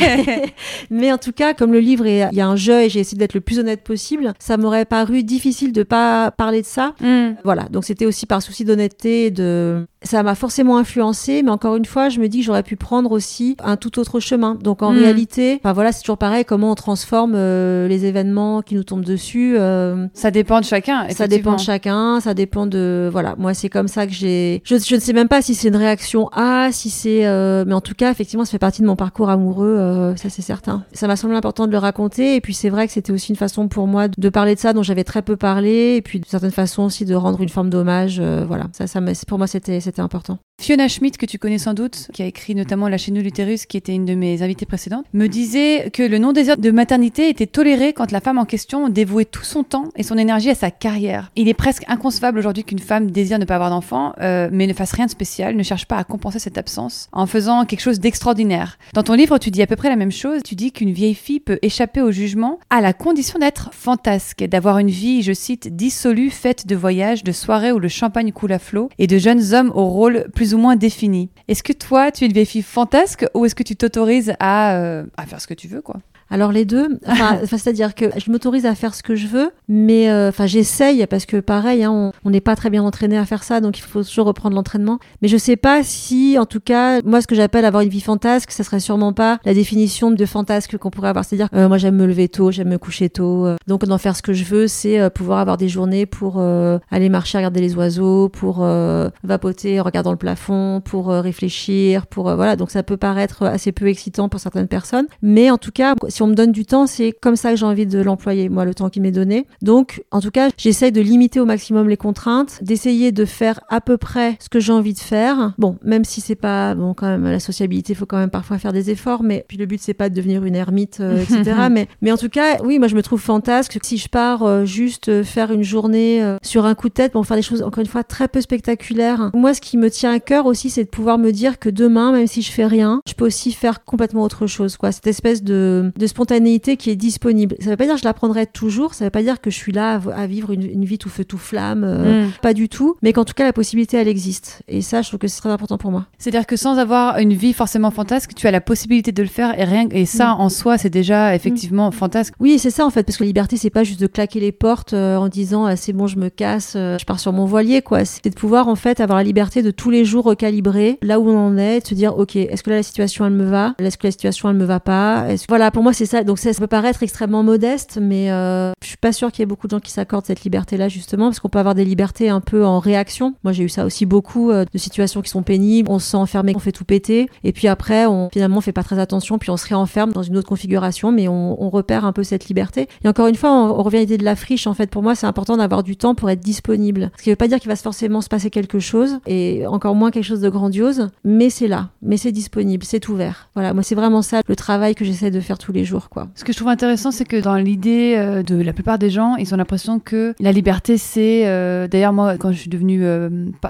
mais 0.89 1.11
en 1.11 1.17
tout 1.17 1.31
cas, 1.31 1.53
comme 1.53 1.71
le 1.73 1.79
livre 1.79 2.05
est, 2.05 2.27
il 2.31 2.37
y 2.37 2.41
a 2.41 2.47
un 2.47 2.55
jeu 2.55 2.81
et 2.83 2.89
j'ai 2.89 2.99
essayé 2.99 3.17
d'être 3.17 3.33
le 3.33 3.41
plus 3.41 3.59
honnête 3.59 3.83
possible, 3.83 4.33
ça 4.39 4.57
m'aurait 4.57 4.85
paru 4.85 5.23
difficile 5.23 5.71
de 5.73 5.83
pas 5.83 6.31
parler 6.31 6.61
de 6.61 6.65
ça. 6.67 6.93
Hmm. 7.01 7.31
Voilà. 7.43 7.63
Donc, 7.69 7.85
c'était 7.85 8.05
aussi 8.05 8.25
par 8.25 8.41
souci 8.41 8.65
d'honnêteté 8.65 9.25
et 9.25 9.31
de, 9.31 9.85
ça 10.01 10.23
m'a 10.23 10.33
forcément 10.35 10.77
influencé, 10.77 11.43
mais 11.43 11.51
encore 11.51 11.75
une 11.75 11.83
fois, 11.85 12.07
je 12.07 12.19
me 12.21 12.27
dis 12.29 12.39
que 12.39 12.45
j'aurais 12.45 12.63
pu 12.63 12.77
prendre 12.77 13.11
aussi 13.11 13.57
un 13.61 13.75
tout 13.75 13.99
autre 13.99 14.19
chemin. 14.21 14.55
Donc, 14.55 14.81
en 14.81 14.93
Mm. 14.93 14.97
réalité, 14.97 15.59
enfin 15.61 15.73
voilà, 15.73 15.91
c'est 15.91 16.01
toujours 16.01 16.17
pareil, 16.17 16.45
comment 16.45 16.71
on 16.71 16.75
transforme 16.75 17.33
euh, 17.35 17.87
les 17.87 18.05
événements 18.05 18.61
qui 18.61 18.75
nous 18.75 18.83
tombent 18.85 19.03
dessus. 19.03 19.55
euh, 19.59 20.07
Ça 20.13 20.31
dépend 20.31 20.59
de 20.61 20.65
chacun. 20.65 21.07
ça 21.09 21.27
dépend 21.27 21.55
de 21.55 21.59
chacun, 21.59 22.21
ça 22.21 22.33
dépend 22.33 22.65
de 22.65 23.09
voilà. 23.11 23.35
Moi, 23.37 23.53
c'est 23.53 23.67
comme 23.69 23.89
ça 23.89 24.07
que 24.07 24.13
j'ai. 24.13 24.61
Je, 24.63 24.77
je 24.77 24.95
ne 24.95 24.99
sais 25.01 25.11
même 25.13 25.27
pas 25.27 25.41
si 25.41 25.53
c'est 25.53 25.67
une 25.67 25.75
réaction 25.75 26.29
A, 26.31 26.69
si 26.71 26.89
c'est. 26.89 27.25
euh, 27.27 27.65
Mais 27.67 27.73
en 27.73 27.81
tout 27.81 27.93
cas, 27.93 28.09
effectivement, 28.09 28.45
ça 28.45 28.51
fait 28.51 28.57
partie 28.59 28.81
de 28.81 28.87
mon 28.87 28.95
parcours 28.95 29.29
amoureux, 29.29 29.67
euh, 29.77 30.15
ça 30.15 30.29
c'est 30.29 30.41
certain. 30.41 30.85
Ça 30.93 31.07
m'a 31.07 31.17
semblé 31.17 31.35
important 31.35 31.67
de 31.67 31.71
le 31.73 31.77
raconter, 31.77 32.35
et 32.35 32.41
puis 32.41 32.53
c'est 32.53 32.69
vrai 32.69 32.87
que 32.87 32.93
c'était 32.93 33.11
aussi 33.11 33.31
une 33.31 33.35
façon 33.37 33.67
pour 33.67 33.85
moi 33.87 34.07
de 34.07 34.29
parler 34.29 34.55
de 34.55 34.59
ça 34.61 34.71
dont 34.71 34.83
j'avais 34.83 35.03
très 35.03 35.21
peu 35.23 35.35
parlé, 35.35 35.95
et 35.97 36.01
puis 36.01 36.21
de 36.21 36.25
certaine 36.25 36.51
façon 36.51 36.83
aussi 36.83 37.03
de 37.03 37.15
rendre 37.15 37.41
une 37.41 37.49
forme 37.49 37.69
d'hommage. 37.69 38.19
euh, 38.21 38.45
voilà, 38.47 38.67
ça, 38.71 38.87
ça 38.87 38.99
pour 39.27 39.37
moi 39.37 39.47
c'était 39.47 39.79
c'était 39.89 40.01
important. 40.01 40.37
Fiona 40.59 40.89
Schmidt, 40.89 41.17
que 41.17 41.25
tu 41.25 41.39
connais 41.39 41.57
sans 41.57 41.73
doute, 41.73 42.09
qui 42.11 42.21
a 42.21 42.25
écrit 42.25 42.53
notamment 42.53 42.89
La 42.89 42.97
chaîne 42.97 43.13
de 43.13 43.21
l'utérus, 43.21 43.65
qui 43.65 43.77
était 43.77 43.93
une 43.93 44.03
de 44.03 44.13
mes 44.13 44.43
invitées 44.43 44.65
précédentes, 44.65 45.05
me 45.13 45.27
disait 45.27 45.89
que 45.89 46.03
le 46.03 46.17
non-désir 46.17 46.57
de 46.57 46.69
maternité 46.69 47.29
était 47.29 47.47
toléré 47.47 47.93
quand 47.93 48.11
la 48.11 48.19
femme 48.19 48.37
en 48.37 48.43
question 48.43 48.89
dévouait 48.89 49.23
tout 49.23 49.45
son 49.45 49.63
temps 49.63 49.85
et 49.95 50.03
son 50.03 50.17
énergie 50.17 50.49
à 50.49 50.55
sa 50.55 50.69
carrière. 50.69 51.31
Il 51.37 51.47
est 51.47 51.53
presque 51.53 51.85
inconcevable 51.87 52.39
aujourd'hui 52.39 52.65
qu'une 52.65 52.79
femme 52.79 53.09
désire 53.09 53.39
ne 53.39 53.45
pas 53.45 53.55
avoir 53.55 53.69
d'enfant, 53.69 54.11
euh, 54.19 54.49
mais 54.51 54.67
ne 54.67 54.73
fasse 54.73 54.91
rien 54.91 55.05
de 55.05 55.11
spécial, 55.11 55.55
ne 55.55 55.63
cherche 55.63 55.85
pas 55.85 55.95
à 55.95 56.03
compenser 56.03 56.39
cette 56.39 56.57
absence 56.57 57.07
en 57.13 57.25
faisant 57.25 57.63
quelque 57.63 57.81
chose 57.81 58.01
d'extraordinaire. 58.01 58.77
Dans 58.93 59.03
ton 59.03 59.13
livre, 59.13 59.37
tu 59.37 59.51
dis 59.51 59.61
à 59.61 59.67
peu 59.67 59.77
près 59.77 59.89
la 59.89 59.95
même 59.95 60.11
chose. 60.11 60.43
Tu 60.43 60.55
dis 60.55 60.73
qu'une 60.73 60.91
vieille 60.91 61.15
fille 61.15 61.39
peut 61.39 61.59
échapper 61.61 62.01
au 62.01 62.11
jugement 62.11 62.59
à 62.69 62.81
la 62.81 62.91
condition 62.91 63.39
d'être 63.39 63.69
fantasque, 63.73 64.43
d'avoir 64.43 64.77
une 64.79 64.91
vie, 64.91 65.23
je 65.23 65.31
cite, 65.31 65.73
dissolue, 65.77 66.31
faite 66.31 66.67
de 66.67 66.75
voyages, 66.75 67.23
de 67.23 67.31
soirées 67.31 67.71
où 67.71 67.79
le 67.79 67.87
champagne 67.87 68.33
coule 68.33 68.51
à 68.51 68.59
flot 68.59 68.89
et 68.99 69.07
de 69.07 69.17
jeunes 69.17 69.53
hommes 69.53 69.71
au 69.73 69.85
rôle 69.85 70.25
plus 70.35 70.48
ou 70.53 70.57
moins 70.57 70.75
défini. 70.75 71.29
Est-ce 71.47 71.63
que 71.63 71.73
toi, 71.73 72.11
tu 72.11 72.23
es 72.23 72.27
une 72.27 72.33
vieille 72.33 72.45
fille 72.45 72.61
fantasque 72.61 73.25
ou 73.33 73.45
est-ce 73.45 73.55
que 73.55 73.63
tu 73.63 73.75
t'autorises 73.75 74.33
à, 74.39 74.75
euh, 74.77 75.05
à 75.17 75.25
faire 75.25 75.41
ce 75.41 75.47
que 75.47 75.53
tu 75.53 75.67
veux, 75.67 75.81
quoi? 75.81 75.97
Alors 76.29 76.51
les 76.51 76.65
deux, 76.65 76.99
enfin, 77.07 77.39
c'est-à-dire 77.45 77.95
que 77.95 78.05
je 78.17 78.31
m'autorise 78.31 78.65
à 78.65 78.75
faire 78.75 78.93
ce 78.93 79.03
que 79.03 79.15
je 79.15 79.27
veux, 79.27 79.51
mais 79.67 80.09
euh, 80.09 80.29
enfin 80.29 80.45
j'essaye 80.45 81.05
parce 81.07 81.25
que 81.25 81.37
pareil, 81.37 81.83
hein, 81.83 81.91
on- 81.91 82.11
on 82.25 82.29
n'est 82.29 82.41
pas 82.41 82.55
très 82.55 82.69
bien 82.69 82.83
entraîné 82.83 83.17
à 83.17 83.25
faire 83.25 83.43
ça, 83.43 83.61
donc 83.61 83.77
il 83.79 83.81
faut 83.81 84.03
toujours 84.03 84.25
reprendre 84.27 84.55
l'entraînement. 84.55 84.99
Mais 85.21 85.27
je 85.27 85.37
sais 85.37 85.55
pas 85.55 85.83
si, 85.83 86.37
en 86.39 86.45
tout 86.45 86.59
cas, 86.59 87.01
moi 87.03 87.21
ce 87.21 87.27
que 87.27 87.35
j'appelle 87.35 87.65
avoir 87.65 87.81
une 87.83 87.89
vie 87.89 88.01
fantasque, 88.01 88.51
ça 88.51 88.63
serait 88.63 88.79
sûrement 88.79 89.13
pas 89.13 89.39
la 89.45 89.53
définition 89.53 90.11
de 90.11 90.25
fantasque 90.25 90.77
qu'on 90.77 90.89
pourrait 90.91 91.09
avoir. 91.09 91.25
C'est-à-dire, 91.25 91.49
euh, 91.55 91.67
moi 91.67 91.77
j'aime 91.77 91.95
me 91.95 92.05
lever 92.05 92.29
tôt, 92.29 92.51
j'aime 92.51 92.69
me 92.69 92.77
coucher 92.77 93.09
tôt, 93.09 93.45
euh, 93.45 93.55
donc 93.67 93.85
d'en 93.85 93.97
faire 93.97 94.15
ce 94.15 94.21
que 94.21 94.33
je 94.33 94.43
veux, 94.43 94.67
c'est 94.67 94.99
euh, 94.99 95.09
pouvoir 95.09 95.39
avoir 95.39 95.57
des 95.57 95.69
journées 95.69 96.05
pour 96.05 96.35
euh, 96.37 96.77
aller 96.91 97.09
marcher, 97.09 97.37
regarder 97.37 97.61
les 97.61 97.75
oiseaux, 97.75 98.29
pour 98.29 98.59
euh, 98.61 99.09
vapoter 99.23 99.79
en 99.79 99.83
regardant 99.83 100.11
le 100.11 100.17
plafond, 100.17 100.81
pour 100.83 101.07
réfléchir, 101.07 102.05
pour 102.07 102.23
voilà. 102.35 102.55
Donc 102.55 102.71
ça 102.71 102.83
peut 102.83 102.97
paraître 102.97 103.43
assez 103.45 103.71
peu 103.71 103.87
excitant 103.87 104.29
pour 104.29 104.39
certaines 104.39 104.67
personnes, 104.67 105.07
mais 105.21 105.49
en 105.49 105.57
tout 105.57 105.71
cas, 105.71 105.95
si 106.07 106.18
Si 106.19 106.23
on 106.23 106.27
me 106.27 106.35
donne 106.35 106.51
du 106.51 106.65
temps, 106.65 106.85
c'est 106.85 107.13
comme 107.13 107.37
ça 107.37 107.51
que 107.51 107.55
j'ai 107.55 107.65
envie 107.65 107.85
de 107.85 107.97
l'employer, 108.01 108.49
moi, 108.49 108.65
le 108.65 108.73
temps 108.73 108.89
qui 108.89 108.99
m'est 108.99 109.13
donné. 109.13 109.47
Donc, 109.61 110.03
en 110.11 110.19
tout 110.19 110.31
cas, 110.31 110.49
j'essaye 110.57 110.91
de 110.91 110.99
limiter 110.99 111.39
au 111.39 111.45
maximum 111.45 111.87
les 111.87 111.95
contraintes, 111.95 112.61
d'essayer 112.61 113.13
de 113.13 113.23
faire 113.23 113.61
à 113.69 113.79
peu 113.79 113.95
près 113.95 114.35
ce 114.41 114.49
que 114.49 114.59
j'ai 114.59 114.73
envie 114.73 114.93
de 114.93 114.99
faire. 114.99 115.53
Bon, 115.57 115.77
même 115.81 116.03
si 116.03 116.19
c'est 116.19 116.35
pas, 116.35 116.75
bon, 116.75 116.93
quand 116.93 117.07
même, 117.07 117.23
la 117.23 117.39
sociabilité, 117.39 117.93
il 117.93 117.95
faut 117.95 118.05
quand 118.05 118.17
même 118.17 118.31
parfois 118.31 118.57
faire 118.57 118.73
des 118.73 118.89
efforts, 118.89 119.23
mais 119.23 119.45
puis 119.47 119.55
le 119.55 119.65
but, 119.65 119.79
c'est 119.81 119.93
pas 119.93 120.09
de 120.09 120.13
devenir 120.13 120.43
une 120.43 120.55
ermite, 120.55 120.97
euh, 120.99 121.23
etc. 121.23 121.55
mais, 121.71 121.87
mais 122.01 122.11
en 122.11 122.17
tout 122.17 122.27
cas, 122.27 122.57
oui, 122.65 122.79
moi, 122.79 122.89
je 122.89 122.97
me 122.97 123.01
trouve 123.01 123.21
fantasque. 123.21 123.79
Si 123.81 123.97
je 123.97 124.09
pars 124.09 124.43
euh, 124.43 124.65
juste 124.65 125.07
euh, 125.07 125.23
faire 125.23 125.53
une 125.53 125.63
journée 125.63 126.21
sur 126.41 126.65
un 126.65 126.75
coup 126.75 126.89
de 126.89 126.93
tête 126.95 127.13
pour 127.13 127.25
faire 127.25 127.37
des 127.37 127.43
choses, 127.43 127.61
encore 127.61 127.79
une 127.79 127.87
fois, 127.87 128.03
très 128.03 128.27
peu 128.27 128.41
spectaculaires. 128.41 129.31
Moi, 129.33 129.53
ce 129.53 129.61
qui 129.61 129.77
me 129.77 129.89
tient 129.89 130.11
à 130.11 130.19
cœur 130.19 130.47
aussi, 130.47 130.69
c'est 130.69 130.83
de 130.83 130.89
pouvoir 130.89 131.17
me 131.17 131.31
dire 131.31 131.59
que 131.59 131.69
demain, 131.69 132.11
même 132.11 132.27
si 132.27 132.41
je 132.41 132.51
fais 132.51 132.65
rien, 132.65 133.01
je 133.07 133.13
peux 133.13 133.25
aussi 133.25 133.53
faire 133.53 133.85
complètement 133.85 134.23
autre 134.23 134.47
chose, 134.47 134.75
quoi. 134.75 134.91
Cette 134.91 135.07
espèce 135.07 135.43
de, 135.43 135.93
de 135.95 136.08
spontanéité 136.09 136.77
qui 136.77 136.89
est 136.89 136.95
disponible. 136.95 137.55
Ça 137.59 137.69
veut 137.69 137.77
pas 137.77 137.85
dire 137.85 137.95
que 137.95 138.01
je 138.01 138.05
la 138.05 138.13
prendrai 138.13 138.45
toujours, 138.45 138.93
ça 138.93 139.05
veut 139.05 139.11
pas 139.11 139.23
dire 139.23 139.41
que 139.41 139.49
je 139.49 139.55
suis 139.55 139.71
là 139.71 140.01
à, 140.15 140.27
vivre 140.27 140.51
une, 140.51 140.85
vie 140.85 140.97
tout 140.97 141.09
feu 141.09 141.23
tout 141.23 141.37
flamme, 141.37 141.85
mm. 141.85 142.31
pas 142.41 142.53
du 142.53 142.69
tout, 142.69 142.95
mais 143.01 143.13
qu'en 143.13 143.25
tout 143.25 143.33
cas, 143.33 143.45
la 143.45 143.53
possibilité, 143.53 143.97
elle 143.97 144.07
existe. 144.07 144.61
Et 144.67 144.81
ça, 144.81 145.01
je 145.01 145.07
trouve 145.07 145.19
que 145.19 145.27
c'est 145.27 145.39
très 145.39 145.49
important 145.49 145.77
pour 145.77 145.91
moi. 145.91 146.07
C'est-à-dire 146.17 146.45
que 146.45 146.55
sans 146.55 146.77
avoir 146.77 147.17
une 147.19 147.33
vie 147.33 147.53
forcément 147.53 147.91
fantasque, 147.91 148.33
tu 148.35 148.47
as 148.47 148.51
la 148.51 148.61
possibilité 148.61 149.11
de 149.11 149.21
le 149.21 149.29
faire 149.29 149.57
et 149.59 149.63
rien, 149.63 149.87
et 149.91 150.05
ça, 150.05 150.35
mm. 150.35 150.41
en 150.41 150.49
soi, 150.49 150.77
c'est 150.77 150.89
déjà 150.89 151.35
effectivement 151.35 151.91
fantasque. 151.91 152.33
Oui, 152.39 152.59
c'est 152.59 152.69
ça, 152.71 152.85
en 152.85 152.89
fait, 152.89 153.03
parce 153.03 153.17
que 153.17 153.23
la 153.23 153.27
liberté, 153.27 153.57
c'est 153.57 153.69
pas 153.69 153.83
juste 153.83 153.99
de 153.99 154.07
claquer 154.07 154.39
les 154.39 154.51
portes 154.51 154.93
euh, 154.93 155.17
en 155.17 155.27
disant, 155.27 155.65
ah, 155.65 155.75
c'est 155.75 155.93
bon, 155.93 156.07
je 156.07 156.17
me 156.17 156.29
casse, 156.29 156.73
euh, 156.75 156.97
je 156.97 157.05
pars 157.05 157.19
sur 157.19 157.33
mon 157.33 157.45
voilier, 157.45 157.81
quoi. 157.81 158.05
C'est 158.05 158.29
de 158.29 158.35
pouvoir, 158.35 158.67
en 158.67 158.75
fait, 158.75 158.99
avoir 158.99 159.17
la 159.17 159.23
liberté 159.23 159.61
de 159.61 159.71
tous 159.71 159.89
les 159.89 160.05
jours 160.05 160.25
recalibrer 160.25 160.97
là 161.01 161.19
où 161.19 161.29
on 161.29 161.37
en 161.37 161.57
est, 161.57 161.81
de 161.81 161.87
se 161.87 161.93
dire, 161.93 162.17
ok, 162.17 162.35
est-ce 162.35 162.63
que 162.63 162.69
là, 162.69 162.77
la 162.77 162.83
situation, 162.83 163.25
elle 163.25 163.33
me 163.33 163.45
va? 163.45 163.75
Est-ce 163.79 163.97
que 163.97 164.07
la 164.07 164.11
situation, 164.11 164.49
elle 164.49 164.55
me 164.55 164.65
va 164.65 164.79
pas? 164.79 165.27
Voilà, 165.47 165.71
pour 165.71 165.83
moi, 165.83 165.93
c'est 165.99 166.05
ça. 166.05 166.23
Donc, 166.23 166.39
ça, 166.39 166.51
peut 166.53 166.67
paraître 166.67 167.03
extrêmement 167.03 167.43
modeste, 167.43 167.99
mais 168.01 168.31
euh, 168.31 168.71
je 168.81 168.87
suis 168.87 168.97
pas 168.97 169.11
sûre 169.11 169.31
qu'il 169.31 169.41
y 169.41 169.43
ait 169.43 169.45
beaucoup 169.45 169.67
de 169.67 169.71
gens 169.71 169.79
qui 169.79 169.91
s'accordent 169.91 170.25
cette 170.25 170.43
liberté-là, 170.43 170.87
justement, 170.87 171.25
parce 171.25 171.39
qu'on 171.39 171.49
peut 171.49 171.59
avoir 171.59 171.75
des 171.75 171.85
libertés 171.85 172.29
un 172.29 172.39
peu 172.41 172.65
en 172.65 172.79
réaction. 172.79 173.35
Moi, 173.43 173.53
j'ai 173.53 173.63
eu 173.63 173.69
ça 173.69 173.85
aussi 173.85 174.05
beaucoup 174.05 174.51
de 174.51 174.77
situations 174.77 175.21
qui 175.21 175.29
sont 175.29 175.43
pénibles. 175.43 175.89
On 175.91 175.99
se 175.99 176.11
sent 176.11 176.17
enfermé, 176.17 176.53
on 176.55 176.59
fait 176.59 176.71
tout 176.71 176.85
péter. 176.85 177.29
Et 177.43 177.51
puis 177.51 177.67
après, 177.67 178.05
on, 178.05 178.29
finalement, 178.31 178.57
on 178.57 178.61
fait 178.61 178.71
pas 178.71 178.83
très 178.83 178.97
attention, 178.97 179.37
puis 179.37 179.49
on 179.49 179.57
se 179.57 179.67
réenferme 179.67 180.13
dans 180.13 180.23
une 180.23 180.37
autre 180.37 180.47
configuration, 180.47 181.11
mais 181.11 181.27
on, 181.27 181.61
on 181.61 181.69
repère 181.69 182.05
un 182.05 182.13
peu 182.13 182.23
cette 182.23 182.47
liberté. 182.47 182.87
Et 183.03 183.07
encore 183.07 183.27
une 183.27 183.35
fois, 183.35 183.51
on, 183.51 183.83
revient 183.83 183.97
à 183.97 184.01
l'idée 184.01 184.17
de 184.17 184.25
la 184.25 184.35
friche. 184.35 184.67
En 184.67 184.73
fait, 184.73 184.89
pour 184.89 185.03
moi, 185.03 185.15
c'est 185.15 185.27
important 185.27 185.57
d'avoir 185.57 185.83
du 185.83 185.97
temps 185.97 186.15
pour 186.15 186.29
être 186.29 186.39
disponible. 186.39 187.11
Ce 187.17 187.23
qui 187.23 187.29
veut 187.29 187.35
pas 187.35 187.47
dire 187.47 187.59
qu'il 187.59 187.69
va 187.69 187.75
forcément 187.75 188.21
se 188.21 188.29
passer 188.29 188.49
quelque 188.49 188.79
chose, 188.79 189.19
et 189.27 189.67
encore 189.67 189.95
moins 189.95 190.11
quelque 190.11 190.23
chose 190.23 190.41
de 190.41 190.49
grandiose, 190.49 191.09
mais 191.25 191.49
c'est 191.49 191.67
là, 191.67 191.89
mais 192.01 192.17
c'est 192.17 192.31
disponible, 192.31 192.85
c'est 192.85 193.07
ouvert. 193.09 193.49
Voilà, 193.53 193.73
moi, 193.73 193.83
c'est 193.83 193.95
vraiment 193.95 194.21
ça 194.21 194.41
le 194.47 194.55
travail 194.55 194.95
que 194.95 195.03
j'essaie 195.03 195.31
de 195.31 195.39
faire 195.39 195.57
tous 195.57 195.71
les 195.71 195.85
jours, 195.85 195.88
Ce 196.35 196.43
que 196.43 196.51
je 196.51 196.57
trouve 196.57 196.69
intéressant, 196.69 197.11
c'est 197.11 197.25
que 197.25 197.37
dans 197.37 197.55
l'idée 197.55 198.15
euh, 198.17 198.43
de 198.43 198.55
la 198.61 198.73
plupart 198.73 198.99
des 198.99 199.09
gens, 199.09 199.35
ils 199.35 199.53
ont 199.53 199.57
l'impression 199.57 199.99
que 199.99 200.33
la 200.39 200.51
liberté, 200.51 200.97
c'est. 200.97 201.47
Euh, 201.47 201.87
d'ailleurs, 201.87 202.13
moi, 202.13 202.37
quand 202.37 202.51
je 202.51 202.57
suis 202.57 202.69
devenue 202.69 203.03
euh, 203.03 203.29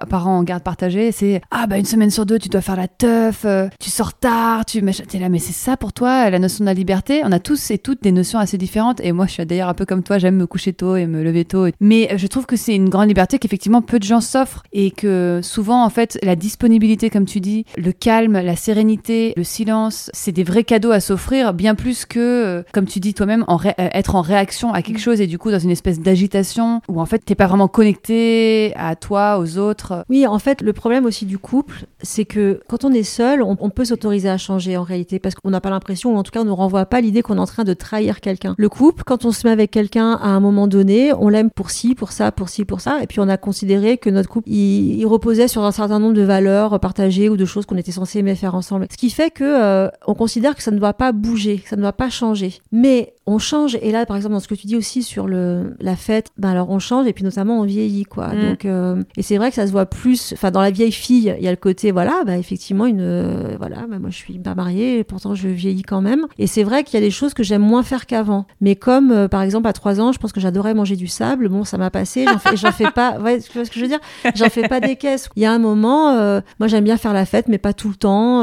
parent 0.09 0.37
en 0.37 0.43
garde 0.43 0.63
partagée, 0.63 1.11
c'est 1.11 1.41
ah 1.51 1.67
bah 1.67 1.77
une 1.77 1.85
semaine 1.85 2.09
sur 2.09 2.25
deux, 2.25 2.39
tu 2.39 2.49
dois 2.49 2.61
faire 2.61 2.75
la 2.75 2.87
teuf, 2.87 3.45
tu 3.79 3.89
sors 3.89 4.13
tard, 4.13 4.65
tu 4.65 4.79
es 4.79 5.19
là, 5.19 5.29
mais 5.29 5.39
c'est 5.39 5.53
ça 5.53 5.77
pour 5.77 5.93
toi 5.93 6.29
la 6.29 6.39
notion 6.39 6.63
de 6.63 6.69
la 6.69 6.73
liberté? 6.73 7.21
On 7.23 7.31
a 7.31 7.39
tous 7.39 7.71
et 7.71 7.77
toutes 7.77 8.03
des 8.03 8.11
notions 8.11 8.39
assez 8.39 8.57
différentes, 8.57 8.99
et 9.01 9.11
moi, 9.11 9.25
je 9.27 9.33
suis 9.33 9.45
d'ailleurs 9.45 9.69
un 9.69 9.73
peu 9.73 9.85
comme 9.85 10.03
toi, 10.03 10.17
j'aime 10.17 10.35
me 10.35 10.47
coucher 10.47 10.73
tôt 10.73 10.95
et 10.95 11.05
me 11.07 11.23
lever 11.23 11.45
tôt. 11.45 11.67
Mais 11.79 12.09
je 12.17 12.27
trouve 12.27 12.45
que 12.45 12.55
c'est 12.55 12.75
une 12.75 12.89
grande 12.89 13.07
liberté 13.07 13.39
qu'effectivement 13.39 13.81
peu 13.81 13.99
de 13.99 14.03
gens 14.03 14.21
s'offrent 14.21 14.63
et 14.73 14.91
que 14.91 15.39
souvent, 15.43 15.83
en 15.83 15.89
fait, 15.89 16.19
la 16.23 16.35
disponibilité, 16.35 17.09
comme 17.09 17.25
tu 17.25 17.39
dis, 17.39 17.65
le 17.77 17.91
calme, 17.91 18.33
la 18.33 18.55
sérénité, 18.55 19.33
le 19.35 19.43
silence, 19.43 20.09
c'est 20.13 20.31
des 20.31 20.43
vrais 20.43 20.63
cadeaux 20.63 20.91
à 20.91 20.99
s'offrir, 20.99 21.53
bien 21.53 21.75
plus 21.75 21.98
que, 22.05 22.19
euh, 22.19 22.63
comme 22.73 22.85
tu 22.85 22.99
dis 22.99 23.13
toi-même, 23.13 23.43
en 23.47 23.57
euh, 23.57 23.71
être 23.77 24.15
en 24.15 24.21
réaction 24.21 24.73
à 24.73 24.81
quelque 24.81 24.97
mm. 24.97 25.01
chose 25.01 25.21
et 25.21 25.27
du 25.27 25.37
coup 25.37 25.51
dans 25.51 25.59
une 25.59 25.71
espèce 25.71 25.99
d'agitation 25.99 26.81
où 26.87 26.99
en 27.01 27.05
fait 27.05 27.19
t'es 27.19 27.35
pas 27.35 27.47
vraiment 27.47 27.67
connecté 27.67 28.73
à 28.75 28.95
toi, 28.95 29.39
aux 29.39 29.57
autres. 29.57 30.05
Oui, 30.09 30.25
en 30.27 30.39
fait, 30.39 30.61
le 30.61 30.73
problème 30.73 31.05
aussi 31.05 31.25
du 31.25 31.37
couple, 31.37 31.85
c'est 32.01 32.25
que 32.25 32.61
quand 32.67 32.85
on 32.85 32.91
est 32.91 33.03
seul, 33.03 33.41
on, 33.41 33.57
on 33.59 33.69
peut 33.69 33.85
s'autoriser 33.85 34.29
à 34.29 34.37
changer 34.37 34.77
en 34.77 34.83
réalité 34.83 35.19
parce 35.19 35.35
qu'on 35.35 35.49
n'a 35.49 35.61
pas 35.61 35.69
l'impression, 35.69 36.15
ou 36.15 36.17
en 36.17 36.23
tout 36.23 36.31
cas 36.31 36.41
on 36.41 36.45
ne 36.45 36.51
renvoie 36.51 36.85
pas 36.85 37.01
l'idée 37.01 37.21
qu'on 37.21 37.37
est 37.37 37.39
en 37.39 37.45
train 37.45 37.63
de 37.63 37.73
trahir 37.73 38.21
quelqu'un. 38.21 38.55
Le 38.57 38.69
couple, 38.69 39.03
quand 39.05 39.25
on 39.25 39.31
se 39.31 39.45
met 39.45 39.51
avec 39.51 39.71
quelqu'un 39.71 40.13
à 40.13 40.27
un 40.27 40.39
moment 40.39 40.67
donné, 40.67 41.13
on 41.13 41.29
l'aime 41.29 41.49
pour 41.49 41.71
ci, 41.71 41.95
pour 41.95 42.11
ça, 42.11 42.31
pour 42.31 42.49
ci, 42.49 42.65
pour 42.65 42.81
ça, 42.81 43.01
et 43.01 43.07
puis 43.07 43.19
on 43.19 43.27
a 43.27 43.37
considéré 43.37 43.97
que 43.97 44.09
notre 44.09 44.29
couple, 44.29 44.49
il, 44.49 45.05
reposait 45.09 45.47
sur 45.47 45.63
un 45.63 45.71
certain 45.71 45.97
nombre 45.97 46.13
de 46.13 46.21
valeurs 46.21 46.79
partagées 46.79 47.29
ou 47.29 47.37
de 47.37 47.45
choses 47.45 47.65
qu'on 47.65 47.77
était 47.77 47.91
censé 47.91 48.19
aimer 48.19 48.35
faire 48.35 48.53
ensemble. 48.53 48.85
Ce 48.91 48.97
qui 48.97 49.09
fait 49.09 49.31
que 49.31 49.43
euh, 49.43 49.89
on 50.05 50.13
considère 50.13 50.55
que 50.55 50.61
ça 50.61 50.69
ne 50.69 50.77
doit 50.77 50.93
pas 50.93 51.11
bouger, 51.11 51.57
que 51.57 51.69
ça 51.69 51.75
ne 51.75 51.81
doit 51.81 51.88
pas 51.91 52.09
changer. 52.09 52.59
Mais 52.71 53.13
on 53.29 53.37
change. 53.37 53.77
Et 53.81 53.91
là 53.91 54.05
par 54.05 54.17
exemple 54.17 54.33
dans 54.33 54.39
ce 54.39 54.47
que 54.47 54.55
tu 54.55 54.65
dis 54.65 54.75
aussi 54.75 55.03
sur 55.03 55.27
le 55.27 55.75
la 55.79 55.95
fête 55.95 56.31
ben 56.37 56.49
alors 56.49 56.69
on 56.71 56.79
change 56.79 57.05
et 57.05 57.13
puis 57.13 57.23
notamment 57.23 57.59
on 57.59 57.63
vieillit 57.63 58.03
quoi. 58.03 58.29
Mm. 58.29 58.49
donc 58.49 58.65
euh, 58.65 59.03
et 59.17 59.21
c'est 59.21 59.37
vrai 59.37 59.49
que 59.49 59.55
ça 59.55 59.67
se 59.67 59.71
voit 59.71 59.85
plus 59.85 60.33
enfin 60.33 60.49
dans 60.49 60.61
la 60.61 60.71
vieille 60.71 60.91
fille 60.91 61.33
il 61.37 61.43
y 61.43 61.47
a 61.47 61.51
le 61.51 61.57
côté 61.57 61.91
voilà 61.91 62.23
bah 62.25 62.37
effectivement 62.37 62.87
une 62.87 63.01
euh, 63.01 63.55
voilà 63.59 63.85
bah, 63.87 63.99
moi 63.99 64.09
je 64.09 64.15
suis 64.15 64.39
pas 64.39 64.55
mariée 64.55 64.99
et 64.99 65.03
pourtant 65.03 65.35
je 65.35 65.47
vieillis 65.47 65.83
quand 65.83 66.01
même. 66.01 66.25
Et 66.39 66.47
c'est 66.47 66.63
vrai 66.63 66.83
qu'il 66.83 66.95
y 66.99 67.03
a 67.03 67.05
des 67.05 67.11
choses 67.11 67.35
que 67.35 67.43
j'aime 67.43 67.61
moins 67.61 67.83
faire 67.83 68.07
qu'avant. 68.07 68.45
Mais 68.61 68.75
comme 68.75 69.11
euh, 69.11 69.27
par 69.27 69.43
exemple 69.43 69.67
à 69.67 69.73
trois 69.73 70.01
ans 70.01 70.11
je 70.11 70.17
pense 70.17 70.31
que 70.31 70.39
j'adorais 70.39 70.73
manger 70.73 70.95
du 70.95 71.07
sable 71.07 71.49
bon 71.49 71.63
ça 71.63 71.77
m'a 71.77 71.91
passé 71.91 72.25
j'en 72.25 72.39
fais 72.39 72.57
j'en 72.57 72.71
fais 72.71 72.89
pas 72.91 73.19
ouais 73.19 73.39
tu 73.39 73.51
vois 73.53 73.65
ce 73.65 73.69
que 73.69 73.75
je 73.75 73.81
veux 73.81 73.89
dire? 73.89 73.99
J'en 74.35 74.49
fais 74.49 74.67
pas 74.67 74.79
des 74.79 74.95
caisses. 74.95 75.29
Il 75.35 75.43
y 75.43 75.45
a 75.45 75.51
un 75.51 75.59
moment 75.59 76.13
moi 76.59 76.67
j'aime 76.67 76.83
bien 76.83 76.97
faire 76.97 77.13
la 77.13 77.25
fête 77.25 77.47
mais 77.47 77.59
pas 77.59 77.73
tout 77.73 77.89
le 77.89 77.95
temps 77.95 78.39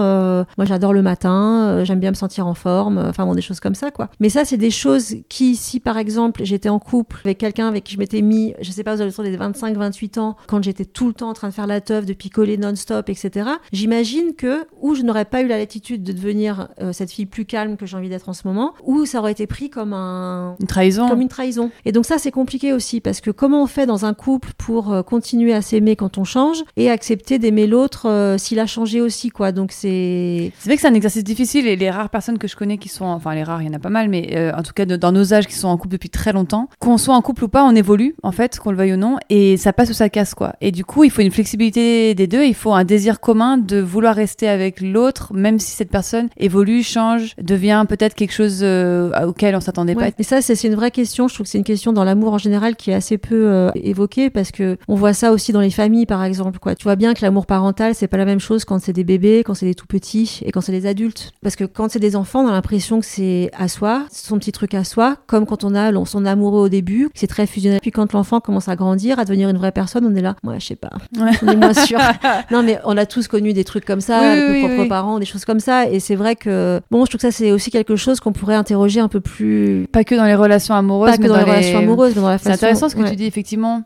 moi 0.57 0.65
j'adore 0.65 0.93
le 0.93 1.03
matin 1.03 1.83
j'aime 1.85 1.99
bien 1.99 2.11
me 2.11 2.17
sentir 2.17 2.47
en 2.47 2.55
forme 2.55 2.99
enfin 2.99 3.25
bon 3.27 3.35
des 3.35 3.43
choses 3.43 3.59
comme 3.59 3.75
ça 3.75 3.91
quoi. 3.91 4.09
Mais 4.21 4.29
ça 4.29 4.45
c'est 4.45 4.57
des 4.57 4.71
choses 4.77 5.17
qui, 5.29 5.57
si 5.57 5.81
par 5.81 5.99
exemple 5.99 6.43
j'étais 6.45 6.69
en 6.69 6.79
couple 6.79 7.19
avec 7.25 7.39
quelqu'un 7.39 7.69
avec 7.69 7.85
qui 7.85 7.95
je 7.95 7.99
m'étais 7.99 8.23
mis, 8.23 8.55
je 8.61 8.71
sais 8.71 8.85
pas, 8.85 8.97
aux 8.97 9.01
alentours 9.01 9.25
des 9.25 9.37
25-28 9.37 10.19
ans, 10.19 10.37
quand 10.47 10.63
j'étais 10.63 10.85
tout 10.85 11.09
le 11.09 11.15
temps 11.15 11.29
en 11.29 11.33
train 11.33 11.49
de 11.49 11.55
faire 11.55 11.67
la 11.67 11.81
teuf, 11.81 12.07
de 12.07 12.13
picoler 12.13 12.57
non-stop, 12.57 13.09
etc., 13.09 13.51
j'imagine 13.73 14.35
que, 14.37 14.67
ou 14.81 14.95
je 14.95 15.03
n'aurais 15.03 15.25
pas 15.25 15.43
eu 15.43 15.47
la 15.47 15.59
latitude 15.59 16.03
de 16.03 16.13
devenir 16.13 16.69
euh, 16.81 16.93
cette 16.93 17.11
fille 17.11 17.27
plus 17.27 17.45
calme 17.45 17.77
que 17.77 17.87
j'ai 17.87 17.97
envie 17.97 18.09
d'être 18.09 18.29
en 18.29 18.33
ce 18.33 18.47
moment, 18.47 18.75
ou 18.85 19.07
ça 19.07 19.19
aurait 19.19 19.33
été 19.33 19.47
pris 19.47 19.71
comme 19.71 19.93
un... 19.93 20.57
Une 20.61 20.67
trahison. 20.67 21.09
Comme 21.09 21.21
une 21.21 21.29
trahison. 21.29 21.71
Et 21.85 21.93
donc 21.93 22.05
ça, 22.07 22.19
c'est 22.19 22.31
compliqué 22.31 22.73
aussi, 22.73 23.01
parce 23.01 23.21
que 23.21 23.31
comment 23.31 23.63
on 23.63 23.67
fait 23.67 23.87
dans 23.87 24.05
un 24.05 24.15
couple 24.15 24.51
pour 24.59 24.93
euh, 24.93 25.03
continuer 25.03 25.55
à 25.55 25.63
s'aimer 25.63 25.97
quand 25.97 26.19
on 26.19 26.25
change, 26.25 26.63
et 26.77 26.91
accepter 26.91 27.39
d'aimer 27.39 27.67
l'autre 27.67 28.09
euh, 28.09 28.39
s'il 28.39 28.61
a 28.61 28.67
changé 28.67 29.01
aussi, 29.01 29.31
quoi. 29.31 29.53
Donc 29.53 29.73
c'est... 29.73 30.53
C'est 30.59 30.69
vrai 30.69 30.77
que 30.77 30.83
c'est 30.83 30.89
un 30.89 30.95
exercice 30.95 31.25
difficile, 31.25 31.67
et 31.67 31.77
les 31.77 31.91
rares 31.91 32.11
personnes 32.11 32.39
que 32.39 32.49
je 32.49 32.57
connais 32.57 32.79
qui 32.79 32.89
sont, 32.89 33.05
enfin 33.05 33.35
les 33.35 33.43
rares, 33.43 33.63
il 33.63 33.67
y 33.67 33.71
en 33.71 33.75
a 33.75 33.79
pas 33.79 33.91
mal, 33.91 34.09
mais 34.09 34.53
en 34.55 34.63
tout 34.67 34.75
cas 34.75 34.85
dans 34.85 35.13
nos 35.13 35.33
âges 35.33 35.47
qui 35.47 35.55
sont 35.55 35.69
en 35.69 35.77
couple 35.77 35.93
depuis 35.93 36.11
très 36.11 36.33
longtemps, 36.33 36.69
qu'on 36.79 36.99
soit 36.99 37.15
en 37.15 37.23
couple 37.23 37.45
ou 37.45 37.49
pas, 37.49 37.65
on 37.65 37.75
évolue 37.75 38.15
en 38.23 38.33
fait, 38.33 38.59
qu'on 38.59 38.71
le 38.71 38.77
veuille 38.77 38.95
ou 38.95 38.97
non, 38.97 39.17
et 39.31 39.57
ça 39.57 39.73
passe 39.73 39.91
ou 39.91 39.95
ça 39.95 40.09
casse 40.09 40.35
quoi. 40.35 40.55
Et 40.61 40.73
du 40.73 40.85
coup, 40.85 41.05
il 41.05 41.11
faut 41.11 41.23
une 41.23 41.31
flexibilité 41.31 42.15
des 42.15 42.27
deux, 42.27 42.45
il 42.45 42.55
faut 42.55 42.73
un 42.73 42.85
désir 42.85 43.21
commun 43.21 43.57
de 43.59 43.79
vouloir 43.81 44.15
rester 44.15 44.49
avec 44.49 44.81
l'autre, 44.81 45.33
même 45.35 45.59
si 45.59 45.73
cette 45.73 45.91
personne 45.91 46.29
évolue, 46.37 46.83
change, 46.83 47.35
devient 47.41 47.85
peut-être 47.89 48.15
quelque 48.15 48.33
chose 48.33 48.61
euh, 48.63 49.11
auquel 49.27 49.55
on 49.57 49.61
s'attendait 49.61 49.95
pas. 49.95 50.09
Et 50.19 50.23
ça, 50.23 50.41
c'est 50.43 50.61
une 50.65 50.75
vraie 50.75 50.91
question. 50.91 51.29
Je 51.29 51.35
trouve 51.35 51.45
que 51.45 51.51
c'est 51.51 51.59
une 51.59 51.65
question 51.65 51.93
dans 51.93 52.05
l'amour 52.05 52.33
en 52.33 52.39
général 52.39 52.77
qui 52.77 52.91
est 52.91 52.95
assez 52.95 53.19
peu 53.19 53.49
euh, 53.49 53.71
évoquée 53.75 54.31
parce 54.31 54.51
que 54.51 54.77
on 54.89 54.95
voit 54.95 55.13
ça 55.13 55.33
aussi 55.33 55.53
dans 55.53 55.61
les 55.61 55.71
familles, 55.71 56.07
par 56.07 56.25
exemple. 56.25 56.59
Quoi. 56.59 56.75
Tu 56.75 56.85
vois 56.85 56.97
bien 56.97 57.15
que 57.15 57.23
l'amour 57.23 57.47
parental, 57.47 57.95
c'est 57.95 58.09
pas 58.09 58.17
la 58.17 58.25
même 58.25 58.41
chose 58.41 58.65
quand 58.65 58.81
c'est 58.81 58.93
des 58.93 59.05
bébés, 59.05 59.43
quand 59.45 59.55
c'est 59.55 59.67
des 59.67 59.75
tout 59.75 59.87
petits 59.87 60.41
et 60.45 60.53
quand 60.53 60.61
c'est 60.61 60.73
des 60.73 60.87
adultes. 60.87 61.33
Parce 61.43 61.57
que 61.57 61.65
quand 61.65 61.91
c'est 61.91 62.01
des 62.01 62.17
enfants, 62.17 62.45
on 62.45 62.49
a 62.49 62.53
l'impression 62.53 63.01
que 63.01 63.07
c'est 63.07 63.51
à 63.57 63.69
soi, 63.69 64.07
son 64.11 64.39
petit 64.39 64.46
truc 64.53 64.75
à 64.75 64.85
soi, 64.85 65.17
comme 65.27 65.47
quand 65.47 65.65
on 65.65 65.75
a 65.75 65.93
son 66.05 66.25
amoureux 66.25 66.61
au 66.61 66.69
début, 66.69 67.09
c'est 67.15 67.27
très 67.27 67.47
fusionnel. 67.47 67.81
Puis 67.81 67.91
quand 67.91 68.13
l'enfant 68.13 68.41
commence 68.41 68.69
à 68.69 68.77
grandir, 68.77 69.19
à 69.19 69.25
devenir 69.25 69.49
une 69.49 69.57
vraie 69.57 69.73
personne, 69.73 70.07
on 70.07 70.15
est 70.15 70.23
là, 70.23 70.37
moi 70.43 70.55
je 70.59 70.67
sais 70.67 70.77
pas, 70.77 70.91
on 71.19 71.49
est 71.49 71.57
moins 71.57 71.75
sûr. 71.75 71.99
non 72.51 72.63
mais 72.63 72.79
on 72.85 72.97
a 72.97 73.07
tous 73.07 73.29
connu 73.29 73.53
des 73.53 73.65
trucs 73.65 73.85
comme 73.85 74.01
ça, 74.01 74.37
nos 74.37 74.67
propres 74.67 74.89
parents, 74.89 75.19
des 75.19 75.27
choses 75.27 75.45
comme 75.45 75.61
ça, 75.61 75.89
et 75.89 76.01
c'est 76.01 76.17
vrai 76.17 76.37
que 76.37 76.81
bon, 76.91 77.05
je 77.05 77.11
trouve 77.11 77.21
que 77.21 77.31
ça 77.31 77.37
c'est 77.37 77.53
aussi 77.53 77.71
quelque 77.71 77.97
chose 77.97 78.21
qu'on 78.21 78.33
pourrait 78.33 78.55
interroger 78.55 79.01
un 79.01 79.09
peu 79.09 79.21
plus. 79.21 79.87
Pas 79.93 80.05
que 80.05 80.15
dans 80.15 80.27
les 80.27 80.35
relations 80.35 80.75
amoureuses, 80.75 81.13
pas 81.13 81.19
que 81.19 81.27
dans, 81.27 81.37
les 81.37 81.43
relations 81.43 81.79
amoureuses, 81.79 82.15
mais 82.15 82.23
dans 82.23 82.29
la 82.29 82.39
façon. 82.39 82.51
C'est 82.51 82.65
intéressant 82.65 82.89
ce 82.89 82.97
que 82.97 83.09
tu 83.09 83.17
dis 83.17 83.27
effectivement. 83.27 83.83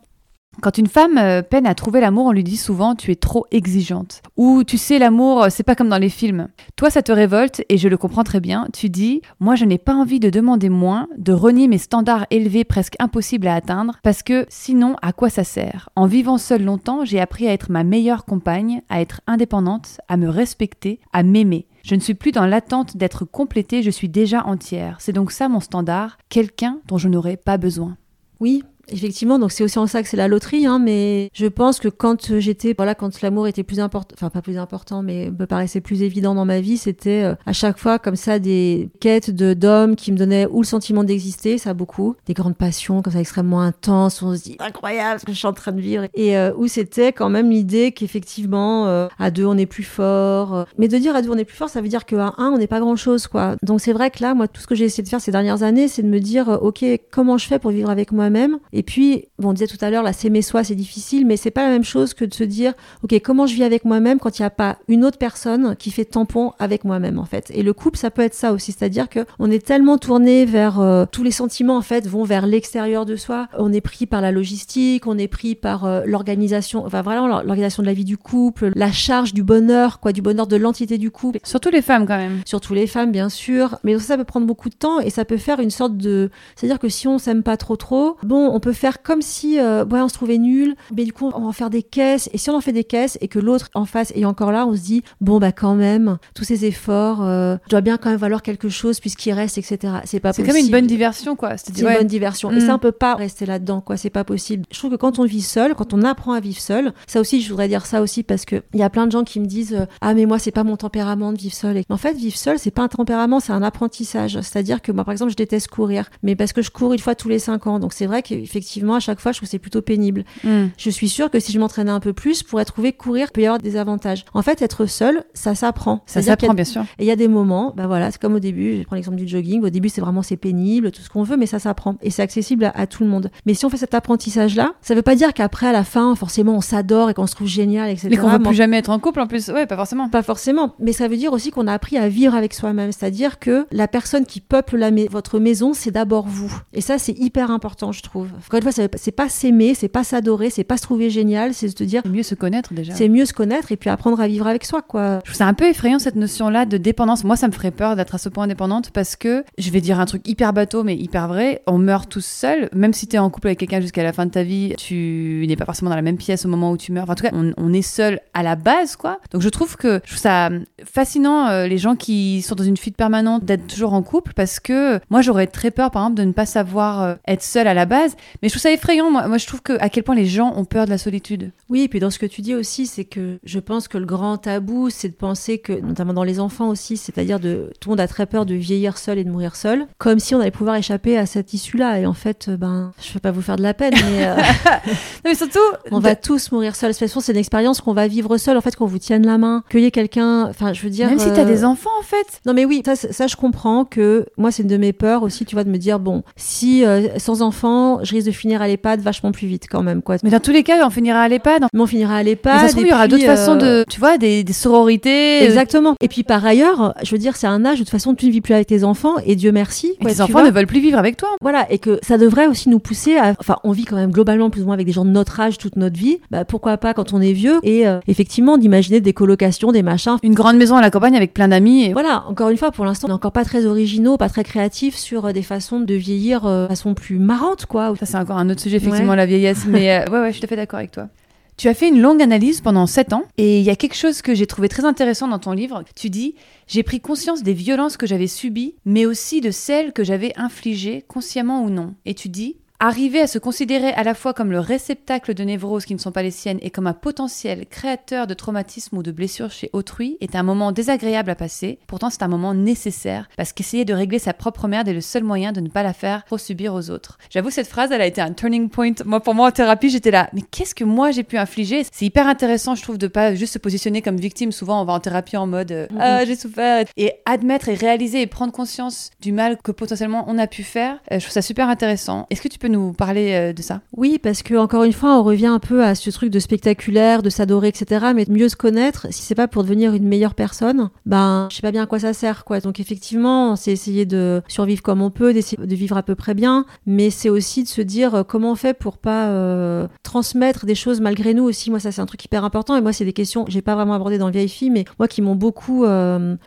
Quand 0.62 0.77
une 0.77 0.88
femme 0.88 1.16
euh, 1.16 1.40
peine 1.40 1.66
à 1.66 1.75
trouver 1.75 2.01
l'amour, 2.01 2.27
on 2.27 2.33
lui 2.33 2.44
dit 2.44 2.59
souvent 2.59 2.94
tu 2.94 3.11
es 3.11 3.16
trop 3.16 3.46
exigeante. 3.51 4.23
Ou 4.37 4.62
tu 4.62 4.77
sais, 4.77 4.99
l'amour, 4.99 5.44
euh, 5.44 5.49
c'est 5.51 5.62
pas 5.62 5.75
comme 5.75 5.88
dans 5.88 5.96
les 5.96 6.11
films. 6.11 6.49
Toi, 6.77 6.90
ça 6.90 7.03
te 7.03 7.12
révolte 7.12 7.62
et 7.70 7.79
je 7.79 7.88
le 7.88 7.96
comprends 7.96 8.25
très 8.25 8.40
bien. 8.40 8.66
Tu 8.75 8.90
dis 8.90 9.23
moi, 9.38 9.55
je 9.55 9.64
n'ai 9.64 9.79
pas 9.79 9.94
envie 9.94 10.20
de 10.20 10.29
demander 10.29 10.68
moins, 10.68 11.09
de 11.16 11.33
renier 11.33 11.66
mes 11.66 11.79
standards 11.79 12.27
élevés 12.31 12.64
presque 12.64 12.96
impossibles 12.99 13.46
à 13.46 13.55
atteindre, 13.55 13.96
parce 14.03 14.23
que 14.23 14.44
sinon, 14.51 14.96
à 15.01 15.12
quoi 15.12 15.31
ça 15.31 15.44
sert? 15.44 15.88
En 15.96 16.07
vivant 16.07 16.37
seule 16.37 16.64
longtemps, 16.64 17.07
j'ai 17.07 17.20
appris 17.20 17.49
à 17.49 17.53
être 17.53 17.70
ma 17.70 17.83
meilleure 17.83 18.27
compagne, 18.27 18.83
à 18.90 19.01
être 19.01 19.23
indépendante, 19.27 20.01
à 20.09 20.18
me 20.18 20.29
respecter, 20.29 21.01
à 21.14 21.23
m'aimer. 21.23 21.66
Je 21.83 21.94
ne 21.94 22.01
suis 22.01 22.14
plus 22.14 22.33
dans 22.33 22.44
l'attente 22.44 22.99
d'être 22.99 23.25
complétée, 23.25 23.83
je 23.83 23.90
suis 23.90 24.11
déjà 24.11 24.44
entière. 24.44 24.96
C'est 25.01 25.14
donc 25.14 25.33
ça 25.33 25.49
mon 25.49 25.61
standard, 25.61 26.18
quelqu'un 26.29 26.81
dont 26.87 26.99
je 26.99 27.09
n'aurai 27.09 27.38
pas 27.38 27.57
besoin. 27.57 27.96
Oui, 28.40 28.62
Effectivement, 28.88 29.38
donc 29.38 29.53
c'est 29.53 29.62
aussi 29.64 29.79
en 29.79 29.87
ça 29.87 30.03
que 30.03 30.09
c'est 30.09 30.16
la 30.16 30.29
loterie, 30.29 30.66
hein, 30.66 30.79
mais 30.79 31.31
je 31.33 31.47
pense 31.47 31.79
que 31.79 31.88
quand 31.88 32.38
j'étais, 32.38 32.75
voilà, 32.77 32.95
quand 32.95 33.21
l'amour 33.23 33.47
était 33.47 33.62
plus 33.62 33.81
important, 33.81 34.14
enfin 34.16 34.31
pas 34.31 34.43
plus 34.43 34.59
important, 34.59 35.03
mais 35.03 35.31
me 35.31 35.47
paraissait 35.47 35.81
plus 35.81 36.03
évident 36.03 36.35
dans 36.35 36.45
ma 36.45 36.61
vie, 36.61 36.77
c'était 36.77 37.23
euh, 37.23 37.35
à 37.47 37.53
chaque 37.53 37.79
fois 37.79 37.99
comme 37.99 38.16
ça 38.16 38.38
des 38.38 38.90
quêtes 39.01 39.31
de 39.31 39.55
d'hommes 39.55 39.97
qui 39.97 40.12
me 40.12 40.16
donnaient 40.16 40.47
ou 40.47 40.62
le 40.62 40.66
sentiment 40.66 41.05
d'exister, 41.05 41.59
ça 41.59 41.75
beaucoup, 41.75 42.16
des 42.27 42.35
grandes 42.35 42.57
passions 42.57 43.03
comme 43.03 43.12
ça 43.12 43.21
extrêmement 43.21 43.61
intenses, 43.61 44.23
on 44.23 44.35
se 44.35 44.43
dit 44.43 44.57
incroyable 44.59 45.21
ce 45.21 45.27
que 45.27 45.33
je 45.33 45.38
suis 45.38 45.47
en 45.47 45.53
train 45.53 45.73
de 45.73 45.81
vivre, 45.81 46.07
et 46.14 46.37
euh, 46.37 46.53
où 46.57 46.66
c'était 46.66 47.12
quand 47.12 47.31
même 47.31 47.51
l'idée 47.51 47.93
qu'effectivement 47.93 48.87
euh, 48.87 49.09
à 49.19 49.31
deux 49.31 49.45
on 49.45 49.57
est 49.57 49.66
plus 49.66 49.85
fort, 49.85 50.66
mais 50.79 50.88
de 50.88 50.97
dire 50.99 51.14
à 51.14 51.23
deux 51.23 51.31
on 51.31 51.38
est 51.38 51.45
plus 51.45 51.57
fort, 51.57 51.69
ça 51.69 51.81
veut 51.81 51.88
dire 51.88 52.07
qu'à 52.07 52.35
un 52.38 52.51
on 52.51 52.59
n'est 52.59 52.66
pas 52.66 52.81
grand 52.81 52.97
chose 52.97 53.27
quoi. 53.27 53.57
Donc 53.62 53.81
c'est 53.81 53.93
vrai 53.93 54.11
que 54.11 54.23
là, 54.23 54.35
moi 54.35 54.49
tout 54.49 54.61
ce 54.61 54.66
que 54.66 54.75
j'ai 54.75 54.85
essayé 54.85 55.03
de 55.05 55.09
faire 55.09 55.21
ces 55.21 55.33
dernières 55.33 55.62
années, 55.62 55.88
c'est 55.88 56.03
de 56.03 56.09
me 56.09 56.19
dire 56.19 56.59
ok 56.62 56.85
comment 57.11 57.38
je 57.38 57.47
fais 57.47 57.59
pour 57.59 57.71
vivre 57.71 57.90
avec 57.90 58.12
moi-même, 58.12 58.59
puis 58.83 59.27
bon, 59.38 59.51
on 59.51 59.53
disait 59.53 59.66
tout 59.66 59.79
à 59.81 59.90
l'heure 59.90 60.03
là 60.03 60.12
s'aimer 60.12 60.43
soi 60.43 60.64
c'est 60.64 60.75
difficile, 60.75 61.27
mais 61.27 61.37
c'est 61.37 61.51
pas 61.51 61.64
la 61.64 61.71
même 61.71 61.85
chose 61.85 62.14
que 62.14 62.25
de 62.25 62.35
se 62.35 62.45
dire 62.45 62.75
ok 63.03 63.21
comment 63.23 63.47
je 63.47 63.55
vis 63.55 63.64
avec 63.64 63.85
moi-même 63.85 64.19
quand 64.19 64.38
il 64.38 64.43
n'y 64.43 64.47
a 64.47 64.51
pas 64.51 64.79
une 64.88 65.05
autre 65.05 65.19
personne 65.19 65.77
qui 65.77 65.90
fait 65.90 66.05
tampon 66.05 66.53
avec 66.59 66.85
moi-même 66.85 67.19
en 67.19 67.25
fait. 67.25 67.51
Et 67.55 67.62
le 67.62 67.73
couple, 67.73 67.99
ça 67.99 68.11
peut 68.11 68.23
être 68.23 68.35
ça 68.35 68.53
aussi, 68.53 68.73
c'est-à-dire 68.73 69.09
que 69.09 69.21
on 69.38 69.51
est 69.51 69.64
tellement 69.64 69.99
tourné 69.99 70.45
vers 70.45 70.81
euh, 70.81 71.05
tous 71.11 71.23
les 71.23 71.31
sentiments 71.31 71.77
en 71.77 71.83
fait 71.83 72.07
vont 72.07 72.25
vers 72.25 72.47
l'extérieur 72.47 73.07
de 73.07 73.16
soi. 73.16 73.49
On 73.59 73.73
est 73.73 73.81
pris 73.81 74.07
par 74.07 74.21
la 74.21 74.33
logistique, 74.33 75.07
on 75.07 75.19
est 75.19 75.29
pris 75.29 75.55
par 75.55 75.85
euh, 75.85 76.03
l'organisation, 76.07 76.85
enfin 76.85 77.03
vraiment 77.03 77.27
l'organisation 77.27 77.83
de 77.83 77.88
la 77.88 77.95
vie 77.95 78.05
du 78.05 78.16
couple, 78.16 78.73
la 78.75 78.93
charge 78.93 79.35
du 79.35 79.43
bonheur, 79.43 80.01
quoi, 80.01 80.12
du 80.12 80.23
bonheur 80.23 80.47
de 80.47 80.57
l'entité 80.57 80.99
du 80.99 81.11
couple. 81.11 81.38
Surtout 81.45 81.71
les 81.71 81.83
femmes 81.83 82.07
quand 82.07 82.16
même. 82.16 82.40
Surtout 82.45 82.75
les 82.75 82.87
femmes, 82.87 83.12
bien 83.12 83.29
sûr. 83.29 83.79
Mais 83.85 83.99
ça, 83.99 84.05
ça 84.05 84.16
peut 84.16 84.25
prendre 84.25 84.47
beaucoup 84.47 84.69
de 84.69 84.75
temps 84.75 85.01
et 85.01 85.11
ça 85.11 85.25
peut 85.25 85.37
faire 85.37 85.61
une 85.61 85.71
sorte 85.71 85.97
de, 85.97 86.31
c'est-à-dire 86.57 86.79
que 86.79 86.89
si 86.89 87.09
on 87.09 87.18
s'aime 87.18 87.43
pas 87.43 87.57
trop 87.57 87.76
trop, 87.76 88.16
bon, 88.22 88.51
on 88.53 88.60
peut 88.61 88.73
faire 88.73 89.03
comme 89.03 89.23
si, 89.23 89.59
euh, 89.59 89.85
ouais, 89.85 90.01
on 90.01 90.09
se 90.09 90.15
trouvait 90.15 90.39
nul, 90.39 90.75
mais 90.95 91.05
du 91.05 91.13
coup 91.13 91.31
on 91.35 91.41
va 91.41 91.47
en 91.47 91.53
faire 91.53 91.71
des 91.71 91.83
caisses. 91.83 92.29
Et 92.33 92.39
si 92.39 92.51
on 92.51 92.57
en 92.57 92.61
fait 92.61 92.73
des 92.73 92.85
caisses 92.85 93.19
et 93.21 93.29
que 93.29 93.39
l'autre 93.39 93.69
en 93.75 93.85
face 93.85 94.13
est 94.15 94.25
encore 94.25 94.53
là, 94.53 94.67
on 94.67 94.75
se 94.75 94.81
dit, 94.81 95.03
bon 95.21 95.39
bah 95.39 95.53
quand 95.53 95.75
même, 95.75 96.19
tous 96.35 96.45
ces 96.45 96.65
efforts 96.65 97.23
euh, 97.23 97.57
doit 97.69 97.81
bien 97.81 97.97
quand 97.97 98.11
même 98.11 98.19
valoir 98.19 98.43
quelque 98.43 98.69
chose 98.69 99.01
puisqu'il 99.01 99.33
reste, 99.33 99.59
etc. 99.59 99.95
C'est 100.05 100.21
pas 100.21 100.33
C'est 100.33 100.45
comme 100.45 100.57
une 100.57 100.71
bonne 100.71 100.87
diversion, 100.87 101.37
quoi. 101.37 101.57
C'est 101.57 101.79
une 101.79 101.93
bonne 101.93 102.07
diversion. 102.07 102.51
Et 102.51 102.61
ça, 102.61 102.73
mm. 102.73 102.77
on 102.77 102.79
peut 102.79 102.93
pas 102.93 103.15
rester 103.15 103.47
là-dedans, 103.47 103.81
quoi. 103.81 103.97
C'est 103.97 104.11
pas 104.11 104.25
possible. 104.25 104.65
Je 104.71 104.79
trouve 104.79 104.93
que 104.93 104.97
quand 104.97 105.19
on 105.19 105.25
vit 105.25 105.43
seul, 105.43 105.75
quand 105.75 105.93
on 105.95 106.03
apprend 106.03 106.33
à 106.33 106.41
vivre 106.41 106.61
seul, 106.61 106.93
ça 107.07 107.21
aussi, 107.21 107.41
je 107.41 107.51
voudrais 107.51 107.69
dire 107.69 107.87
ça 107.87 108.03
aussi 108.03 108.23
parce 108.23 108.45
que 108.45 108.63
il 108.75 108.81
y 108.81 108.83
a 108.83 108.91
plein 108.91 109.07
de 109.07 109.13
gens 109.13 109.25
qui 109.25 109.41
me 109.41 109.47
disent 109.47 109.75
euh, 109.75 109.87
ah 110.01 110.15
mais 110.15 110.27
moi 110.27 110.39
c'est 110.39 110.51
pas 110.51 110.65
mon 110.65 110.77
tempérament 110.77 111.33
de 111.33 111.39
vivre 111.39 111.55
seul. 111.55 111.77
Et 111.77 111.85
en 111.89 111.97
fait, 111.97 112.15
vivre 112.15 112.37
seul, 112.37 112.59
c'est 112.59 112.71
pas 112.71 112.83
un 112.83 112.89
tempérament, 112.89 113.41
c'est 113.41 113.53
un 113.53 113.63
apprentissage. 113.63 114.41
C'est-à-dire 114.41 114.83
que 114.83 114.93
moi, 114.93 115.05
par 115.05 115.13
exemple, 115.13 115.33
je 115.33 115.37
déteste 115.37 115.69
courir, 115.69 116.11
mais 116.23 116.37
parce 116.37 116.53
que 116.53 116.63
je 116.63 116.71
cours 116.71 116.93
une 116.93 116.99
fois 116.99 117.15
tous 117.15 117.29
les 117.29 117.39
cinq 117.39 117.67
ans. 117.67 117.79
Donc 117.79 117.93
c'est 117.93 118.07
vrai 118.07 118.23
qu'effectivement, 118.51 118.94
à 118.94 119.01
chaque 119.01 119.20
fois, 119.20 119.32
je 119.32 119.38
trouve 119.38 119.46
que 119.46 119.51
c'est 119.51 119.59
plutôt 119.59 119.82
pénible. 119.82 120.24
Mm. 120.44 120.66
Je 120.76 120.90
suis 120.90 121.09
sûre 121.09 121.30
que 121.30 121.40
si 121.40 121.53
je 121.53 121.59
m'entraînais 121.59 121.90
un 121.90 122.01
peu 122.01 122.12
plus, 122.12 122.40
je 122.40 122.44
pourrais 122.44 122.64
trouver 122.64 122.92
courir 122.92 123.30
peut 123.32 123.42
y 123.42 123.46
avoir 123.46 123.61
des 123.61 123.76
avantages. 123.76 124.24
En 124.34 124.42
fait, 124.42 124.62
être 124.62 124.86
seul, 124.86 125.24
ça 125.34 125.55
s'apprend. 125.55 126.03
Ça 126.07 126.22
s'apprend, 126.22 126.55
bien 126.55 126.64
sûr. 126.64 126.82
Et 126.98 127.05
il 127.05 127.07
y 127.07 127.11
a 127.11 127.16
des 127.16 127.28
moments, 127.28 127.72
ben 127.76 127.86
voilà, 127.86 128.11
c'est 128.11 128.20
comme 128.20 128.34
au 128.34 128.40
début, 128.40 128.78
je 128.78 128.82
prends 128.84 128.96
l'exemple 128.96 129.16
du 129.16 129.28
jogging, 129.28 129.62
au 129.62 129.70
début 129.70 129.88
c'est 129.88 130.01
vraiment 130.01 130.22
c'est 130.22 130.36
pénible, 130.36 130.90
tout 130.90 131.03
ce 131.03 131.09
qu'on 131.09 131.22
veut, 131.22 131.36
mais 131.36 131.46
ça 131.46 131.59
s'apprend 131.59 131.96
et 132.03 132.11
c'est 132.11 132.22
accessible 132.22 132.72
à, 132.74 132.86
tout 132.86 133.05
le 133.05 133.11
monde. 133.11 133.30
Mais 133.46 133.55
si 133.55 133.64
on 133.64 133.70
fait 133.70 133.76
cet 133.76 133.94
apprentissage-là, 133.94 134.72
ça 134.82 134.94
veut 134.94 135.03
pas 135.03 135.14
dire 135.14 135.32
qu'après 135.32 135.68
à 135.68 135.72
la 135.72 135.84
fin, 135.84 136.14
forcément, 136.14 136.55
on 136.57 136.61
s'adore 136.61 137.11
et 137.11 137.14
qu'on 137.14 137.26
se 137.26 137.34
trouve 137.34 137.48
génial, 137.48 137.90
etc. 137.90 138.09
Mais 138.11 138.16
qu'on 138.16 138.28
va 138.28 138.38
plus 138.38 138.55
jamais 138.55 138.78
être 138.78 138.90
en 138.90 138.98
couple 138.98 139.20
en 139.20 139.26
plus, 139.26 139.48
ouais, 139.48 139.66
pas 139.66 139.76
forcément. 139.76 140.09
Pas 140.09 140.22
forcément, 140.22 140.74
mais 140.78 140.92
ça 140.92 141.09
veut 141.09 141.16
dire 141.16 141.32
aussi 141.32 141.51
qu'on 141.51 141.66
a 141.66 141.72
appris 141.72 141.96
à 141.96 142.09
vivre 142.09 142.34
avec 142.34 142.55
soi-même, 142.55 142.92
c'est-à-dire 142.92 143.38
que 143.38 143.66
la 143.70 143.88
personne 143.88 144.26
qui 144.26 144.40
peuple 144.40 144.76
la 144.76 144.90
votre 145.11 145.38
maison, 145.38 145.72
c'est 145.72 145.92
d'abord 145.92 146.26
vous. 146.26 146.53
Et 146.72 146.80
ça, 146.80 146.98
c'est 146.98 147.16
hyper 147.18 147.51
important, 147.51 147.92
je 147.92 148.03
trouve. 148.03 148.28
Encore 148.47 148.59
une 148.59 148.70
fois, 148.70 148.88
c'est 148.95 149.12
pas 149.12 149.28
s'aimer, 149.28 149.74
c'est 149.74 149.88
pas 149.88 150.05
s'adorer, 150.05 150.51
c'est 150.51 150.64
pas 150.64 150.76
se 150.76 150.82
trouver 150.82 151.11
génial, 151.11 151.55
c'est 151.55 151.68
se 151.68 151.84
dire. 151.84 152.03
Mieux 152.07 152.22
se 152.22 152.34
connaître 152.34 152.74
déjà. 152.74 152.95
C'est 152.95 153.09
mieux 153.09 153.24
se 153.24 153.32
connaître 153.32 153.72
et 153.72 153.76
puis 153.76 153.91
apprendre 153.91 154.20
à 154.20 154.26
vivre 154.26 154.47
avec 154.47 154.64
soi, 154.64 154.82
quoi. 154.82 155.18
Je 155.20 155.30
trouve 155.30 155.36
ça 155.36 155.47
un 155.47 155.55
peu 155.55 155.66
effrayant 155.66 155.99
cette 155.99 156.16
notion-là 156.16 156.66
de 156.66 156.76
dépendance. 156.76 157.24
Moi, 157.24 157.36
ça 157.36 157.49
me 157.49 157.53
ferait 157.53 157.70
peur 157.70 157.97
d'être 157.97 158.14
à 158.14 158.18
ce 158.18 158.28
point 158.28 158.45
indépendante 158.45 158.91
parce 158.91 159.16
que 159.16 159.45
je 159.59 159.70
vais 159.70 159.80
dire 159.80 160.01
un 160.01 160.07
truc 160.07 160.26
hyper 160.26 160.53
bateau 160.53 160.82
mais 160.84 160.97
hyper 160.97 161.28
vrai. 161.28 161.62
On 161.66 161.78
meurt 161.78 162.11
tous 162.11 162.24
seuls, 162.24 162.68
même 162.74 162.93
si 162.93 163.07
tu 163.07 163.16
es 163.16 163.18
en 163.18 163.30
couple 163.30 163.49
avec 163.49 163.59
quelqu'un 163.59 163.80
jusqu'à 163.80 164.03
la 164.03 164.12
fin 164.12 164.26
de 164.26 164.30
ta 164.30 164.43
vie, 164.43 164.74
tu 164.76 165.45
n'es 165.47 165.57
pas 165.57 165.64
forcément 165.64 165.91
dans 165.91 165.97
la 165.97 166.03
même 166.03 166.16
pièce 166.16 166.45
au 166.45 166.49
moment 166.49 166.70
où 166.70 166.76
tu 166.76 166.93
meurs. 166.93 167.05
Enfin, 167.05 167.12
en 167.12 167.16
tout 167.16 167.24
cas, 167.24 167.32
on, 167.32 167.72
est 167.72 167.82
seul 167.82 168.20
à 168.34 168.43
la 168.43 168.57
base, 168.57 168.97
quoi. 168.97 169.18
Donc 169.30 169.43
je 169.43 169.49
trouve 169.49 169.76
que 169.76 170.01
je 170.05 170.11
trouve 170.11 170.18
ça 170.18 170.51
fascinant 170.84 171.49
euh, 171.49 171.66
les 171.66 171.78
gens 171.78 171.95
qui 171.95 172.43
sont 172.43 172.57
dans 172.57 172.64
une 172.64 172.76
fuite 172.76 172.97
permanente 172.97 173.45
d'être 173.45 173.66
toujours 173.66 173.93
en 173.93 174.03
couple 174.03 174.32
parce 174.34 174.59
que 174.59 174.99
moi 175.09 175.22
j'aurais 175.22 175.47
très 175.47 175.70
peur 175.70 175.93
par 175.93 176.03
exemple 176.03 176.18
de 176.18 176.24
ne 176.24 176.32
pas 176.32 176.47
savoir 176.47 177.03
euh, 177.03 177.14
être 177.28 177.43
seul 177.43 177.68
à 177.68 177.74
la 177.74 177.86
base. 177.86 178.16
Mais 178.43 178.49
je 178.49 178.55
trouve 178.55 178.62
ça 178.62 178.72
effrayant. 178.72 179.11
Moi, 179.11 179.28
moi 179.28 179.39
je 179.39 179.47
trouve 179.47 179.62
que 179.62 179.78
à 179.81 179.89
quel 179.89 180.05
point 180.05 180.14
les 180.14 180.26
gens 180.26 180.53
ont 180.57 180.64
peur 180.64 180.85
de 180.85 180.91
la 180.91 180.99
solitude. 180.99 181.51
Oui, 181.68 181.83
et 181.83 181.89
puis 181.89 182.01
dans 182.01 182.11
ce 182.11 182.18
que 182.18 182.26
tu 182.26 182.41
dis 182.41 182.55
aussi, 182.55 182.87
c'est 182.87 183.05
que 183.05 183.39
je 183.45 183.59
pense 183.59 183.89
que 183.89 183.99
le 183.99 184.07
grand 184.07 184.37
tabou, 184.39 184.91
c'est 184.91 185.09
de 185.09 185.14
penser 185.14 185.59
que, 185.59 185.72
notamment 185.72 186.12
dans 186.12 186.24
les 186.24 186.41
enfants 186.41 186.68
aussi, 186.68 186.97
c'est-à-dire 186.97 187.41
de 187.41 187.72
tout 187.81 187.89
le 187.89 187.93
monde 187.93 188.01
a 188.01 188.09
très 188.09 188.26
peur 188.26 188.47
de 188.47 188.55
vieillir 188.55 188.99
seul 188.99 189.18
et 189.18 189.24
de 189.24 189.31
mourir 189.31 189.57
seul, 189.57 189.87
comme 189.99 190.18
si 190.18 190.35
on 190.35 190.41
allait 190.41 190.51
pouvoir 190.51 190.76
échapper 190.76 191.16
à 191.16 191.26
cette 191.26 191.53
issue-là. 191.55 191.99
Et 192.01 192.07
en 192.07 192.12
fait, 192.12 192.49
euh, 192.49 192.57
ben, 192.57 192.93
je 193.01 193.12
vais 193.12 193.20
pas 193.20 193.31
vous 193.31 193.43
faire 193.43 193.57
de 193.57 193.62
la 193.62 193.74
peine, 193.74 193.95
mais, 193.95 194.26
euh, 194.26 194.37
non, 194.76 194.83
mais 195.24 195.35
surtout, 195.35 195.59
on 195.91 195.99
va 195.99 196.16
tous 196.16 196.53
mourir 196.53 196.76
seul. 196.76 196.91
De 196.91 196.95
toute 196.95 197.01
façon, 197.01 197.20
c'est 197.20 197.33
une 197.33 197.39
expérience 197.39 197.81
qu'on 197.81 197.93
va 197.95 198.09
vivre 198.09 198.37
seul. 198.39 198.57
En 198.57 198.61
fait, 198.61 198.76
qu'on 198.76 198.87
vous 198.87 198.99
tienne 198.99 199.26
la 199.26 199.39
main, 199.39 199.62
qu'il 199.70 199.81
y 199.81 199.87
ait 199.87 199.91
quelqu'un. 199.91 200.45
Enfin, 200.49 200.72
je 200.72 200.83
veux 200.83 200.91
dire. 200.91 201.09
Même 201.09 201.18
si 201.18 201.33
tu 201.33 201.41
as 201.41 201.45
des 201.45 201.64
euh, 201.64 201.68
enfants, 201.68 201.91
en 201.99 202.03
fait. 202.03 202.41
Non, 202.47 202.55
mais 202.55 202.64
oui, 202.64 202.83
ça, 202.85 202.97
ça, 202.97 203.26
je 203.26 203.37
comprends 203.37 203.85
que 203.85 204.26
moi, 204.37 204.51
c'est 204.51 204.62
une 204.62 204.68
de 204.68 204.76
mes 204.76 204.93
peurs 204.93 205.22
aussi, 205.22 205.45
tu 205.45 205.55
vois, 205.55 205.64
de 205.64 205.70
me 205.70 205.78
dire 205.78 205.99
bon, 205.99 206.22
si 206.37 206.85
sans 207.18 207.43
enfants, 207.43 208.03
je 208.03 208.12
risque 208.21 208.29
de 208.29 208.33
finir 208.33 208.62
à 208.62 208.68
l'EHPAD 208.68 209.01
vachement 209.01 209.33
plus 209.33 209.47
vite 209.47 209.66
quand 209.71 209.83
même, 209.83 210.03
quoi. 210.03 210.16
Mais 210.23 210.31
dans 210.31 210.41
tous 210.41 210.53
les 210.53 210.62
cas, 210.62 210.87
on 210.87 210.91
finira 210.91 211.23
à 211.23 211.29
l'EHPAD. 211.29 211.64
Mais 211.73 211.81
on 211.81 211.87
finira 211.87 212.16
à 212.16 212.23
l'EHPAD. 212.23 212.73
il 212.77 212.87
y 212.87 212.93
aura 212.93 213.09
d'autres 213.09 213.25
façons 213.25 213.57
de, 213.57 213.85
tu 213.89 214.01
vois, 214.01 214.18
des, 214.18 214.45
des 214.45 214.53
sororités. 214.53 215.45
Exactement. 215.45 215.95
Et 216.01 216.09
puis 216.09 216.23
par 216.23 216.45
ailleurs, 216.45 216.95
je 217.03 217.11
veux 217.11 217.18
dire, 217.18 217.37
c'est 217.37 217.47
un 217.47 217.64
âge 217.64 217.79
de 217.79 217.85
toute 217.85 217.91
façon 217.91 218.14
tu 218.14 218.27
ne 218.27 218.31
vis 218.31 218.41
plus 218.41 218.55
avec 218.55 218.66
tes 218.66 218.85
enfants 218.85 219.14
et 219.25 219.37
Dieu 219.37 219.53
merci. 219.53 219.95
Quoi, 220.01 220.12
tes 220.12 220.21
enfants 220.21 220.45
ne 220.45 220.51
veulent 220.51 220.66
plus 220.66 220.81
vivre 220.81 220.99
avec 220.99 221.16
toi. 221.16 221.29
Voilà, 221.41 221.71
et 221.71 221.79
que 221.79 221.99
ça 222.03 222.18
devrait 222.18 222.47
aussi 222.47 222.68
nous 222.68 222.79
pousser 222.79 223.16
à. 223.16 223.35
Enfin, 223.39 223.57
on 223.64 223.73
vit 223.73 223.85
quand 223.85 223.97
même 223.97 224.11
globalement 224.11 224.51
plus 224.51 224.62
ou 224.62 224.66
moins 224.66 224.75
avec 224.75 224.87
des 224.87 224.93
gens 224.93 225.05
de 225.05 225.11
notre 225.11 225.41
âge 225.41 225.59
toute 225.59 225.77
notre 225.77 225.99
vie. 225.99 226.18
Bah, 226.31 226.45
pourquoi 226.45 226.77
pas 226.77 226.95
quand 226.95 227.12
on 227.12 227.21
est 227.21 227.33
vieux 227.33 227.59
et 227.62 227.87
euh, 227.87 228.01
effectivement 228.09 228.59
d'imaginer 228.59 229.01
des 229.01 229.12
colocations, 229.12 229.73
des 229.73 229.83
machins. 229.83 230.16
Une 230.23 230.35
grande 230.35 230.57
maison 230.57 230.77
à 230.77 230.81
la 230.81 230.91
campagne 230.91 231.16
avec 231.16 231.35
plein 231.35 231.49
d'amis. 231.49 231.85
Et... 231.85 231.93
Voilà, 231.93 232.25
encore 232.29 232.51
une 232.51 232.57
fois, 232.57 232.71
pour 232.71 232.85
l'instant, 232.85 233.07
on 233.07 233.11
n'est 233.11 233.14
encore 233.14 233.33
pas 233.33 233.45
très 233.45 233.66
originaux, 233.66 234.16
pas 234.16 234.29
très 234.29 234.45
créatifs 234.45 234.97
sur 234.97 235.27
euh, 235.27 235.33
des 235.33 235.43
façons 235.43 235.81
de 235.81 235.95
vieillir 235.95 236.47
euh, 236.47 236.64
de 236.64 236.68
façon 236.68 236.95
plus 236.95 237.18
marrante, 237.18 237.66
quoi. 237.66 237.95
Ça, 238.01 238.07
c'est 238.11 238.19
encore 238.19 238.39
un 238.39 238.51
autre 238.51 238.61
sujet, 238.61 238.77
effectivement, 238.77 239.15
la 239.15 239.27
vieillesse. 239.27 239.65
Mais 239.67 240.05
ouais, 240.11 240.19
ouais, 240.19 240.27
je 240.29 240.33
suis 240.33 240.41
tout 240.41 240.47
à 240.47 240.49
fait 240.49 240.57
d'accord 240.57 240.79
avec 240.79 240.91
toi. 240.91 241.09
Tu 241.57 241.69
as 241.69 241.75
fait 241.75 241.89
une 241.89 242.01
longue 242.01 242.23
analyse 242.23 242.63
pendant 242.63 242.87
7 242.87 243.13
ans 243.13 243.25
et 243.37 243.59
il 243.59 243.65
y 243.65 243.69
a 243.69 243.77
quelque 243.77 243.95
chose 243.95 244.23
que 244.23 244.35
j'ai 244.35 244.47
trouvé 244.47 244.71
très 244.71 244.87
intéressant 244.87 245.29
dans 245.29 245.39
ton 245.39 245.53
livre. 245.53 245.85
Tu 245.95 246.09
dis 246.09 246.35
J'ai 246.67 246.83
pris 246.83 247.01
conscience 247.01 247.43
des 247.43 247.53
violences 247.53 247.99
que 247.99 248.07
j'avais 248.07 248.29
subies, 248.29 248.77
mais 248.87 249.05
aussi 249.05 249.43
de 249.43 249.51
celles 249.51 249.93
que 249.93 250.03
j'avais 250.03 250.33
infligées, 250.37 251.05
consciemment 251.07 251.63
ou 251.63 251.69
non. 251.69 251.95
Et 252.07 252.15
tu 252.15 252.31
dis 252.31 252.57
Arriver 252.83 253.20
à 253.20 253.26
se 253.26 253.39
considérer 253.39 253.93
à 253.93 254.03
la 254.05 254.14
fois 254.14 254.33
comme 254.33 254.51
le 254.51 254.59
réceptacle 254.59 255.35
de 255.35 255.45
névroses 255.45 255.85
qui 255.85 255.93
ne 255.93 255.99
sont 255.99 256.12
pas 256.12 256.22
les 256.22 256.31
siennes 256.31 256.59
et 256.62 256.70
comme 256.70 256.87
un 256.87 256.95
potentiel 256.95 257.66
créateur 257.66 258.26
de 258.26 258.33
traumatisme 258.33 258.97
ou 258.97 259.03
de 259.03 259.12
blessures 259.12 259.51
chez 259.51 259.68
autrui 259.74 260.16
est 260.22 260.35
un 260.35 260.43
moment 260.43 260.72
désagréable 260.72 261.31
à 261.31 261.35
passer. 261.35 261.78
Pourtant, 261.87 262.09
c'est 262.09 262.22
un 262.22 262.28
moment 262.28 262.55
nécessaire 262.55 263.28
parce 263.37 263.53
qu'essayer 263.53 263.85
de 263.85 263.93
régler 263.93 264.18
sa 264.18 264.33
propre 264.33 264.66
merde 264.66 264.89
est 264.89 264.95
le 264.95 265.03
seul 265.03 265.24
moyen 265.24 265.53
de 265.53 265.61
ne 265.61 265.68
pas 265.68 265.83
la 265.83 265.93
faire 265.93 266.24
trop 266.24 266.39
subir 266.39 266.72
aux 266.72 266.89
autres. 266.89 267.18
J'avoue, 267.28 267.51
cette 267.51 267.66
phrase, 267.66 267.93
elle 267.93 268.01
a 268.01 268.07
été 268.07 268.22
un 268.22 268.33
turning 268.33 268.70
point. 268.70 268.95
Moi, 269.05 269.20
pour 269.20 269.35
moi, 269.35 269.49
en 269.49 269.51
thérapie, 269.51 269.91
j'étais 269.91 270.11
là. 270.11 270.31
Mais 270.33 270.41
qu'est-ce 270.41 270.74
que 270.74 270.85
moi 270.85 271.11
j'ai 271.11 271.22
pu 271.22 271.37
infliger? 271.37 271.85
C'est 271.93 272.07
hyper 272.07 272.26
intéressant, 272.28 272.76
je 272.76 272.83
trouve, 272.83 272.97
de 272.97 273.09
pas 273.09 273.35
juste 273.35 273.53
se 273.53 273.59
positionner 273.59 274.01
comme 274.01 274.16
victime. 274.16 274.53
Souvent, 274.53 274.81
on 274.81 274.87
va 274.87 274.95
en 274.95 275.01
thérapie 275.01 275.37
en 275.37 275.47
mode 275.47 275.72
euh, 275.72 275.87
ah, 275.99 276.24
j'ai 276.24 276.35
souffert 276.35 276.87
et 276.97 277.12
admettre 277.26 277.68
et 277.68 277.74
réaliser 277.74 278.22
et 278.22 278.26
prendre 278.26 278.55
conscience 278.55 279.11
du 279.20 279.33
mal 279.33 279.59
que 279.62 279.70
potentiellement 279.70 280.24
on 280.28 280.39
a 280.39 280.47
pu 280.47 280.62
faire. 280.62 280.99
Euh, 281.12 281.18
je 281.18 281.24
trouve 281.24 281.35
ça 281.35 281.43
super 281.43 281.68
intéressant. 281.68 282.26
Est-ce 282.31 282.41
que 282.41 282.49
tu 282.49 282.59
peux 282.59 282.70
nous 282.71 282.93
parler 282.93 283.33
euh, 283.33 283.53
de 283.53 283.62
ça? 283.62 283.81
Oui, 283.97 284.18
parce 284.23 284.43
que 284.43 284.55
encore 284.55 284.85
une 284.85 284.93
fois, 284.93 285.18
on 285.18 285.23
revient 285.23 285.47
un 285.47 285.59
peu 285.59 285.85
à 285.85 285.95
ce 285.95 286.11
truc 286.11 286.31
de 286.31 286.39
spectaculaire, 286.39 287.23
de 287.23 287.31
s'adorer, 287.31 287.68
etc. 287.68 288.07
Mais 288.14 288.25
mieux 288.29 288.49
se 288.49 288.57
connaître, 288.57 289.07
si 289.11 289.23
c'est 289.23 289.35
pas 289.35 289.49
pour 289.49 289.62
devenir 289.62 289.95
une 289.95 290.07
meilleure 290.07 290.35
personne, 290.35 290.91
ben 291.07 291.49
je 291.51 291.57
sais 291.57 291.62
pas 291.62 291.73
bien 291.73 291.83
à 291.83 291.87
quoi 291.87 291.99
ça 291.99 292.12
sert, 292.12 292.45
quoi. 292.45 292.61
Donc 292.61 292.81
effectivement, 292.81 293.57
c'est 293.57 293.73
essayer 293.73 294.07
de 294.07 294.43
survivre 294.49 294.83
comme 294.83 295.03
on 295.03 295.11
peut, 295.11 295.33
d'essayer 295.33 295.64
de 295.64 295.75
vivre 295.75 295.97
à 295.97 296.03
peu 296.03 296.14
près 296.14 296.35
bien, 296.35 296.64
mais 296.87 297.11
c'est 297.11 297.29
aussi 297.29 297.62
de 297.62 297.68
se 297.68 297.81
dire 297.81 298.14
euh, 298.14 298.23
comment 298.23 298.53
on 298.53 298.57
fait 298.57 298.75
pour 298.75 298.99
pas 298.99 299.29
euh, 299.29 299.87
transmettre 300.03 300.66
des 300.66 300.75
choses 300.75 301.01
malgré 301.01 301.35
nous 301.35 301.45
aussi. 301.45 301.71
Moi, 301.71 301.81
ça 301.81 301.93
c'est 301.93 302.01
un 302.01 302.07
truc 302.07 302.25
hyper 302.25 302.45
important. 302.45 302.77
Et 302.77 302.81
moi, 302.81 302.93
c'est 302.93 303.05
des 303.05 303.12
questions 303.12 303.45
j'ai 303.49 303.62
pas 303.62 303.75
vraiment 303.75 303.95
abordé 303.95 304.18
dans 304.18 304.31
Vieille 304.31 304.49
Fille, 304.49 304.71
mais 304.71 304.85
moi 304.99 305.09
qui 305.09 305.23
m'ont 305.23 305.35
beaucoup 305.35 305.85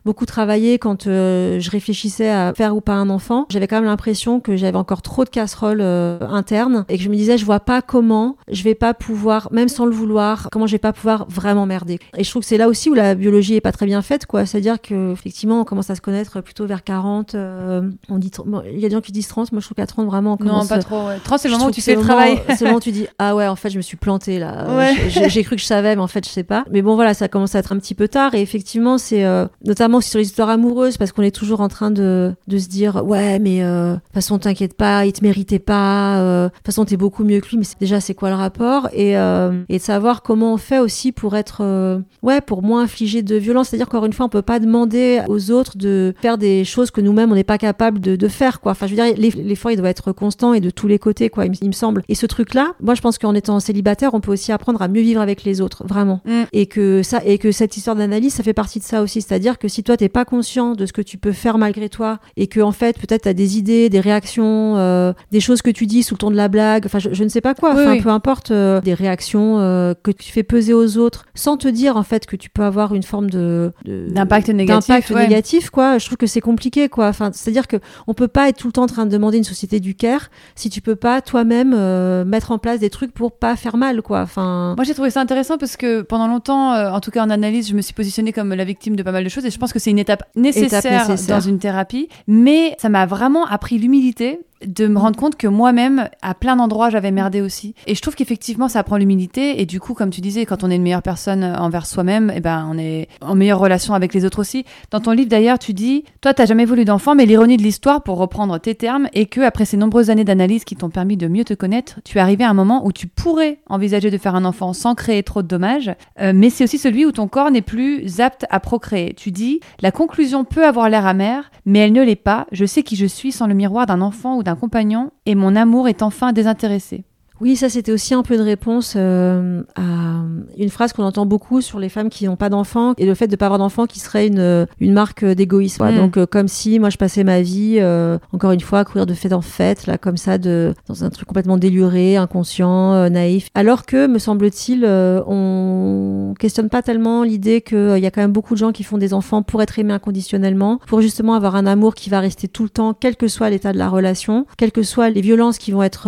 beaucoup 0.05 0.25
travaillé 0.25 0.79
quand 0.79 1.03
je 1.05 1.69
réfléchissais 1.69 2.29
à 2.29 2.53
faire 2.55 2.75
ou 2.75 2.81
pas 2.81 2.93
un 2.93 3.09
enfant, 3.09 3.45
j'avais 3.49 3.67
quand 3.67 3.77
même 3.77 3.85
l'impression 3.85 4.39
que 4.39 4.55
j'avais 4.55 4.77
encore 4.77 5.01
trop 5.01 5.23
de 5.23 5.29
casseroles 5.29 5.81
interne 6.21 6.85
et 6.89 6.97
que 6.97 7.03
je 7.03 7.09
me 7.09 7.15
disais, 7.15 7.37
je 7.37 7.45
vois 7.45 7.59
pas 7.59 7.81
comment 7.81 8.37
je 8.49 8.63
vais 8.63 8.75
pas 8.75 8.93
pouvoir, 8.93 9.49
même 9.51 9.67
sans 9.67 9.85
le 9.85 9.91
vouloir, 9.91 10.49
comment 10.51 10.67
je 10.67 10.73
vais 10.73 10.79
pas 10.79 10.93
pouvoir 10.93 11.25
vraiment 11.29 11.65
merder. 11.65 11.99
Et 12.17 12.23
je 12.23 12.29
trouve 12.29 12.41
que 12.41 12.47
c'est 12.47 12.57
là 12.57 12.67
aussi 12.67 12.89
où 12.89 12.93
la 12.93 13.15
biologie 13.15 13.55
est 13.55 13.61
pas 13.61 13.71
très 13.71 13.85
bien 13.85 14.01
faite, 14.01 14.25
quoi. 14.25 14.45
C'est-à-dire 14.45 14.81
que 14.81 15.11
effectivement, 15.11 15.61
on 15.61 15.63
commence 15.63 15.89
à 15.89 15.95
se 15.95 16.01
connaître 16.01 16.41
plutôt 16.41 16.65
vers 16.65 16.83
40. 16.83 17.35
on 17.35 18.17
dit, 18.17 18.31
il 18.71 18.79
y 18.79 18.85
a 18.85 18.89
des 18.89 18.95
gens 18.95 19.01
qui 19.01 19.11
disent 19.11 19.27
30, 19.27 19.51
moi 19.51 19.61
je 19.61 19.67
trouve 19.67 19.75
qu'à 19.75 19.87
30 19.87 20.05
vraiment, 20.07 20.33
on 20.33 20.37
commence. 20.37 20.63
Non, 20.63 20.67
pas 20.67 20.79
trop. 20.79 21.09
30, 21.23 21.39
c'est 21.39 21.47
le 21.47 21.53
moment 21.53 21.67
où 21.67 21.71
tu 21.71 21.81
fais 21.81 21.95
le 21.95 22.01
travail. 22.01 22.41
C'est 22.49 22.61
le 22.61 22.65
moment 22.65 22.77
où 22.77 22.81
tu 22.81 22.91
dis, 22.91 23.07
ah 23.19 23.35
ouais, 23.35 23.47
en 23.47 23.55
fait, 23.55 23.69
je 23.69 23.77
me 23.77 23.81
suis 23.81 23.97
plantée 23.97 24.39
là. 24.39 24.67
J'ai 25.07 25.43
cru 25.43 25.55
que 25.55 25.61
je 25.61 25.65
savais, 25.65 25.95
mais 25.95 26.01
en 26.01 26.07
fait, 26.07 26.25
je 26.25 26.31
sais 26.31 26.43
pas. 26.43 26.65
Mais 26.71 26.81
bon, 26.81 26.95
voilà, 26.95 27.13
ça 27.13 27.27
commence 27.27 27.55
à 27.55 27.59
être 27.59 27.71
un 27.71 27.77
petit 27.77 27.95
peu 27.95 28.07
tard. 28.07 28.33
Et 28.35 28.41
effectivement, 28.41 28.97
c'est 28.97 29.25
notamment 29.63 29.97
aussi 29.99 30.09
sur 30.09 30.19
les 30.19 30.25
histoires 30.25 30.49
amoureuses, 30.49 30.97
parce 30.97 31.11
qu'on 31.11 31.23
est 31.23 31.35
toujours 31.35 31.61
en 31.61 31.67
train 31.67 31.91
de, 31.91 32.33
de 32.47 32.57
se 32.57 32.67
dire, 32.67 33.03
ouais, 33.05 33.39
mais 33.39 33.61
de 33.61 33.95
toute 33.95 34.13
façon, 34.13 34.39
t'inquiète 34.39 34.75
pas, 34.75 35.05
il 35.05 35.13
te 35.13 35.23
méritait 35.23 35.59
pas. 35.59 36.02
De 36.03 36.49
toute 36.49 36.65
façon, 36.65 36.85
t'es 36.85 36.97
beaucoup 36.97 37.23
mieux 37.23 37.39
que 37.39 37.49
lui. 37.49 37.57
Mais 37.57 37.65
déjà, 37.79 37.99
c'est 37.99 38.13
quoi 38.13 38.29
le 38.29 38.35
rapport? 38.35 38.89
Et, 38.93 39.17
euh, 39.17 39.63
et 39.69 39.77
de 39.77 39.83
savoir 39.83 40.21
comment 40.21 40.53
on 40.53 40.57
fait 40.57 40.79
aussi 40.79 41.11
pour 41.11 41.35
être, 41.35 41.61
euh, 41.61 41.99
ouais, 42.21 42.41
pour 42.41 42.61
moins 42.61 42.83
infliger 42.83 43.21
de 43.21 43.35
violence. 43.35 43.69
C'est-à-dire 43.69 43.87
qu'encore 43.87 44.05
une 44.05 44.13
fois, 44.13 44.25
on 44.25 44.29
peut 44.29 44.41
pas 44.41 44.59
demander 44.59 45.21
aux 45.27 45.51
autres 45.51 45.77
de 45.77 46.13
faire 46.21 46.37
des 46.37 46.63
choses 46.65 46.91
que 46.91 47.01
nous-mêmes 47.01 47.31
on 47.31 47.35
n'est 47.35 47.43
pas 47.43 47.57
capable 47.57 47.99
de, 47.99 48.15
de, 48.15 48.27
faire, 48.27 48.59
quoi. 48.61 48.71
Enfin, 48.73 48.87
je 48.87 48.95
veux 48.95 49.03
dire, 49.03 49.15
l'effort 49.17 49.71
il 49.71 49.77
doit 49.77 49.89
être 49.89 50.11
constant 50.11 50.53
et 50.53 50.61
de 50.61 50.69
tous 50.69 50.87
les 50.87 50.99
côtés, 50.99 51.29
quoi. 51.29 51.45
Il, 51.45 51.67
me 51.67 51.73
semble. 51.73 52.03
Et 52.09 52.15
ce 52.15 52.25
truc-là, 52.25 52.73
moi, 52.81 52.95
je 52.95 53.01
pense 53.01 53.17
qu'en 53.17 53.33
étant 53.33 53.59
célibataire, 53.59 54.13
on 54.13 54.19
peut 54.19 54.31
aussi 54.31 54.51
apprendre 54.51 54.81
à 54.81 54.87
mieux 54.87 55.01
vivre 55.01 55.21
avec 55.21 55.43
les 55.43 55.61
autres, 55.61 55.85
vraiment. 55.87 56.21
Mm. 56.25 56.43
Et 56.51 56.65
que 56.65 57.03
ça, 57.03 57.21
et 57.25 57.37
que 57.37 57.51
cette 57.51 57.77
histoire 57.77 57.95
d'analyse, 57.95 58.33
ça 58.33 58.43
fait 58.43 58.53
partie 58.53 58.79
de 58.79 58.83
ça 58.83 59.01
aussi. 59.01 59.21
C'est-à-dire 59.21 59.57
que 59.57 59.67
si 59.67 59.83
toi 59.83 59.97
t'es 59.97 60.09
pas 60.09 60.25
conscient 60.25 60.73
de 60.73 60.85
ce 60.85 60.93
que 60.93 61.01
tu 61.01 61.17
peux 61.17 61.31
faire 61.31 61.57
malgré 61.57 61.89
toi 61.89 62.19
et 62.37 62.47
que 62.47 62.59
en 62.59 62.71
fait 62.71 62.97
peut-être 62.99 63.23
t'as 63.23 63.33
des 63.33 63.57
idées, 63.57 63.89
des 63.89 63.99
réactions, 63.99 64.77
euh, 64.77 65.13
des 65.31 65.39
choses 65.39 65.61
que 65.61 65.69
tu 65.69 65.85
dis 65.85 65.92
sous 66.01 66.15
le 66.15 66.17
ton 66.17 66.31
de 66.31 66.35
la 66.35 66.47
blague, 66.47 66.85
enfin, 66.85 66.99
je, 66.99 67.13
je 67.13 67.23
ne 67.23 67.29
sais 67.29 67.41
pas 67.41 67.53
quoi. 67.53 67.73
Enfin, 67.73 67.99
peu 67.99 68.09
importe 68.09 68.51
euh, 68.51 68.81
des 68.81 68.93
réactions 68.93 69.59
euh, 69.59 69.93
que 70.01 70.11
tu 70.11 70.31
fais 70.31 70.43
peser 70.43 70.73
aux 70.73 70.97
autres, 70.97 71.25
sans 71.35 71.57
te 71.57 71.67
dire 71.67 71.97
en 71.97 72.03
fait 72.03 72.25
que 72.25 72.35
tu 72.35 72.49
peux 72.49 72.63
avoir 72.63 72.95
une 72.95 73.03
forme 73.03 73.29
de 73.29 73.71
d'impact 73.85 74.49
négatif, 74.49 75.11
négatif, 75.11 75.69
quoi. 75.69 75.97
Je 75.97 76.05
trouve 76.05 76.17
que 76.17 76.27
c'est 76.27 76.41
compliqué, 76.41 76.89
quoi. 76.89 77.07
Enfin, 77.07 77.31
c'est-à-dire 77.33 77.67
que 77.67 77.77
on 78.07 78.13
peut 78.13 78.27
pas 78.27 78.49
être 78.49 78.57
tout 78.57 78.67
le 78.67 78.73
temps 78.73 78.83
en 78.83 78.87
train 78.87 79.05
de 79.05 79.11
demander 79.11 79.37
une 79.37 79.43
société 79.43 79.79
du 79.79 79.95
care 79.95 80.29
si 80.55 80.69
tu 80.69 80.81
peux 80.81 80.95
pas 80.95 81.21
toi-même 81.21 81.73
euh, 81.75 82.25
mettre 82.25 82.51
en 82.51 82.57
place 82.57 82.79
des 82.79 82.89
trucs 82.89 83.13
pour 83.13 83.33
pas 83.33 83.55
faire 83.55 83.77
mal, 83.77 84.01
quoi. 84.01 84.21
Enfin. 84.21 84.73
Moi, 84.77 84.85
j'ai 84.85 84.93
trouvé 84.93 85.09
ça 85.09 85.21
intéressant 85.21 85.57
parce 85.57 85.77
que 85.77 86.01
pendant 86.01 86.27
longtemps, 86.27 86.73
en 86.73 86.99
tout 87.01 87.11
cas 87.11 87.23
en 87.23 87.29
analyse, 87.29 87.69
je 87.69 87.75
me 87.75 87.81
suis 87.81 87.93
positionnée 87.93 88.31
comme 88.31 88.53
la 88.53 88.63
victime 88.63 88.95
de 88.95 89.03
pas 89.03 89.11
mal 89.11 89.23
de 89.23 89.29
choses 89.29 89.45
et 89.45 89.51
je 89.51 89.59
pense 89.59 89.73
que 89.73 89.79
c'est 89.79 89.91
une 89.91 89.99
étape 89.99 90.23
nécessaire, 90.35 91.09
nécessaire, 91.09 91.37
dans 91.37 91.41
une 91.41 91.59
thérapie. 91.59 92.07
Mais 92.27 92.75
ça 92.79 92.89
m'a 92.89 93.05
vraiment 93.05 93.45
appris 93.45 93.77
l'humilité 93.77 94.39
de 94.65 94.87
me 94.87 94.97
rendre 94.99 95.17
compte 95.17 95.35
que 95.35 95.47
moi-même, 95.47 96.09
à 96.21 96.33
plein 96.33 96.55
d'endroits, 96.55 96.89
j'avais 96.89 97.11
merdé 97.11 97.41
aussi. 97.41 97.75
Et 97.87 97.95
je 97.95 98.01
trouve 98.01 98.15
qu'effectivement, 98.15 98.67
ça 98.67 98.79
apprend 98.79 98.97
l'humilité. 98.97 99.61
Et 99.61 99.65
du 99.65 99.79
coup, 99.79 99.93
comme 99.93 100.09
tu 100.09 100.21
disais, 100.21 100.45
quand 100.45 100.63
on 100.63 100.71
est 100.71 100.75
une 100.75 100.83
meilleure 100.83 101.01
personne 101.01 101.43
envers 101.43 101.85
soi-même, 101.85 102.31
eh 102.35 102.39
ben, 102.39 102.67
on 102.69 102.77
est 102.77 103.07
en 103.21 103.35
meilleure 103.35 103.59
relation 103.59 103.93
avec 103.93 104.13
les 104.13 104.25
autres 104.25 104.39
aussi. 104.39 104.65
Dans 104.91 104.99
ton 104.99 105.11
livre, 105.11 105.29
d'ailleurs, 105.29 105.59
tu 105.59 105.73
dis, 105.73 106.03
toi, 106.21 106.33
t'as 106.33 106.45
jamais 106.45 106.65
voulu 106.65 106.85
d'enfant, 106.85 107.15
mais 107.15 107.25
l'ironie 107.25 107.57
de 107.57 107.63
l'histoire, 107.63 108.03
pour 108.03 108.17
reprendre 108.17 108.59
tes 108.59 108.75
termes, 108.75 109.07
est 109.13 109.25
que 109.25 109.41
après 109.41 109.65
ces 109.65 109.77
nombreuses 109.77 110.09
années 110.09 110.23
d'analyse 110.23 110.63
qui 110.63 110.75
t'ont 110.75 110.89
permis 110.89 111.17
de 111.17 111.27
mieux 111.27 111.43
te 111.43 111.53
connaître, 111.53 111.99
tu 112.03 112.17
es 112.17 112.21
arrivé 112.21 112.43
à 112.43 112.49
un 112.49 112.53
moment 112.53 112.85
où 112.85 112.91
tu 112.91 113.07
pourrais 113.07 113.59
envisager 113.69 114.11
de 114.11 114.17
faire 114.17 114.35
un 114.35 114.45
enfant 114.45 114.73
sans 114.73 114.95
créer 114.95 115.23
trop 115.23 115.41
de 115.41 115.47
dommages. 115.47 115.91
Euh, 116.19 116.31
mais 116.35 116.49
c'est 116.49 116.63
aussi 116.63 116.77
celui 116.77 117.05
où 117.05 117.11
ton 117.11 117.27
corps 117.27 117.51
n'est 117.51 117.61
plus 117.61 118.19
apte 118.19 118.45
à 118.49 118.59
procréer. 118.59 119.13
Tu 119.13 119.31
dis, 119.31 119.59
la 119.81 119.91
conclusion 119.91 120.43
peut 120.43 120.65
avoir 120.65 120.89
l'air 120.89 121.05
amère, 121.05 121.51
mais 121.65 121.79
elle 121.79 121.93
ne 121.93 122.03
l'est 122.03 122.15
pas. 122.15 122.47
Je 122.51 122.65
sais 122.65 122.83
qui 122.83 122.95
je 122.95 123.05
suis 123.05 123.31
sans 123.31 123.47
le 123.47 123.53
miroir 123.53 123.85
d'un 123.85 124.01
enfant 124.01 124.37
ou 124.37 124.43
d'un 124.43 124.52
compagnon, 124.55 125.11
et 125.25 125.35
mon 125.35 125.55
amour 125.55 125.87
est 125.87 126.01
enfin 126.01 126.33
désintéressé. 126.33 127.03
Oui, 127.41 127.55
ça 127.55 127.69
c'était 127.69 127.91
aussi 127.91 128.13
un 128.13 128.23
peu 128.23 128.37
de 128.37 128.43
réponse 128.43 128.93
euh, 128.95 129.63
à 129.75 130.22
une 130.57 130.69
phrase 130.69 130.93
qu'on 130.93 131.03
entend 131.03 131.25
beaucoup 131.25 131.61
sur 131.61 131.79
les 131.79 131.89
femmes 131.89 132.09
qui 132.09 132.25
n'ont 132.25 132.35
pas 132.35 132.49
d'enfants 132.49 132.93
et 132.97 133.05
le 133.05 133.15
fait 133.15 133.27
de 133.27 133.33
ne 133.33 133.37
pas 133.37 133.45
avoir 133.45 133.59
d'enfants 133.59 133.85
qui 133.85 133.99
serait 133.99 134.27
une, 134.27 134.67
une 134.79 134.93
marque 134.93 135.25
d'égoïsme. 135.25 135.85
Mm. 135.85 135.95
Donc 135.95 136.17
euh, 136.17 136.25
comme 136.25 136.47
si 136.47 136.79
moi 136.79 136.89
je 136.89 136.97
passais 136.97 137.23
ma 137.23 137.41
vie, 137.41 137.77
euh, 137.79 138.17
encore 138.31 138.51
une 138.51 138.61
fois, 138.61 138.79
à 138.79 138.85
courir 138.85 139.05
de 139.05 139.13
fête 139.13 139.33
en 139.33 139.41
fête, 139.41 139.87
là 139.87 139.97
comme 139.97 140.17
ça, 140.17 140.37
de, 140.37 140.73
dans 140.87 141.03
un 141.03 141.09
truc 141.09 141.27
complètement 141.27 141.57
déluré, 141.57 142.17
inconscient, 142.17 143.09
naïf. 143.09 143.47
Alors 143.55 143.85
que, 143.85 144.07
me 144.07 144.19
semble-t-il, 144.19 144.85
on 144.85 146.33
questionne 146.39 146.69
pas 146.69 146.81
tellement 146.81 147.23
l'idée 147.23 147.61
qu'il 147.61 147.97
y 147.97 148.05
a 148.05 148.11
quand 148.11 148.21
même 148.21 148.31
beaucoup 148.31 148.53
de 148.53 148.59
gens 148.59 148.71
qui 148.71 148.83
font 148.83 148.97
des 148.97 149.13
enfants 149.13 149.43
pour 149.43 149.61
être 149.61 149.77
aimés 149.79 149.93
inconditionnellement, 149.93 150.79
pour 150.87 151.01
justement 151.01 151.33
avoir 151.33 151.55
un 151.55 151.65
amour 151.65 151.95
qui 151.95 152.09
va 152.09 152.19
rester 152.19 152.47
tout 152.47 152.63
le 152.63 152.69
temps, 152.69 152.93
quel 152.93 153.15
que 153.15 153.27
soit 153.27 153.49
l'état 153.49 153.73
de 153.73 153.77
la 153.77 153.89
relation, 153.89 154.45
quelles 154.57 154.71
que 154.71 154.83
soient 154.83 155.09
les 155.09 155.21
violences 155.21 155.57
qui 155.57 155.71
vont 155.71 155.83
être 155.83 156.07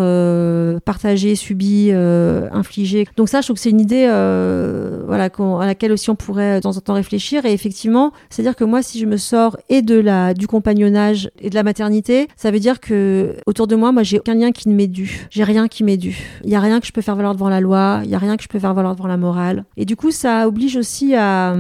partagées 0.80 1.36
subi, 1.36 1.90
euh, 1.92 2.48
infligé. 2.52 3.08
Donc 3.18 3.30
ça, 3.30 3.42
je 3.42 3.48
trouve 3.48 3.56
que 3.56 3.62
c'est 3.62 3.70
une 3.70 3.82
idée 3.82 4.06
euh, 4.16 5.04
voilà, 5.06 5.26
à 5.26 5.66
laquelle 5.66 5.92
aussi 5.92 6.10
on 6.10 6.16
pourrait 6.16 6.58
de 6.58 6.62
temps 6.62 6.78
en 6.78 6.82
temps 6.82 6.94
réfléchir. 6.94 7.46
Et 7.46 7.54
effectivement, 7.54 8.12
c'est-à-dire 8.30 8.56
que 8.56 8.64
moi, 8.64 8.82
si 8.82 9.00
je 9.00 9.06
me 9.06 9.18
sors 9.18 9.58
et 9.70 9.82
de 9.82 10.00
la, 10.00 10.34
du 10.34 10.48
compagnonnage 10.48 11.30
et 11.40 11.50
de 11.50 11.56
la 11.56 11.64
maternité, 11.64 12.28
ça 12.36 12.52
veut 12.52 12.60
dire 12.60 12.80
que 12.80 13.36
autour 13.46 13.68
de 13.68 13.76
moi, 13.76 13.92
moi, 13.92 14.04
j'ai 14.04 14.20
aucun 14.20 14.36
lien 14.36 14.52
qui 14.52 14.70
ne 14.70 14.76
m'est 14.76 14.88
dû. 14.88 15.28
J'ai 15.30 15.44
rien 15.44 15.68
qui 15.68 15.84
m'est 15.84 15.98
dû. 15.98 16.18
Il 16.44 16.50
y 16.50 16.56
a 16.56 16.60
rien 16.60 16.80
que 16.80 16.88
je 16.88 16.92
peux 16.92 17.02
faire 17.02 17.16
valoir 17.16 17.34
devant 17.34 17.50
la 17.50 17.62
loi. 17.62 18.02
Il 18.04 18.10
y 18.10 18.16
a 18.16 18.20
rien 18.20 18.38
que 18.38 18.44
je 18.44 18.48
peux 18.48 18.60
faire 18.60 18.74
valoir 18.74 18.96
devant 18.96 19.08
la 19.08 19.18
morale. 19.18 19.66
Et 19.78 19.86
du 19.86 19.96
coup, 19.96 20.12
ça 20.12 20.48
oblige 20.48 20.76
aussi 20.76 21.16
à, 21.16 21.56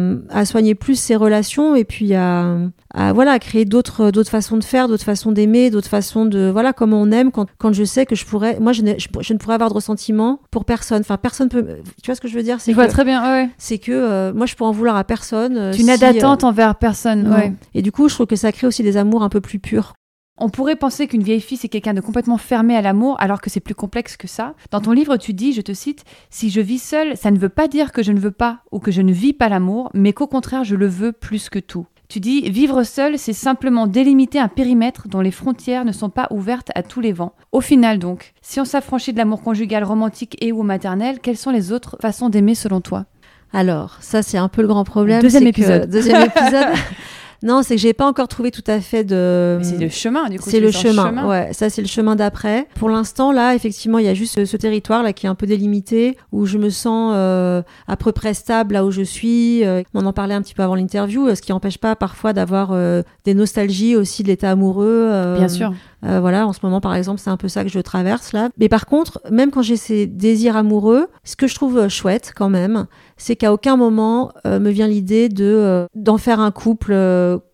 soigner 0.45 0.75
plus 0.75 0.99
ces 0.99 1.15
relations 1.15 1.75
et 1.75 1.83
puis 1.83 2.13
à, 2.13 2.57
voilà, 3.13 3.39
créer 3.39 3.65
d'autres 3.65 4.11
d'autres 4.11 4.29
façons 4.29 4.57
de 4.57 4.63
faire, 4.63 4.87
d'autres 4.87 5.03
façons 5.03 5.31
d'aimer, 5.31 5.69
d'autres 5.69 5.89
façons 5.89 6.25
de 6.25 6.49
voilà 6.49 6.71
comment 6.71 7.01
on 7.01 7.11
aime 7.11 7.31
quand, 7.31 7.47
quand 7.57 7.73
je 7.73 7.83
sais 7.83 8.05
que 8.05 8.15
je 8.15 8.25
pourrais 8.25 8.59
moi 8.59 8.71
je, 8.71 8.83
je, 8.97 9.07
je 9.19 9.33
ne 9.33 9.37
pourrais 9.37 9.55
avoir 9.55 9.69
de 9.69 9.75
ressentiment 9.75 10.39
pour 10.51 10.65
personne. 10.65 11.01
Enfin, 11.01 11.17
personne 11.17 11.49
peut. 11.49 11.65
Tu 12.01 12.07
vois 12.07 12.15
ce 12.15 12.21
que 12.21 12.27
je 12.27 12.35
veux 12.35 12.43
dire 12.43 12.44
Je 12.45 12.71
vois 12.73 12.87
très 12.87 13.03
bien. 13.03 13.23
Ouais. 13.23 13.49
C'est 13.57 13.77
que 13.77 13.91
euh, 13.91 14.33
moi, 14.33 14.45
je 14.45 14.55
peux 14.55 14.63
en 14.63 14.71
vouloir 14.71 14.95
à 14.95 15.03
personne. 15.03 15.57
Euh, 15.57 15.73
tu 15.73 15.83
n'as 15.83 15.97
d'attente 15.97 16.43
euh, 16.43 16.47
envers 16.47 16.75
personne. 16.75 17.27
Ouais. 17.31 17.53
Et 17.73 17.81
du 17.81 17.91
coup, 17.91 18.09
je 18.09 18.13
trouve 18.13 18.27
que 18.27 18.35
ça 18.35 18.51
crée 18.51 18.67
aussi 18.67 18.83
des 18.83 18.97
amours 18.97 19.23
un 19.23 19.29
peu 19.29 19.41
plus 19.41 19.59
purs. 19.59 19.93
On 20.37 20.49
pourrait 20.49 20.75
penser 20.75 21.07
qu'une 21.07 21.23
vieille 21.23 21.39
fille, 21.39 21.57
c'est 21.57 21.69
quelqu'un 21.69 21.93
de 21.93 22.01
complètement 22.01 22.37
fermé 22.37 22.75
à 22.75 22.81
l'amour, 22.81 23.15
alors 23.19 23.39
que 23.39 23.49
c'est 23.49 23.61
plus 23.61 23.75
complexe 23.75 24.17
que 24.17 24.27
ça. 24.27 24.53
Dans 24.69 24.81
ton 24.81 24.91
livre, 24.91 25.15
tu 25.15 25.33
dis, 25.33 25.53
je 25.53 25.61
te 25.61 25.73
cite, 25.73 26.03
Si 26.29 26.49
je 26.49 26.59
vis 26.59 26.79
seule, 26.79 27.15
ça 27.15 27.31
ne 27.31 27.37
veut 27.37 27.49
pas 27.49 27.69
dire 27.69 27.93
que 27.93 28.03
je 28.03 28.11
ne 28.11 28.19
veux 28.19 28.31
pas 28.31 28.59
ou 28.71 28.79
que 28.79 28.91
je 28.91 29.01
ne 29.01 29.13
vis 29.13 29.31
pas 29.31 29.47
l'amour, 29.47 29.89
mais 29.93 30.11
qu'au 30.11 30.27
contraire, 30.27 30.65
je 30.65 30.75
le 30.75 30.87
veux 30.87 31.13
plus 31.13 31.49
que 31.49 31.59
tout. 31.59 31.87
Tu 32.07 32.19
dis 32.19 32.49
vivre 32.49 32.83
seul, 32.83 33.17
c'est 33.17 33.33
simplement 33.33 33.87
délimiter 33.87 34.39
un 34.39 34.47
périmètre 34.47 35.07
dont 35.07 35.21
les 35.21 35.31
frontières 35.31 35.85
ne 35.85 35.91
sont 35.91 36.09
pas 36.09 36.27
ouvertes 36.29 36.71
à 36.75 36.83
tous 36.83 37.01
les 37.01 37.13
vents. 37.13 37.33
Au 37.51 37.61
final 37.61 37.99
donc, 37.99 38.33
si 38.41 38.59
on 38.59 38.65
s'affranchit 38.65 39.13
de 39.13 39.17
l'amour 39.17 39.41
conjugal 39.41 39.83
romantique 39.83 40.37
et 40.39 40.51
ou 40.51 40.61
maternel, 40.63 41.19
quelles 41.21 41.37
sont 41.37 41.51
les 41.51 41.71
autres 41.71 41.97
façons 42.01 42.29
d'aimer 42.29 42.55
selon 42.55 42.81
toi? 42.81 43.05
Alors, 43.53 43.97
ça 44.01 44.21
c'est 44.21 44.37
un 44.37 44.49
peu 44.49 44.61
le 44.61 44.67
grand 44.67 44.83
problème. 44.83 45.21
Deuxième 45.21 45.47
épisode. 45.47 45.89
deuxième 45.89 46.21
épisode. 46.25 46.75
Non, 47.43 47.61
c'est 47.63 47.75
que 47.75 47.81
j'ai 47.81 47.93
pas 47.93 48.07
encore 48.07 48.27
trouvé 48.27 48.51
tout 48.51 48.63
à 48.67 48.79
fait 48.79 49.03
de. 49.03 49.59
c'est 49.61 49.77
le 49.77 49.89
chemin, 49.89 50.29
du 50.29 50.39
coup. 50.39 50.49
C'est 50.49 50.59
le 50.59 50.71
chemin. 50.71 51.27
Ouais, 51.27 51.49
ça 51.53 51.69
c'est 51.69 51.81
le 51.81 51.87
chemin 51.87 52.15
d'après. 52.15 52.67
Pour 52.75 52.89
l'instant, 52.89 53.31
là, 53.31 53.55
effectivement, 53.55 53.99
il 53.99 54.05
y 54.05 54.09
a 54.09 54.13
juste 54.13 54.45
ce, 54.45 54.57
territoire 54.57 55.03
là 55.03 55.13
qui 55.13 55.25
est 55.25 55.29
un 55.29 55.35
peu 55.35 55.45
délimité 55.45 56.17
où 56.31 56.45
je 56.45 56.57
me 56.57 56.69
sens 56.69 57.13
euh, 57.15 57.61
à 57.87 57.97
peu 57.97 58.11
près 58.11 58.33
stable 58.33 58.73
là 58.73 58.85
où 58.85 58.91
je 58.91 59.01
suis. 59.01 59.63
Euh, 59.63 59.83
on 59.93 60.05
en 60.05 60.13
parlait 60.13 60.33
un 60.33 60.41
petit 60.41 60.53
peu 60.53 60.63
avant 60.63 60.75
l'interview, 60.75 61.33
ce 61.35 61.41
qui 61.41 61.51
n'empêche 61.51 61.77
pas 61.77 61.95
parfois 61.95 62.33
d'avoir 62.33 62.69
euh, 62.71 63.01
des 63.25 63.33
nostalgies 63.33 63.95
aussi 63.95 64.23
de 64.23 64.29
l'état 64.29 64.51
amoureux. 64.51 65.35
Bien 65.37 65.47
sûr. 65.47 65.73
Euh, 66.05 66.19
voilà, 66.19 66.47
en 66.47 66.53
ce 66.53 66.59
moment, 66.63 66.81
par 66.81 66.95
exemple, 66.95 67.19
c'est 67.19 67.29
un 67.29 67.37
peu 67.37 67.47
ça 67.47 67.63
que 67.63 67.69
je 67.69 67.79
traverse 67.79 68.33
là. 68.33 68.49
Mais 68.57 68.69
par 68.69 68.85
contre, 68.85 69.21
même 69.31 69.51
quand 69.51 69.61
j'ai 69.61 69.77
ces 69.77 70.07
désirs 70.07 70.55
amoureux, 70.55 71.07
ce 71.23 71.35
que 71.35 71.47
je 71.47 71.55
trouve 71.55 71.77
euh, 71.77 71.89
chouette 71.89 72.33
quand 72.35 72.49
même, 72.49 72.85
c'est 73.17 73.35
qu'à 73.35 73.53
aucun 73.53 73.77
moment 73.77 74.31
euh, 74.45 74.59
me 74.59 74.69
vient 74.69 74.87
l'idée 74.87 75.29
de 75.29 75.87
d'en 75.95 76.17
faire 76.17 76.39
un 76.39 76.51
couple 76.51 76.93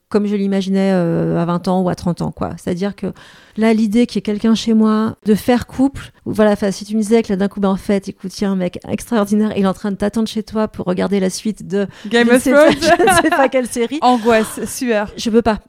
comme 0.10 0.26
je 0.26 0.36
l'imaginais 0.36 0.92
à 0.92 1.46
20 1.46 1.68
ans 1.70 1.82
ou 1.82 1.90
à 1.90 1.96
30 1.96 2.22
ans, 2.22 2.32
quoi. 2.32 2.50
C'est-à-dire 2.58 2.96
que 2.96 3.14
Là, 3.58 3.74
l'idée 3.74 4.06
qu'il 4.06 4.18
y 4.18 4.20
ait 4.20 4.22
quelqu'un 4.22 4.56
chez 4.56 4.74
moi, 4.74 5.16
de 5.26 5.36
faire 5.36 5.68
couple, 5.68 6.12
voilà, 6.26 6.56
si 6.72 6.86
tu 6.86 6.96
me 6.96 7.02
disais 7.02 7.24
que 7.24 7.30
là 7.30 7.36
d'un 7.36 7.48
coup, 7.48 7.60
ben 7.60 7.70
en 7.70 7.76
fait, 7.76 8.08
écoute, 8.08 8.38
il 8.40 8.44
y 8.44 8.48
a 8.48 8.50
un 8.50 8.56
mec 8.56 8.80
extraordinaire, 8.88 9.54
il 9.56 9.64
est 9.64 9.68
en 9.68 9.74
train 9.74 9.92
de 9.92 9.96
t'attendre 9.96 10.28
chez 10.28 10.44
toi 10.44 10.68
pour 10.68 10.86
regarder 10.86 11.20
la 11.20 11.30
suite 11.30 11.68
de 11.68 11.88
Game 12.08 12.30
of 12.30 12.44
Thrones, 12.44 12.74
je 12.80 13.04
ne 13.04 13.22
sais 13.22 13.30
pas 13.30 13.50
quelle 13.50 13.68
série. 13.68 14.00
Angoisse, 14.02 14.66
sueur. 14.66 15.12
Je 15.18 15.30
peux 15.30 15.42
pas. 15.42 15.60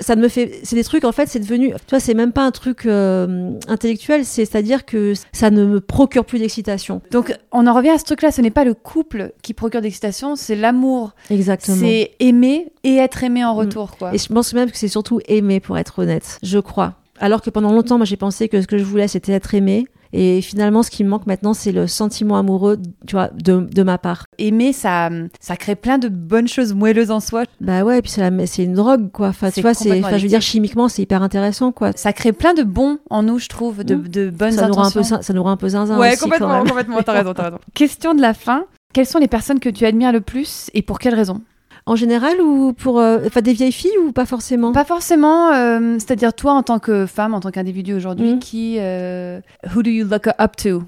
ça 0.00 0.16
me 0.16 0.28
fait. 0.28 0.60
C'est 0.64 0.76
des 0.76 0.84
trucs, 0.84 1.04
en 1.04 1.12
fait, 1.12 1.28
c'est 1.28 1.38
devenu. 1.38 1.72
Toi, 1.86 2.00
c'est 2.00 2.14
même 2.14 2.32
pas 2.32 2.44
un 2.44 2.50
truc 2.50 2.86
euh, 2.86 3.52
intellectuel, 3.68 4.24
c'est-à-dire 4.24 4.84
que 4.84 5.14
ça 5.32 5.50
ne 5.50 5.64
me 5.64 5.80
procure 5.80 6.24
plus 6.24 6.38
d'excitation. 6.38 7.00
Donc, 7.10 7.34
on 7.52 7.66
en 7.66 7.74
revient 7.74 7.90
à 7.90 7.98
ce 7.98 8.04
truc-là. 8.04 8.32
Ce 8.32 8.40
n'est 8.40 8.50
pas 8.50 8.64
le 8.64 8.74
couple 8.74 9.32
qui 9.42 9.54
procure 9.54 9.80
d'excitation, 9.80 10.36
c'est 10.36 10.56
l'amour. 10.56 11.12
Exactement. 11.30 11.76
C'est 11.78 12.12
aimer 12.18 12.72
et 12.84 12.96
être 12.96 13.22
aimé 13.22 13.44
en 13.44 13.54
retour, 13.54 13.96
quoi. 13.96 14.14
Et 14.14 14.18
je 14.18 14.26
pense 14.32 14.52
même 14.52 14.70
que 14.70 14.76
c'est 14.76 14.88
surtout 14.88 15.20
aimer, 15.28 15.60
pour 15.60 15.78
être 15.78 16.00
honnête. 16.00 16.38
Je 16.42 16.58
crois. 16.58 16.89
Alors 17.20 17.42
que 17.42 17.50
pendant 17.50 17.72
longtemps, 17.72 17.96
moi, 17.98 18.06
j'ai 18.06 18.16
pensé 18.16 18.48
que 18.48 18.60
ce 18.60 18.66
que 18.66 18.78
je 18.78 18.84
voulais, 18.84 19.06
c'était 19.08 19.32
être 19.32 19.54
aimé. 19.54 19.86
Et 20.12 20.40
finalement, 20.40 20.82
ce 20.82 20.90
qui 20.90 21.04
me 21.04 21.08
manque 21.08 21.26
maintenant, 21.28 21.54
c'est 21.54 21.70
le 21.70 21.86
sentiment 21.86 22.36
amoureux, 22.36 22.78
tu 23.06 23.14
vois, 23.14 23.28
de, 23.32 23.60
de 23.60 23.82
ma 23.84 23.96
part. 23.96 24.24
Aimer, 24.38 24.72
ça, 24.72 25.08
ça 25.38 25.56
crée 25.56 25.76
plein 25.76 25.98
de 25.98 26.08
bonnes 26.08 26.48
choses 26.48 26.74
moelleuses 26.74 27.12
en 27.12 27.20
soi. 27.20 27.44
Bah 27.60 27.84
ouais, 27.84 27.98
et 27.98 28.02
puis 28.02 28.10
c'est 28.10 28.64
une 28.64 28.72
drogue, 28.74 29.12
quoi. 29.12 29.28
Enfin, 29.28 29.52
tu 29.52 29.60
vois, 29.60 29.72
c'est, 29.72 30.02
enfin, 30.04 30.16
je 30.16 30.22
veux 30.22 30.28
dire, 30.28 30.40
chimiquement, 30.42 30.88
c'est 30.88 31.02
hyper 31.02 31.22
intéressant, 31.22 31.70
quoi. 31.70 31.92
Ça 31.94 32.12
crée 32.12 32.32
plein 32.32 32.54
de 32.54 32.64
bons 32.64 32.98
en 33.08 33.22
nous, 33.22 33.38
je 33.38 33.46
trouve, 33.48 33.84
de, 33.84 33.94
Mm. 33.94 34.08
de 34.08 34.30
bonnes 34.30 34.52
Ça 34.52 34.66
nous, 34.66 34.74
rend 34.74 34.86
un 34.86 34.90
peu, 34.90 34.98
intentions. 34.98 35.22
ça 35.22 35.32
nous 35.32 35.42
rend 35.44 35.50
un 35.52 35.56
peu 35.56 35.68
zinzin 35.68 35.96
Ouais, 35.96 36.14
aussi, 36.14 36.22
complètement, 36.22 36.64
complètement, 36.64 37.02
t'as 37.02 37.12
raison, 37.18 37.32
t'as 37.32 37.44
raison. 37.44 37.58
Question 37.74 38.14
de 38.14 38.20
la 38.20 38.34
fin. 38.34 38.64
Quelles 38.92 39.06
sont 39.06 39.20
les 39.20 39.28
personnes 39.28 39.60
que 39.60 39.68
tu 39.68 39.84
admires 39.86 40.10
le 40.10 40.20
plus 40.22 40.70
et 40.74 40.82
pour 40.82 40.98
quelles 40.98 41.14
raisons? 41.14 41.40
En 41.86 41.96
général, 41.96 42.40
ou 42.40 42.72
pour, 42.72 43.00
euh, 43.00 43.18
enfin, 43.26 43.40
des 43.40 43.52
vieilles 43.52 43.72
filles 43.72 43.96
ou 44.04 44.12
pas 44.12 44.26
forcément? 44.26 44.72
Pas 44.72 44.84
forcément, 44.84 45.52
euh, 45.52 45.94
c'est-à-dire 45.98 46.32
toi 46.34 46.52
en 46.52 46.62
tant 46.62 46.78
que 46.78 47.06
femme, 47.06 47.34
en 47.34 47.40
tant 47.40 47.50
qu'individu 47.50 47.94
aujourd'hui, 47.94 48.34
Mm. 48.34 48.38
qui. 48.38 48.76
euh, 48.78 49.40
who 49.74 49.82
do 49.82 49.90
you 49.90 50.04
look 50.06 50.26
up 50.40 50.56
to? 50.56 50.82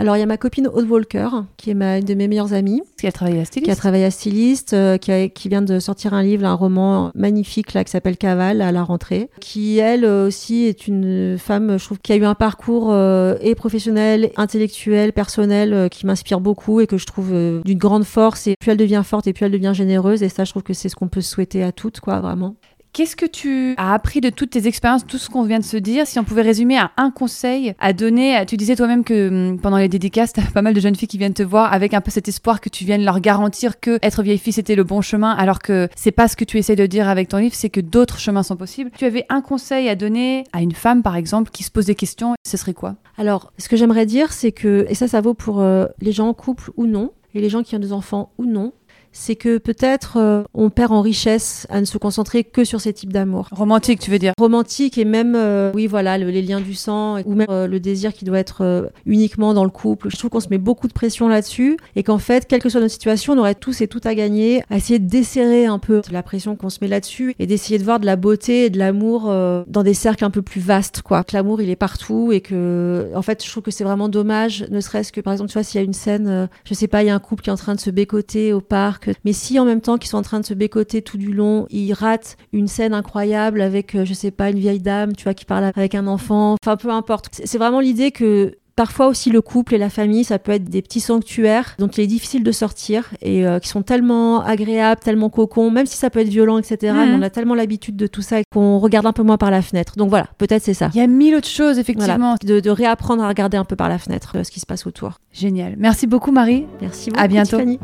Alors, 0.00 0.16
il 0.16 0.20
y 0.20 0.22
a 0.22 0.26
ma 0.26 0.36
copine 0.36 0.68
Aude 0.68 0.88
Walker, 0.88 1.28
qui 1.56 1.70
est 1.70 1.74
ma, 1.74 1.98
une 1.98 2.04
de 2.04 2.14
mes 2.14 2.28
meilleures 2.28 2.52
amies, 2.52 2.82
Parce 2.82 3.02
qu'elle 3.02 3.12
travaille 3.12 3.34
à 3.40 3.42
qui 3.42 3.42
a 3.42 3.46
styliste. 3.46 3.78
travaillé 3.80 4.04
à 4.04 4.10
styliste, 4.12 4.72
euh, 4.72 4.96
qui, 4.96 5.10
a- 5.10 5.28
qui 5.28 5.48
vient 5.48 5.60
de 5.60 5.80
sortir 5.80 6.14
un 6.14 6.22
livre, 6.22 6.44
un 6.46 6.54
roman 6.54 7.10
magnifique 7.16 7.74
là, 7.74 7.82
qui 7.82 7.90
s'appelle 7.90 8.16
Caval 8.16 8.62
à 8.62 8.70
la 8.70 8.84
rentrée, 8.84 9.28
qui 9.40 9.78
elle 9.78 10.04
euh, 10.04 10.28
aussi 10.28 10.66
est 10.66 10.86
une 10.86 11.36
femme, 11.36 11.80
je 11.80 11.84
trouve, 11.84 11.98
qui 11.98 12.12
a 12.12 12.16
eu 12.16 12.24
un 12.24 12.36
parcours 12.36 12.92
euh, 12.92 13.34
et 13.40 13.56
professionnel, 13.56 14.30
intellectuel, 14.36 15.12
personnel, 15.12 15.72
euh, 15.74 15.88
qui 15.88 16.06
m'inspire 16.06 16.38
beaucoup 16.38 16.80
et 16.80 16.86
que 16.86 16.96
je 16.96 17.04
trouve 17.04 17.30
euh, 17.32 17.60
d'une 17.64 17.78
grande 17.78 18.04
force. 18.04 18.46
Et 18.46 18.54
plus 18.60 18.70
elle 18.70 18.76
devient 18.78 19.02
forte 19.04 19.26
et 19.26 19.32
plus 19.32 19.46
elle 19.46 19.52
devient 19.52 19.72
généreuse. 19.74 20.22
Et 20.22 20.28
ça, 20.28 20.44
je 20.44 20.50
trouve 20.52 20.62
que 20.62 20.74
c'est 20.74 20.88
ce 20.88 20.94
qu'on 20.94 21.08
peut 21.08 21.22
souhaiter 21.22 21.64
à 21.64 21.72
toutes, 21.72 21.98
quoi, 21.98 22.20
vraiment. 22.20 22.54
Qu'est-ce 22.98 23.14
que 23.14 23.26
tu 23.26 23.74
as 23.76 23.94
appris 23.94 24.20
de 24.20 24.28
toutes 24.28 24.50
tes 24.50 24.66
expériences, 24.66 25.06
tout 25.06 25.18
ce 25.18 25.30
qu'on 25.30 25.44
vient 25.44 25.60
de 25.60 25.64
se 25.64 25.76
dire 25.76 26.04
Si 26.04 26.18
on 26.18 26.24
pouvait 26.24 26.42
résumer 26.42 26.76
à 26.76 26.90
un 26.96 27.12
conseil 27.12 27.74
à 27.78 27.92
donner, 27.92 28.42
tu 28.44 28.56
disais 28.56 28.74
toi-même 28.74 29.04
que 29.04 29.28
hum, 29.28 29.60
pendant 29.60 29.76
les 29.76 29.86
dédicaces, 29.86 30.32
t'as 30.32 30.42
pas 30.52 30.62
mal 30.62 30.74
de 30.74 30.80
jeunes 30.80 30.96
filles 30.96 31.06
qui 31.06 31.16
viennent 31.16 31.32
te 31.32 31.44
voir 31.44 31.72
avec 31.72 31.94
un 31.94 32.00
peu 32.00 32.10
cet 32.10 32.26
espoir 32.26 32.60
que 32.60 32.68
tu 32.68 32.84
viennes 32.84 33.04
leur 33.04 33.20
garantir 33.20 33.78
que 33.78 34.00
être 34.02 34.24
vieille 34.24 34.38
fille 34.38 34.52
c'était 34.52 34.74
le 34.74 34.82
bon 34.82 35.00
chemin, 35.00 35.30
alors 35.30 35.60
que 35.60 35.88
c'est 35.94 36.10
pas 36.10 36.26
ce 36.26 36.34
que 36.34 36.42
tu 36.42 36.58
essaies 36.58 36.74
de 36.74 36.86
dire 36.86 37.08
avec 37.08 37.28
ton 37.28 37.36
livre, 37.36 37.54
c'est 37.54 37.70
que 37.70 37.80
d'autres 37.80 38.18
chemins 38.18 38.42
sont 38.42 38.56
possibles. 38.56 38.90
Tu 38.98 39.04
avais 39.04 39.26
un 39.28 39.42
conseil 39.42 39.88
à 39.88 39.94
donner 39.94 40.42
à 40.52 40.60
une 40.60 40.72
femme 40.72 41.04
par 41.04 41.14
exemple 41.14 41.52
qui 41.52 41.62
se 41.62 41.70
pose 41.70 41.86
des 41.86 41.94
questions, 41.94 42.34
ce 42.44 42.56
serait 42.56 42.74
quoi? 42.74 42.96
Alors, 43.16 43.52
ce 43.58 43.68
que 43.68 43.76
j'aimerais 43.76 44.06
dire, 44.06 44.32
c'est 44.32 44.50
que, 44.50 44.86
et 44.88 44.96
ça, 44.96 45.06
ça 45.06 45.20
vaut 45.20 45.34
pour 45.34 45.60
euh, 45.60 45.86
les 46.00 46.10
gens 46.10 46.26
en 46.26 46.34
couple 46.34 46.72
ou 46.76 46.86
non, 46.86 47.12
et 47.32 47.40
les 47.40 47.48
gens 47.48 47.62
qui 47.62 47.76
ont 47.76 47.80
des 47.80 47.92
enfants 47.92 48.32
ou 48.38 48.44
non, 48.44 48.72
c'est 49.12 49.36
que 49.36 49.58
peut-être 49.58 50.16
euh, 50.16 50.42
on 50.54 50.70
perd 50.70 50.92
en 50.92 51.00
richesse 51.00 51.66
à 51.70 51.80
ne 51.80 51.84
se 51.84 51.98
concentrer 51.98 52.44
que 52.44 52.64
sur 52.64 52.80
ces 52.80 52.92
types 52.92 53.12
d'amour. 53.12 53.48
Romantique, 53.52 54.00
tu 54.00 54.10
veux 54.10 54.18
dire? 54.18 54.32
Romantique 54.38 54.98
et 54.98 55.04
même, 55.04 55.34
euh, 55.34 55.72
oui, 55.74 55.86
voilà, 55.86 56.18
le- 56.18 56.30
les 56.30 56.42
liens 56.42 56.60
du 56.60 56.74
sang, 56.74 57.18
ou 57.24 57.34
même 57.34 57.46
euh, 57.50 57.66
le 57.66 57.80
désir 57.80 58.12
qui 58.12 58.24
doit 58.24 58.38
être 58.38 58.62
euh, 58.62 58.86
uniquement 59.06 59.54
dans 59.54 59.64
le 59.64 59.70
couple. 59.70 60.08
Je 60.10 60.16
trouve 60.16 60.30
qu'on 60.30 60.40
se 60.40 60.48
met 60.50 60.58
beaucoup 60.58 60.88
de 60.88 60.92
pression 60.92 61.28
là-dessus, 61.28 61.76
et 61.96 62.02
qu'en 62.02 62.18
fait, 62.18 62.46
quelle 62.46 62.60
que 62.62 62.68
soit 62.68 62.80
notre 62.80 62.92
situation, 62.92 63.34
on 63.34 63.38
aurait 63.38 63.54
tous 63.54 63.80
et 63.80 63.88
tout 63.88 64.00
à 64.04 64.14
gagner 64.14 64.62
à 64.70 64.76
essayer 64.76 64.98
de 64.98 65.08
desserrer 65.08 65.66
un 65.66 65.78
peu 65.78 66.02
la 66.10 66.22
pression 66.22 66.56
qu'on 66.56 66.70
se 66.70 66.78
met 66.80 66.88
là-dessus, 66.88 67.34
et 67.38 67.46
d'essayer 67.46 67.78
de 67.78 67.84
voir 67.84 68.00
de 68.00 68.06
la 68.06 68.16
beauté 68.16 68.66
et 68.66 68.70
de 68.70 68.78
l'amour 68.78 69.26
euh, 69.28 69.62
dans 69.66 69.82
des 69.82 69.94
cercles 69.94 70.24
un 70.24 70.30
peu 70.30 70.42
plus 70.42 70.60
vastes, 70.60 71.02
quoi. 71.02 71.24
Que 71.24 71.36
l'amour, 71.36 71.60
il 71.62 71.70
est 71.70 71.76
partout, 71.76 72.32
et 72.32 72.40
que, 72.40 73.10
en 73.14 73.22
fait, 73.22 73.44
je 73.44 73.50
trouve 73.50 73.62
que 73.62 73.70
c'est 73.70 73.84
vraiment 73.84 74.08
dommage, 74.08 74.66
ne 74.70 74.80
serait-ce 74.80 75.12
que, 75.12 75.20
par 75.20 75.32
exemple, 75.32 75.50
tu 75.50 75.54
vois, 75.54 75.62
s'il 75.62 75.80
y 75.80 75.82
a 75.82 75.84
une 75.84 75.92
scène, 75.92 76.48
je 76.64 76.74
sais 76.74 76.88
pas, 76.88 77.02
il 77.02 77.06
y 77.06 77.10
a 77.10 77.14
un 77.14 77.18
couple 77.18 77.42
qui 77.42 77.50
est 77.50 77.52
en 77.52 77.56
train 77.56 77.74
de 77.74 77.80
se 77.80 77.90
bécoter 77.90 78.52
au 78.52 78.60
parc, 78.60 78.97
mais 79.24 79.32
si 79.32 79.58
en 79.58 79.64
même 79.64 79.80
temps 79.80 79.98
qu'ils 79.98 80.10
sont 80.10 80.18
en 80.18 80.22
train 80.22 80.40
de 80.40 80.46
se 80.46 80.54
bécoter 80.54 81.02
tout 81.02 81.18
du 81.18 81.32
long, 81.32 81.66
ils 81.70 81.92
ratent 81.92 82.36
une 82.52 82.68
scène 82.68 82.94
incroyable 82.94 83.60
avec, 83.60 83.94
euh, 83.94 84.04
je 84.04 84.14
sais 84.14 84.30
pas, 84.30 84.50
une 84.50 84.58
vieille 84.58 84.80
dame, 84.80 85.14
tu 85.14 85.24
vois, 85.24 85.34
qui 85.34 85.44
parle 85.44 85.64
avec 85.64 85.94
un 85.94 86.06
enfant, 86.06 86.56
enfin, 86.62 86.76
peu 86.76 86.90
importe. 86.90 87.28
C'est 87.44 87.58
vraiment 87.58 87.80
l'idée 87.80 88.10
que 88.10 88.54
Parfois 88.78 89.08
aussi 89.08 89.30
le 89.30 89.42
couple 89.42 89.74
et 89.74 89.78
la 89.78 89.90
famille, 89.90 90.22
ça 90.22 90.38
peut 90.38 90.52
être 90.52 90.70
des 90.70 90.82
petits 90.82 91.00
sanctuaires 91.00 91.74
dont 91.80 91.88
il 91.88 92.00
est 92.02 92.06
difficile 92.06 92.44
de 92.44 92.52
sortir 92.52 93.10
et 93.20 93.44
euh, 93.44 93.58
qui 93.58 93.68
sont 93.68 93.82
tellement 93.82 94.40
agréables, 94.40 95.00
tellement 95.00 95.30
cocons, 95.30 95.72
même 95.72 95.86
si 95.86 95.96
ça 95.96 96.10
peut 96.10 96.20
être 96.20 96.28
violent, 96.28 96.58
etc. 96.58 96.92
Mhm. 96.92 97.06
Mais 97.08 97.14
on 97.16 97.22
a 97.22 97.28
tellement 97.28 97.56
l'habitude 97.56 97.96
de 97.96 98.06
tout 98.06 98.22
ça 98.22 98.36
qu'on 98.52 98.78
regarde 98.78 99.04
un 99.06 99.12
peu 99.12 99.24
moins 99.24 99.36
par 99.36 99.50
la 99.50 99.62
fenêtre. 99.62 99.94
Donc 99.96 100.10
voilà, 100.10 100.28
peut-être 100.38 100.62
c'est 100.62 100.74
ça. 100.74 100.90
Il 100.94 100.98
y 101.00 101.02
a 101.02 101.08
mille 101.08 101.34
autres 101.34 101.48
choses 101.48 101.80
effectivement. 101.80 102.36
Voilà, 102.36 102.36
de, 102.44 102.60
de 102.60 102.70
réapprendre 102.70 103.24
à 103.24 103.28
regarder 103.28 103.56
un 103.56 103.64
peu 103.64 103.74
par 103.74 103.88
la 103.88 103.98
fenêtre 103.98 104.34
euh, 104.36 104.44
ce 104.44 104.52
qui 104.52 104.60
se 104.60 104.66
passe 104.66 104.86
autour. 104.86 105.18
Génial. 105.32 105.74
Merci 105.76 106.06
beaucoup 106.06 106.30
Marie. 106.30 106.64
Merci 106.80 107.10
À 107.16 107.22
beaucoup. 107.22 107.32
bientôt. 107.32 107.56
Tiffany. 107.56 107.80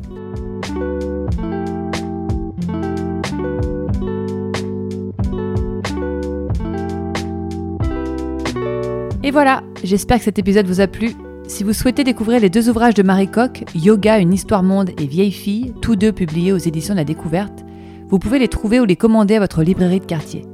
Et 9.24 9.30
voilà, 9.30 9.62
j'espère 9.82 10.18
que 10.18 10.24
cet 10.24 10.38
épisode 10.38 10.66
vous 10.66 10.82
a 10.82 10.86
plu. 10.86 11.12
Si 11.48 11.64
vous 11.64 11.72
souhaitez 11.72 12.04
découvrir 12.04 12.40
les 12.40 12.50
deux 12.50 12.68
ouvrages 12.68 12.92
de 12.92 13.02
Marie 13.02 13.30
Coq, 13.30 13.64
Yoga, 13.74 14.18
une 14.18 14.34
histoire 14.34 14.62
monde 14.62 14.90
et 15.00 15.06
Vieille 15.06 15.32
fille, 15.32 15.72
tous 15.80 15.96
deux 15.96 16.12
publiés 16.12 16.52
aux 16.52 16.58
éditions 16.58 16.92
de 16.92 16.98
la 16.98 17.06
Découverte, 17.06 17.64
vous 18.10 18.18
pouvez 18.18 18.38
les 18.38 18.48
trouver 18.48 18.80
ou 18.80 18.84
les 18.84 18.96
commander 18.96 19.36
à 19.36 19.40
votre 19.40 19.62
librairie 19.62 20.00
de 20.00 20.04
quartier. 20.04 20.44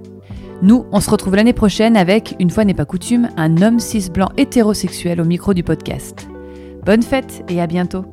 Nous, 0.63 0.87
on 0.93 1.01
se 1.01 1.11
retrouve 1.11 1.35
l'année 1.35 1.53
prochaine 1.53 1.97
avec, 1.97 2.37
une 2.39 2.51
fois 2.51 2.65
n'est 2.65 2.73
pas 2.73 2.85
coutume, 2.85 3.31
un 3.37 3.61
homme 3.61 3.81
cis 3.81 4.09
blanc 4.09 4.29
hétérosexuel 4.37 5.21
au 5.21 5.25
micro 5.25 5.53
du 5.53 5.65
podcast. 5.65 6.29
Bonne 6.87 7.03
fête 7.03 7.43
et 7.49 7.61
à 7.61 7.67
bientôt 7.67 8.05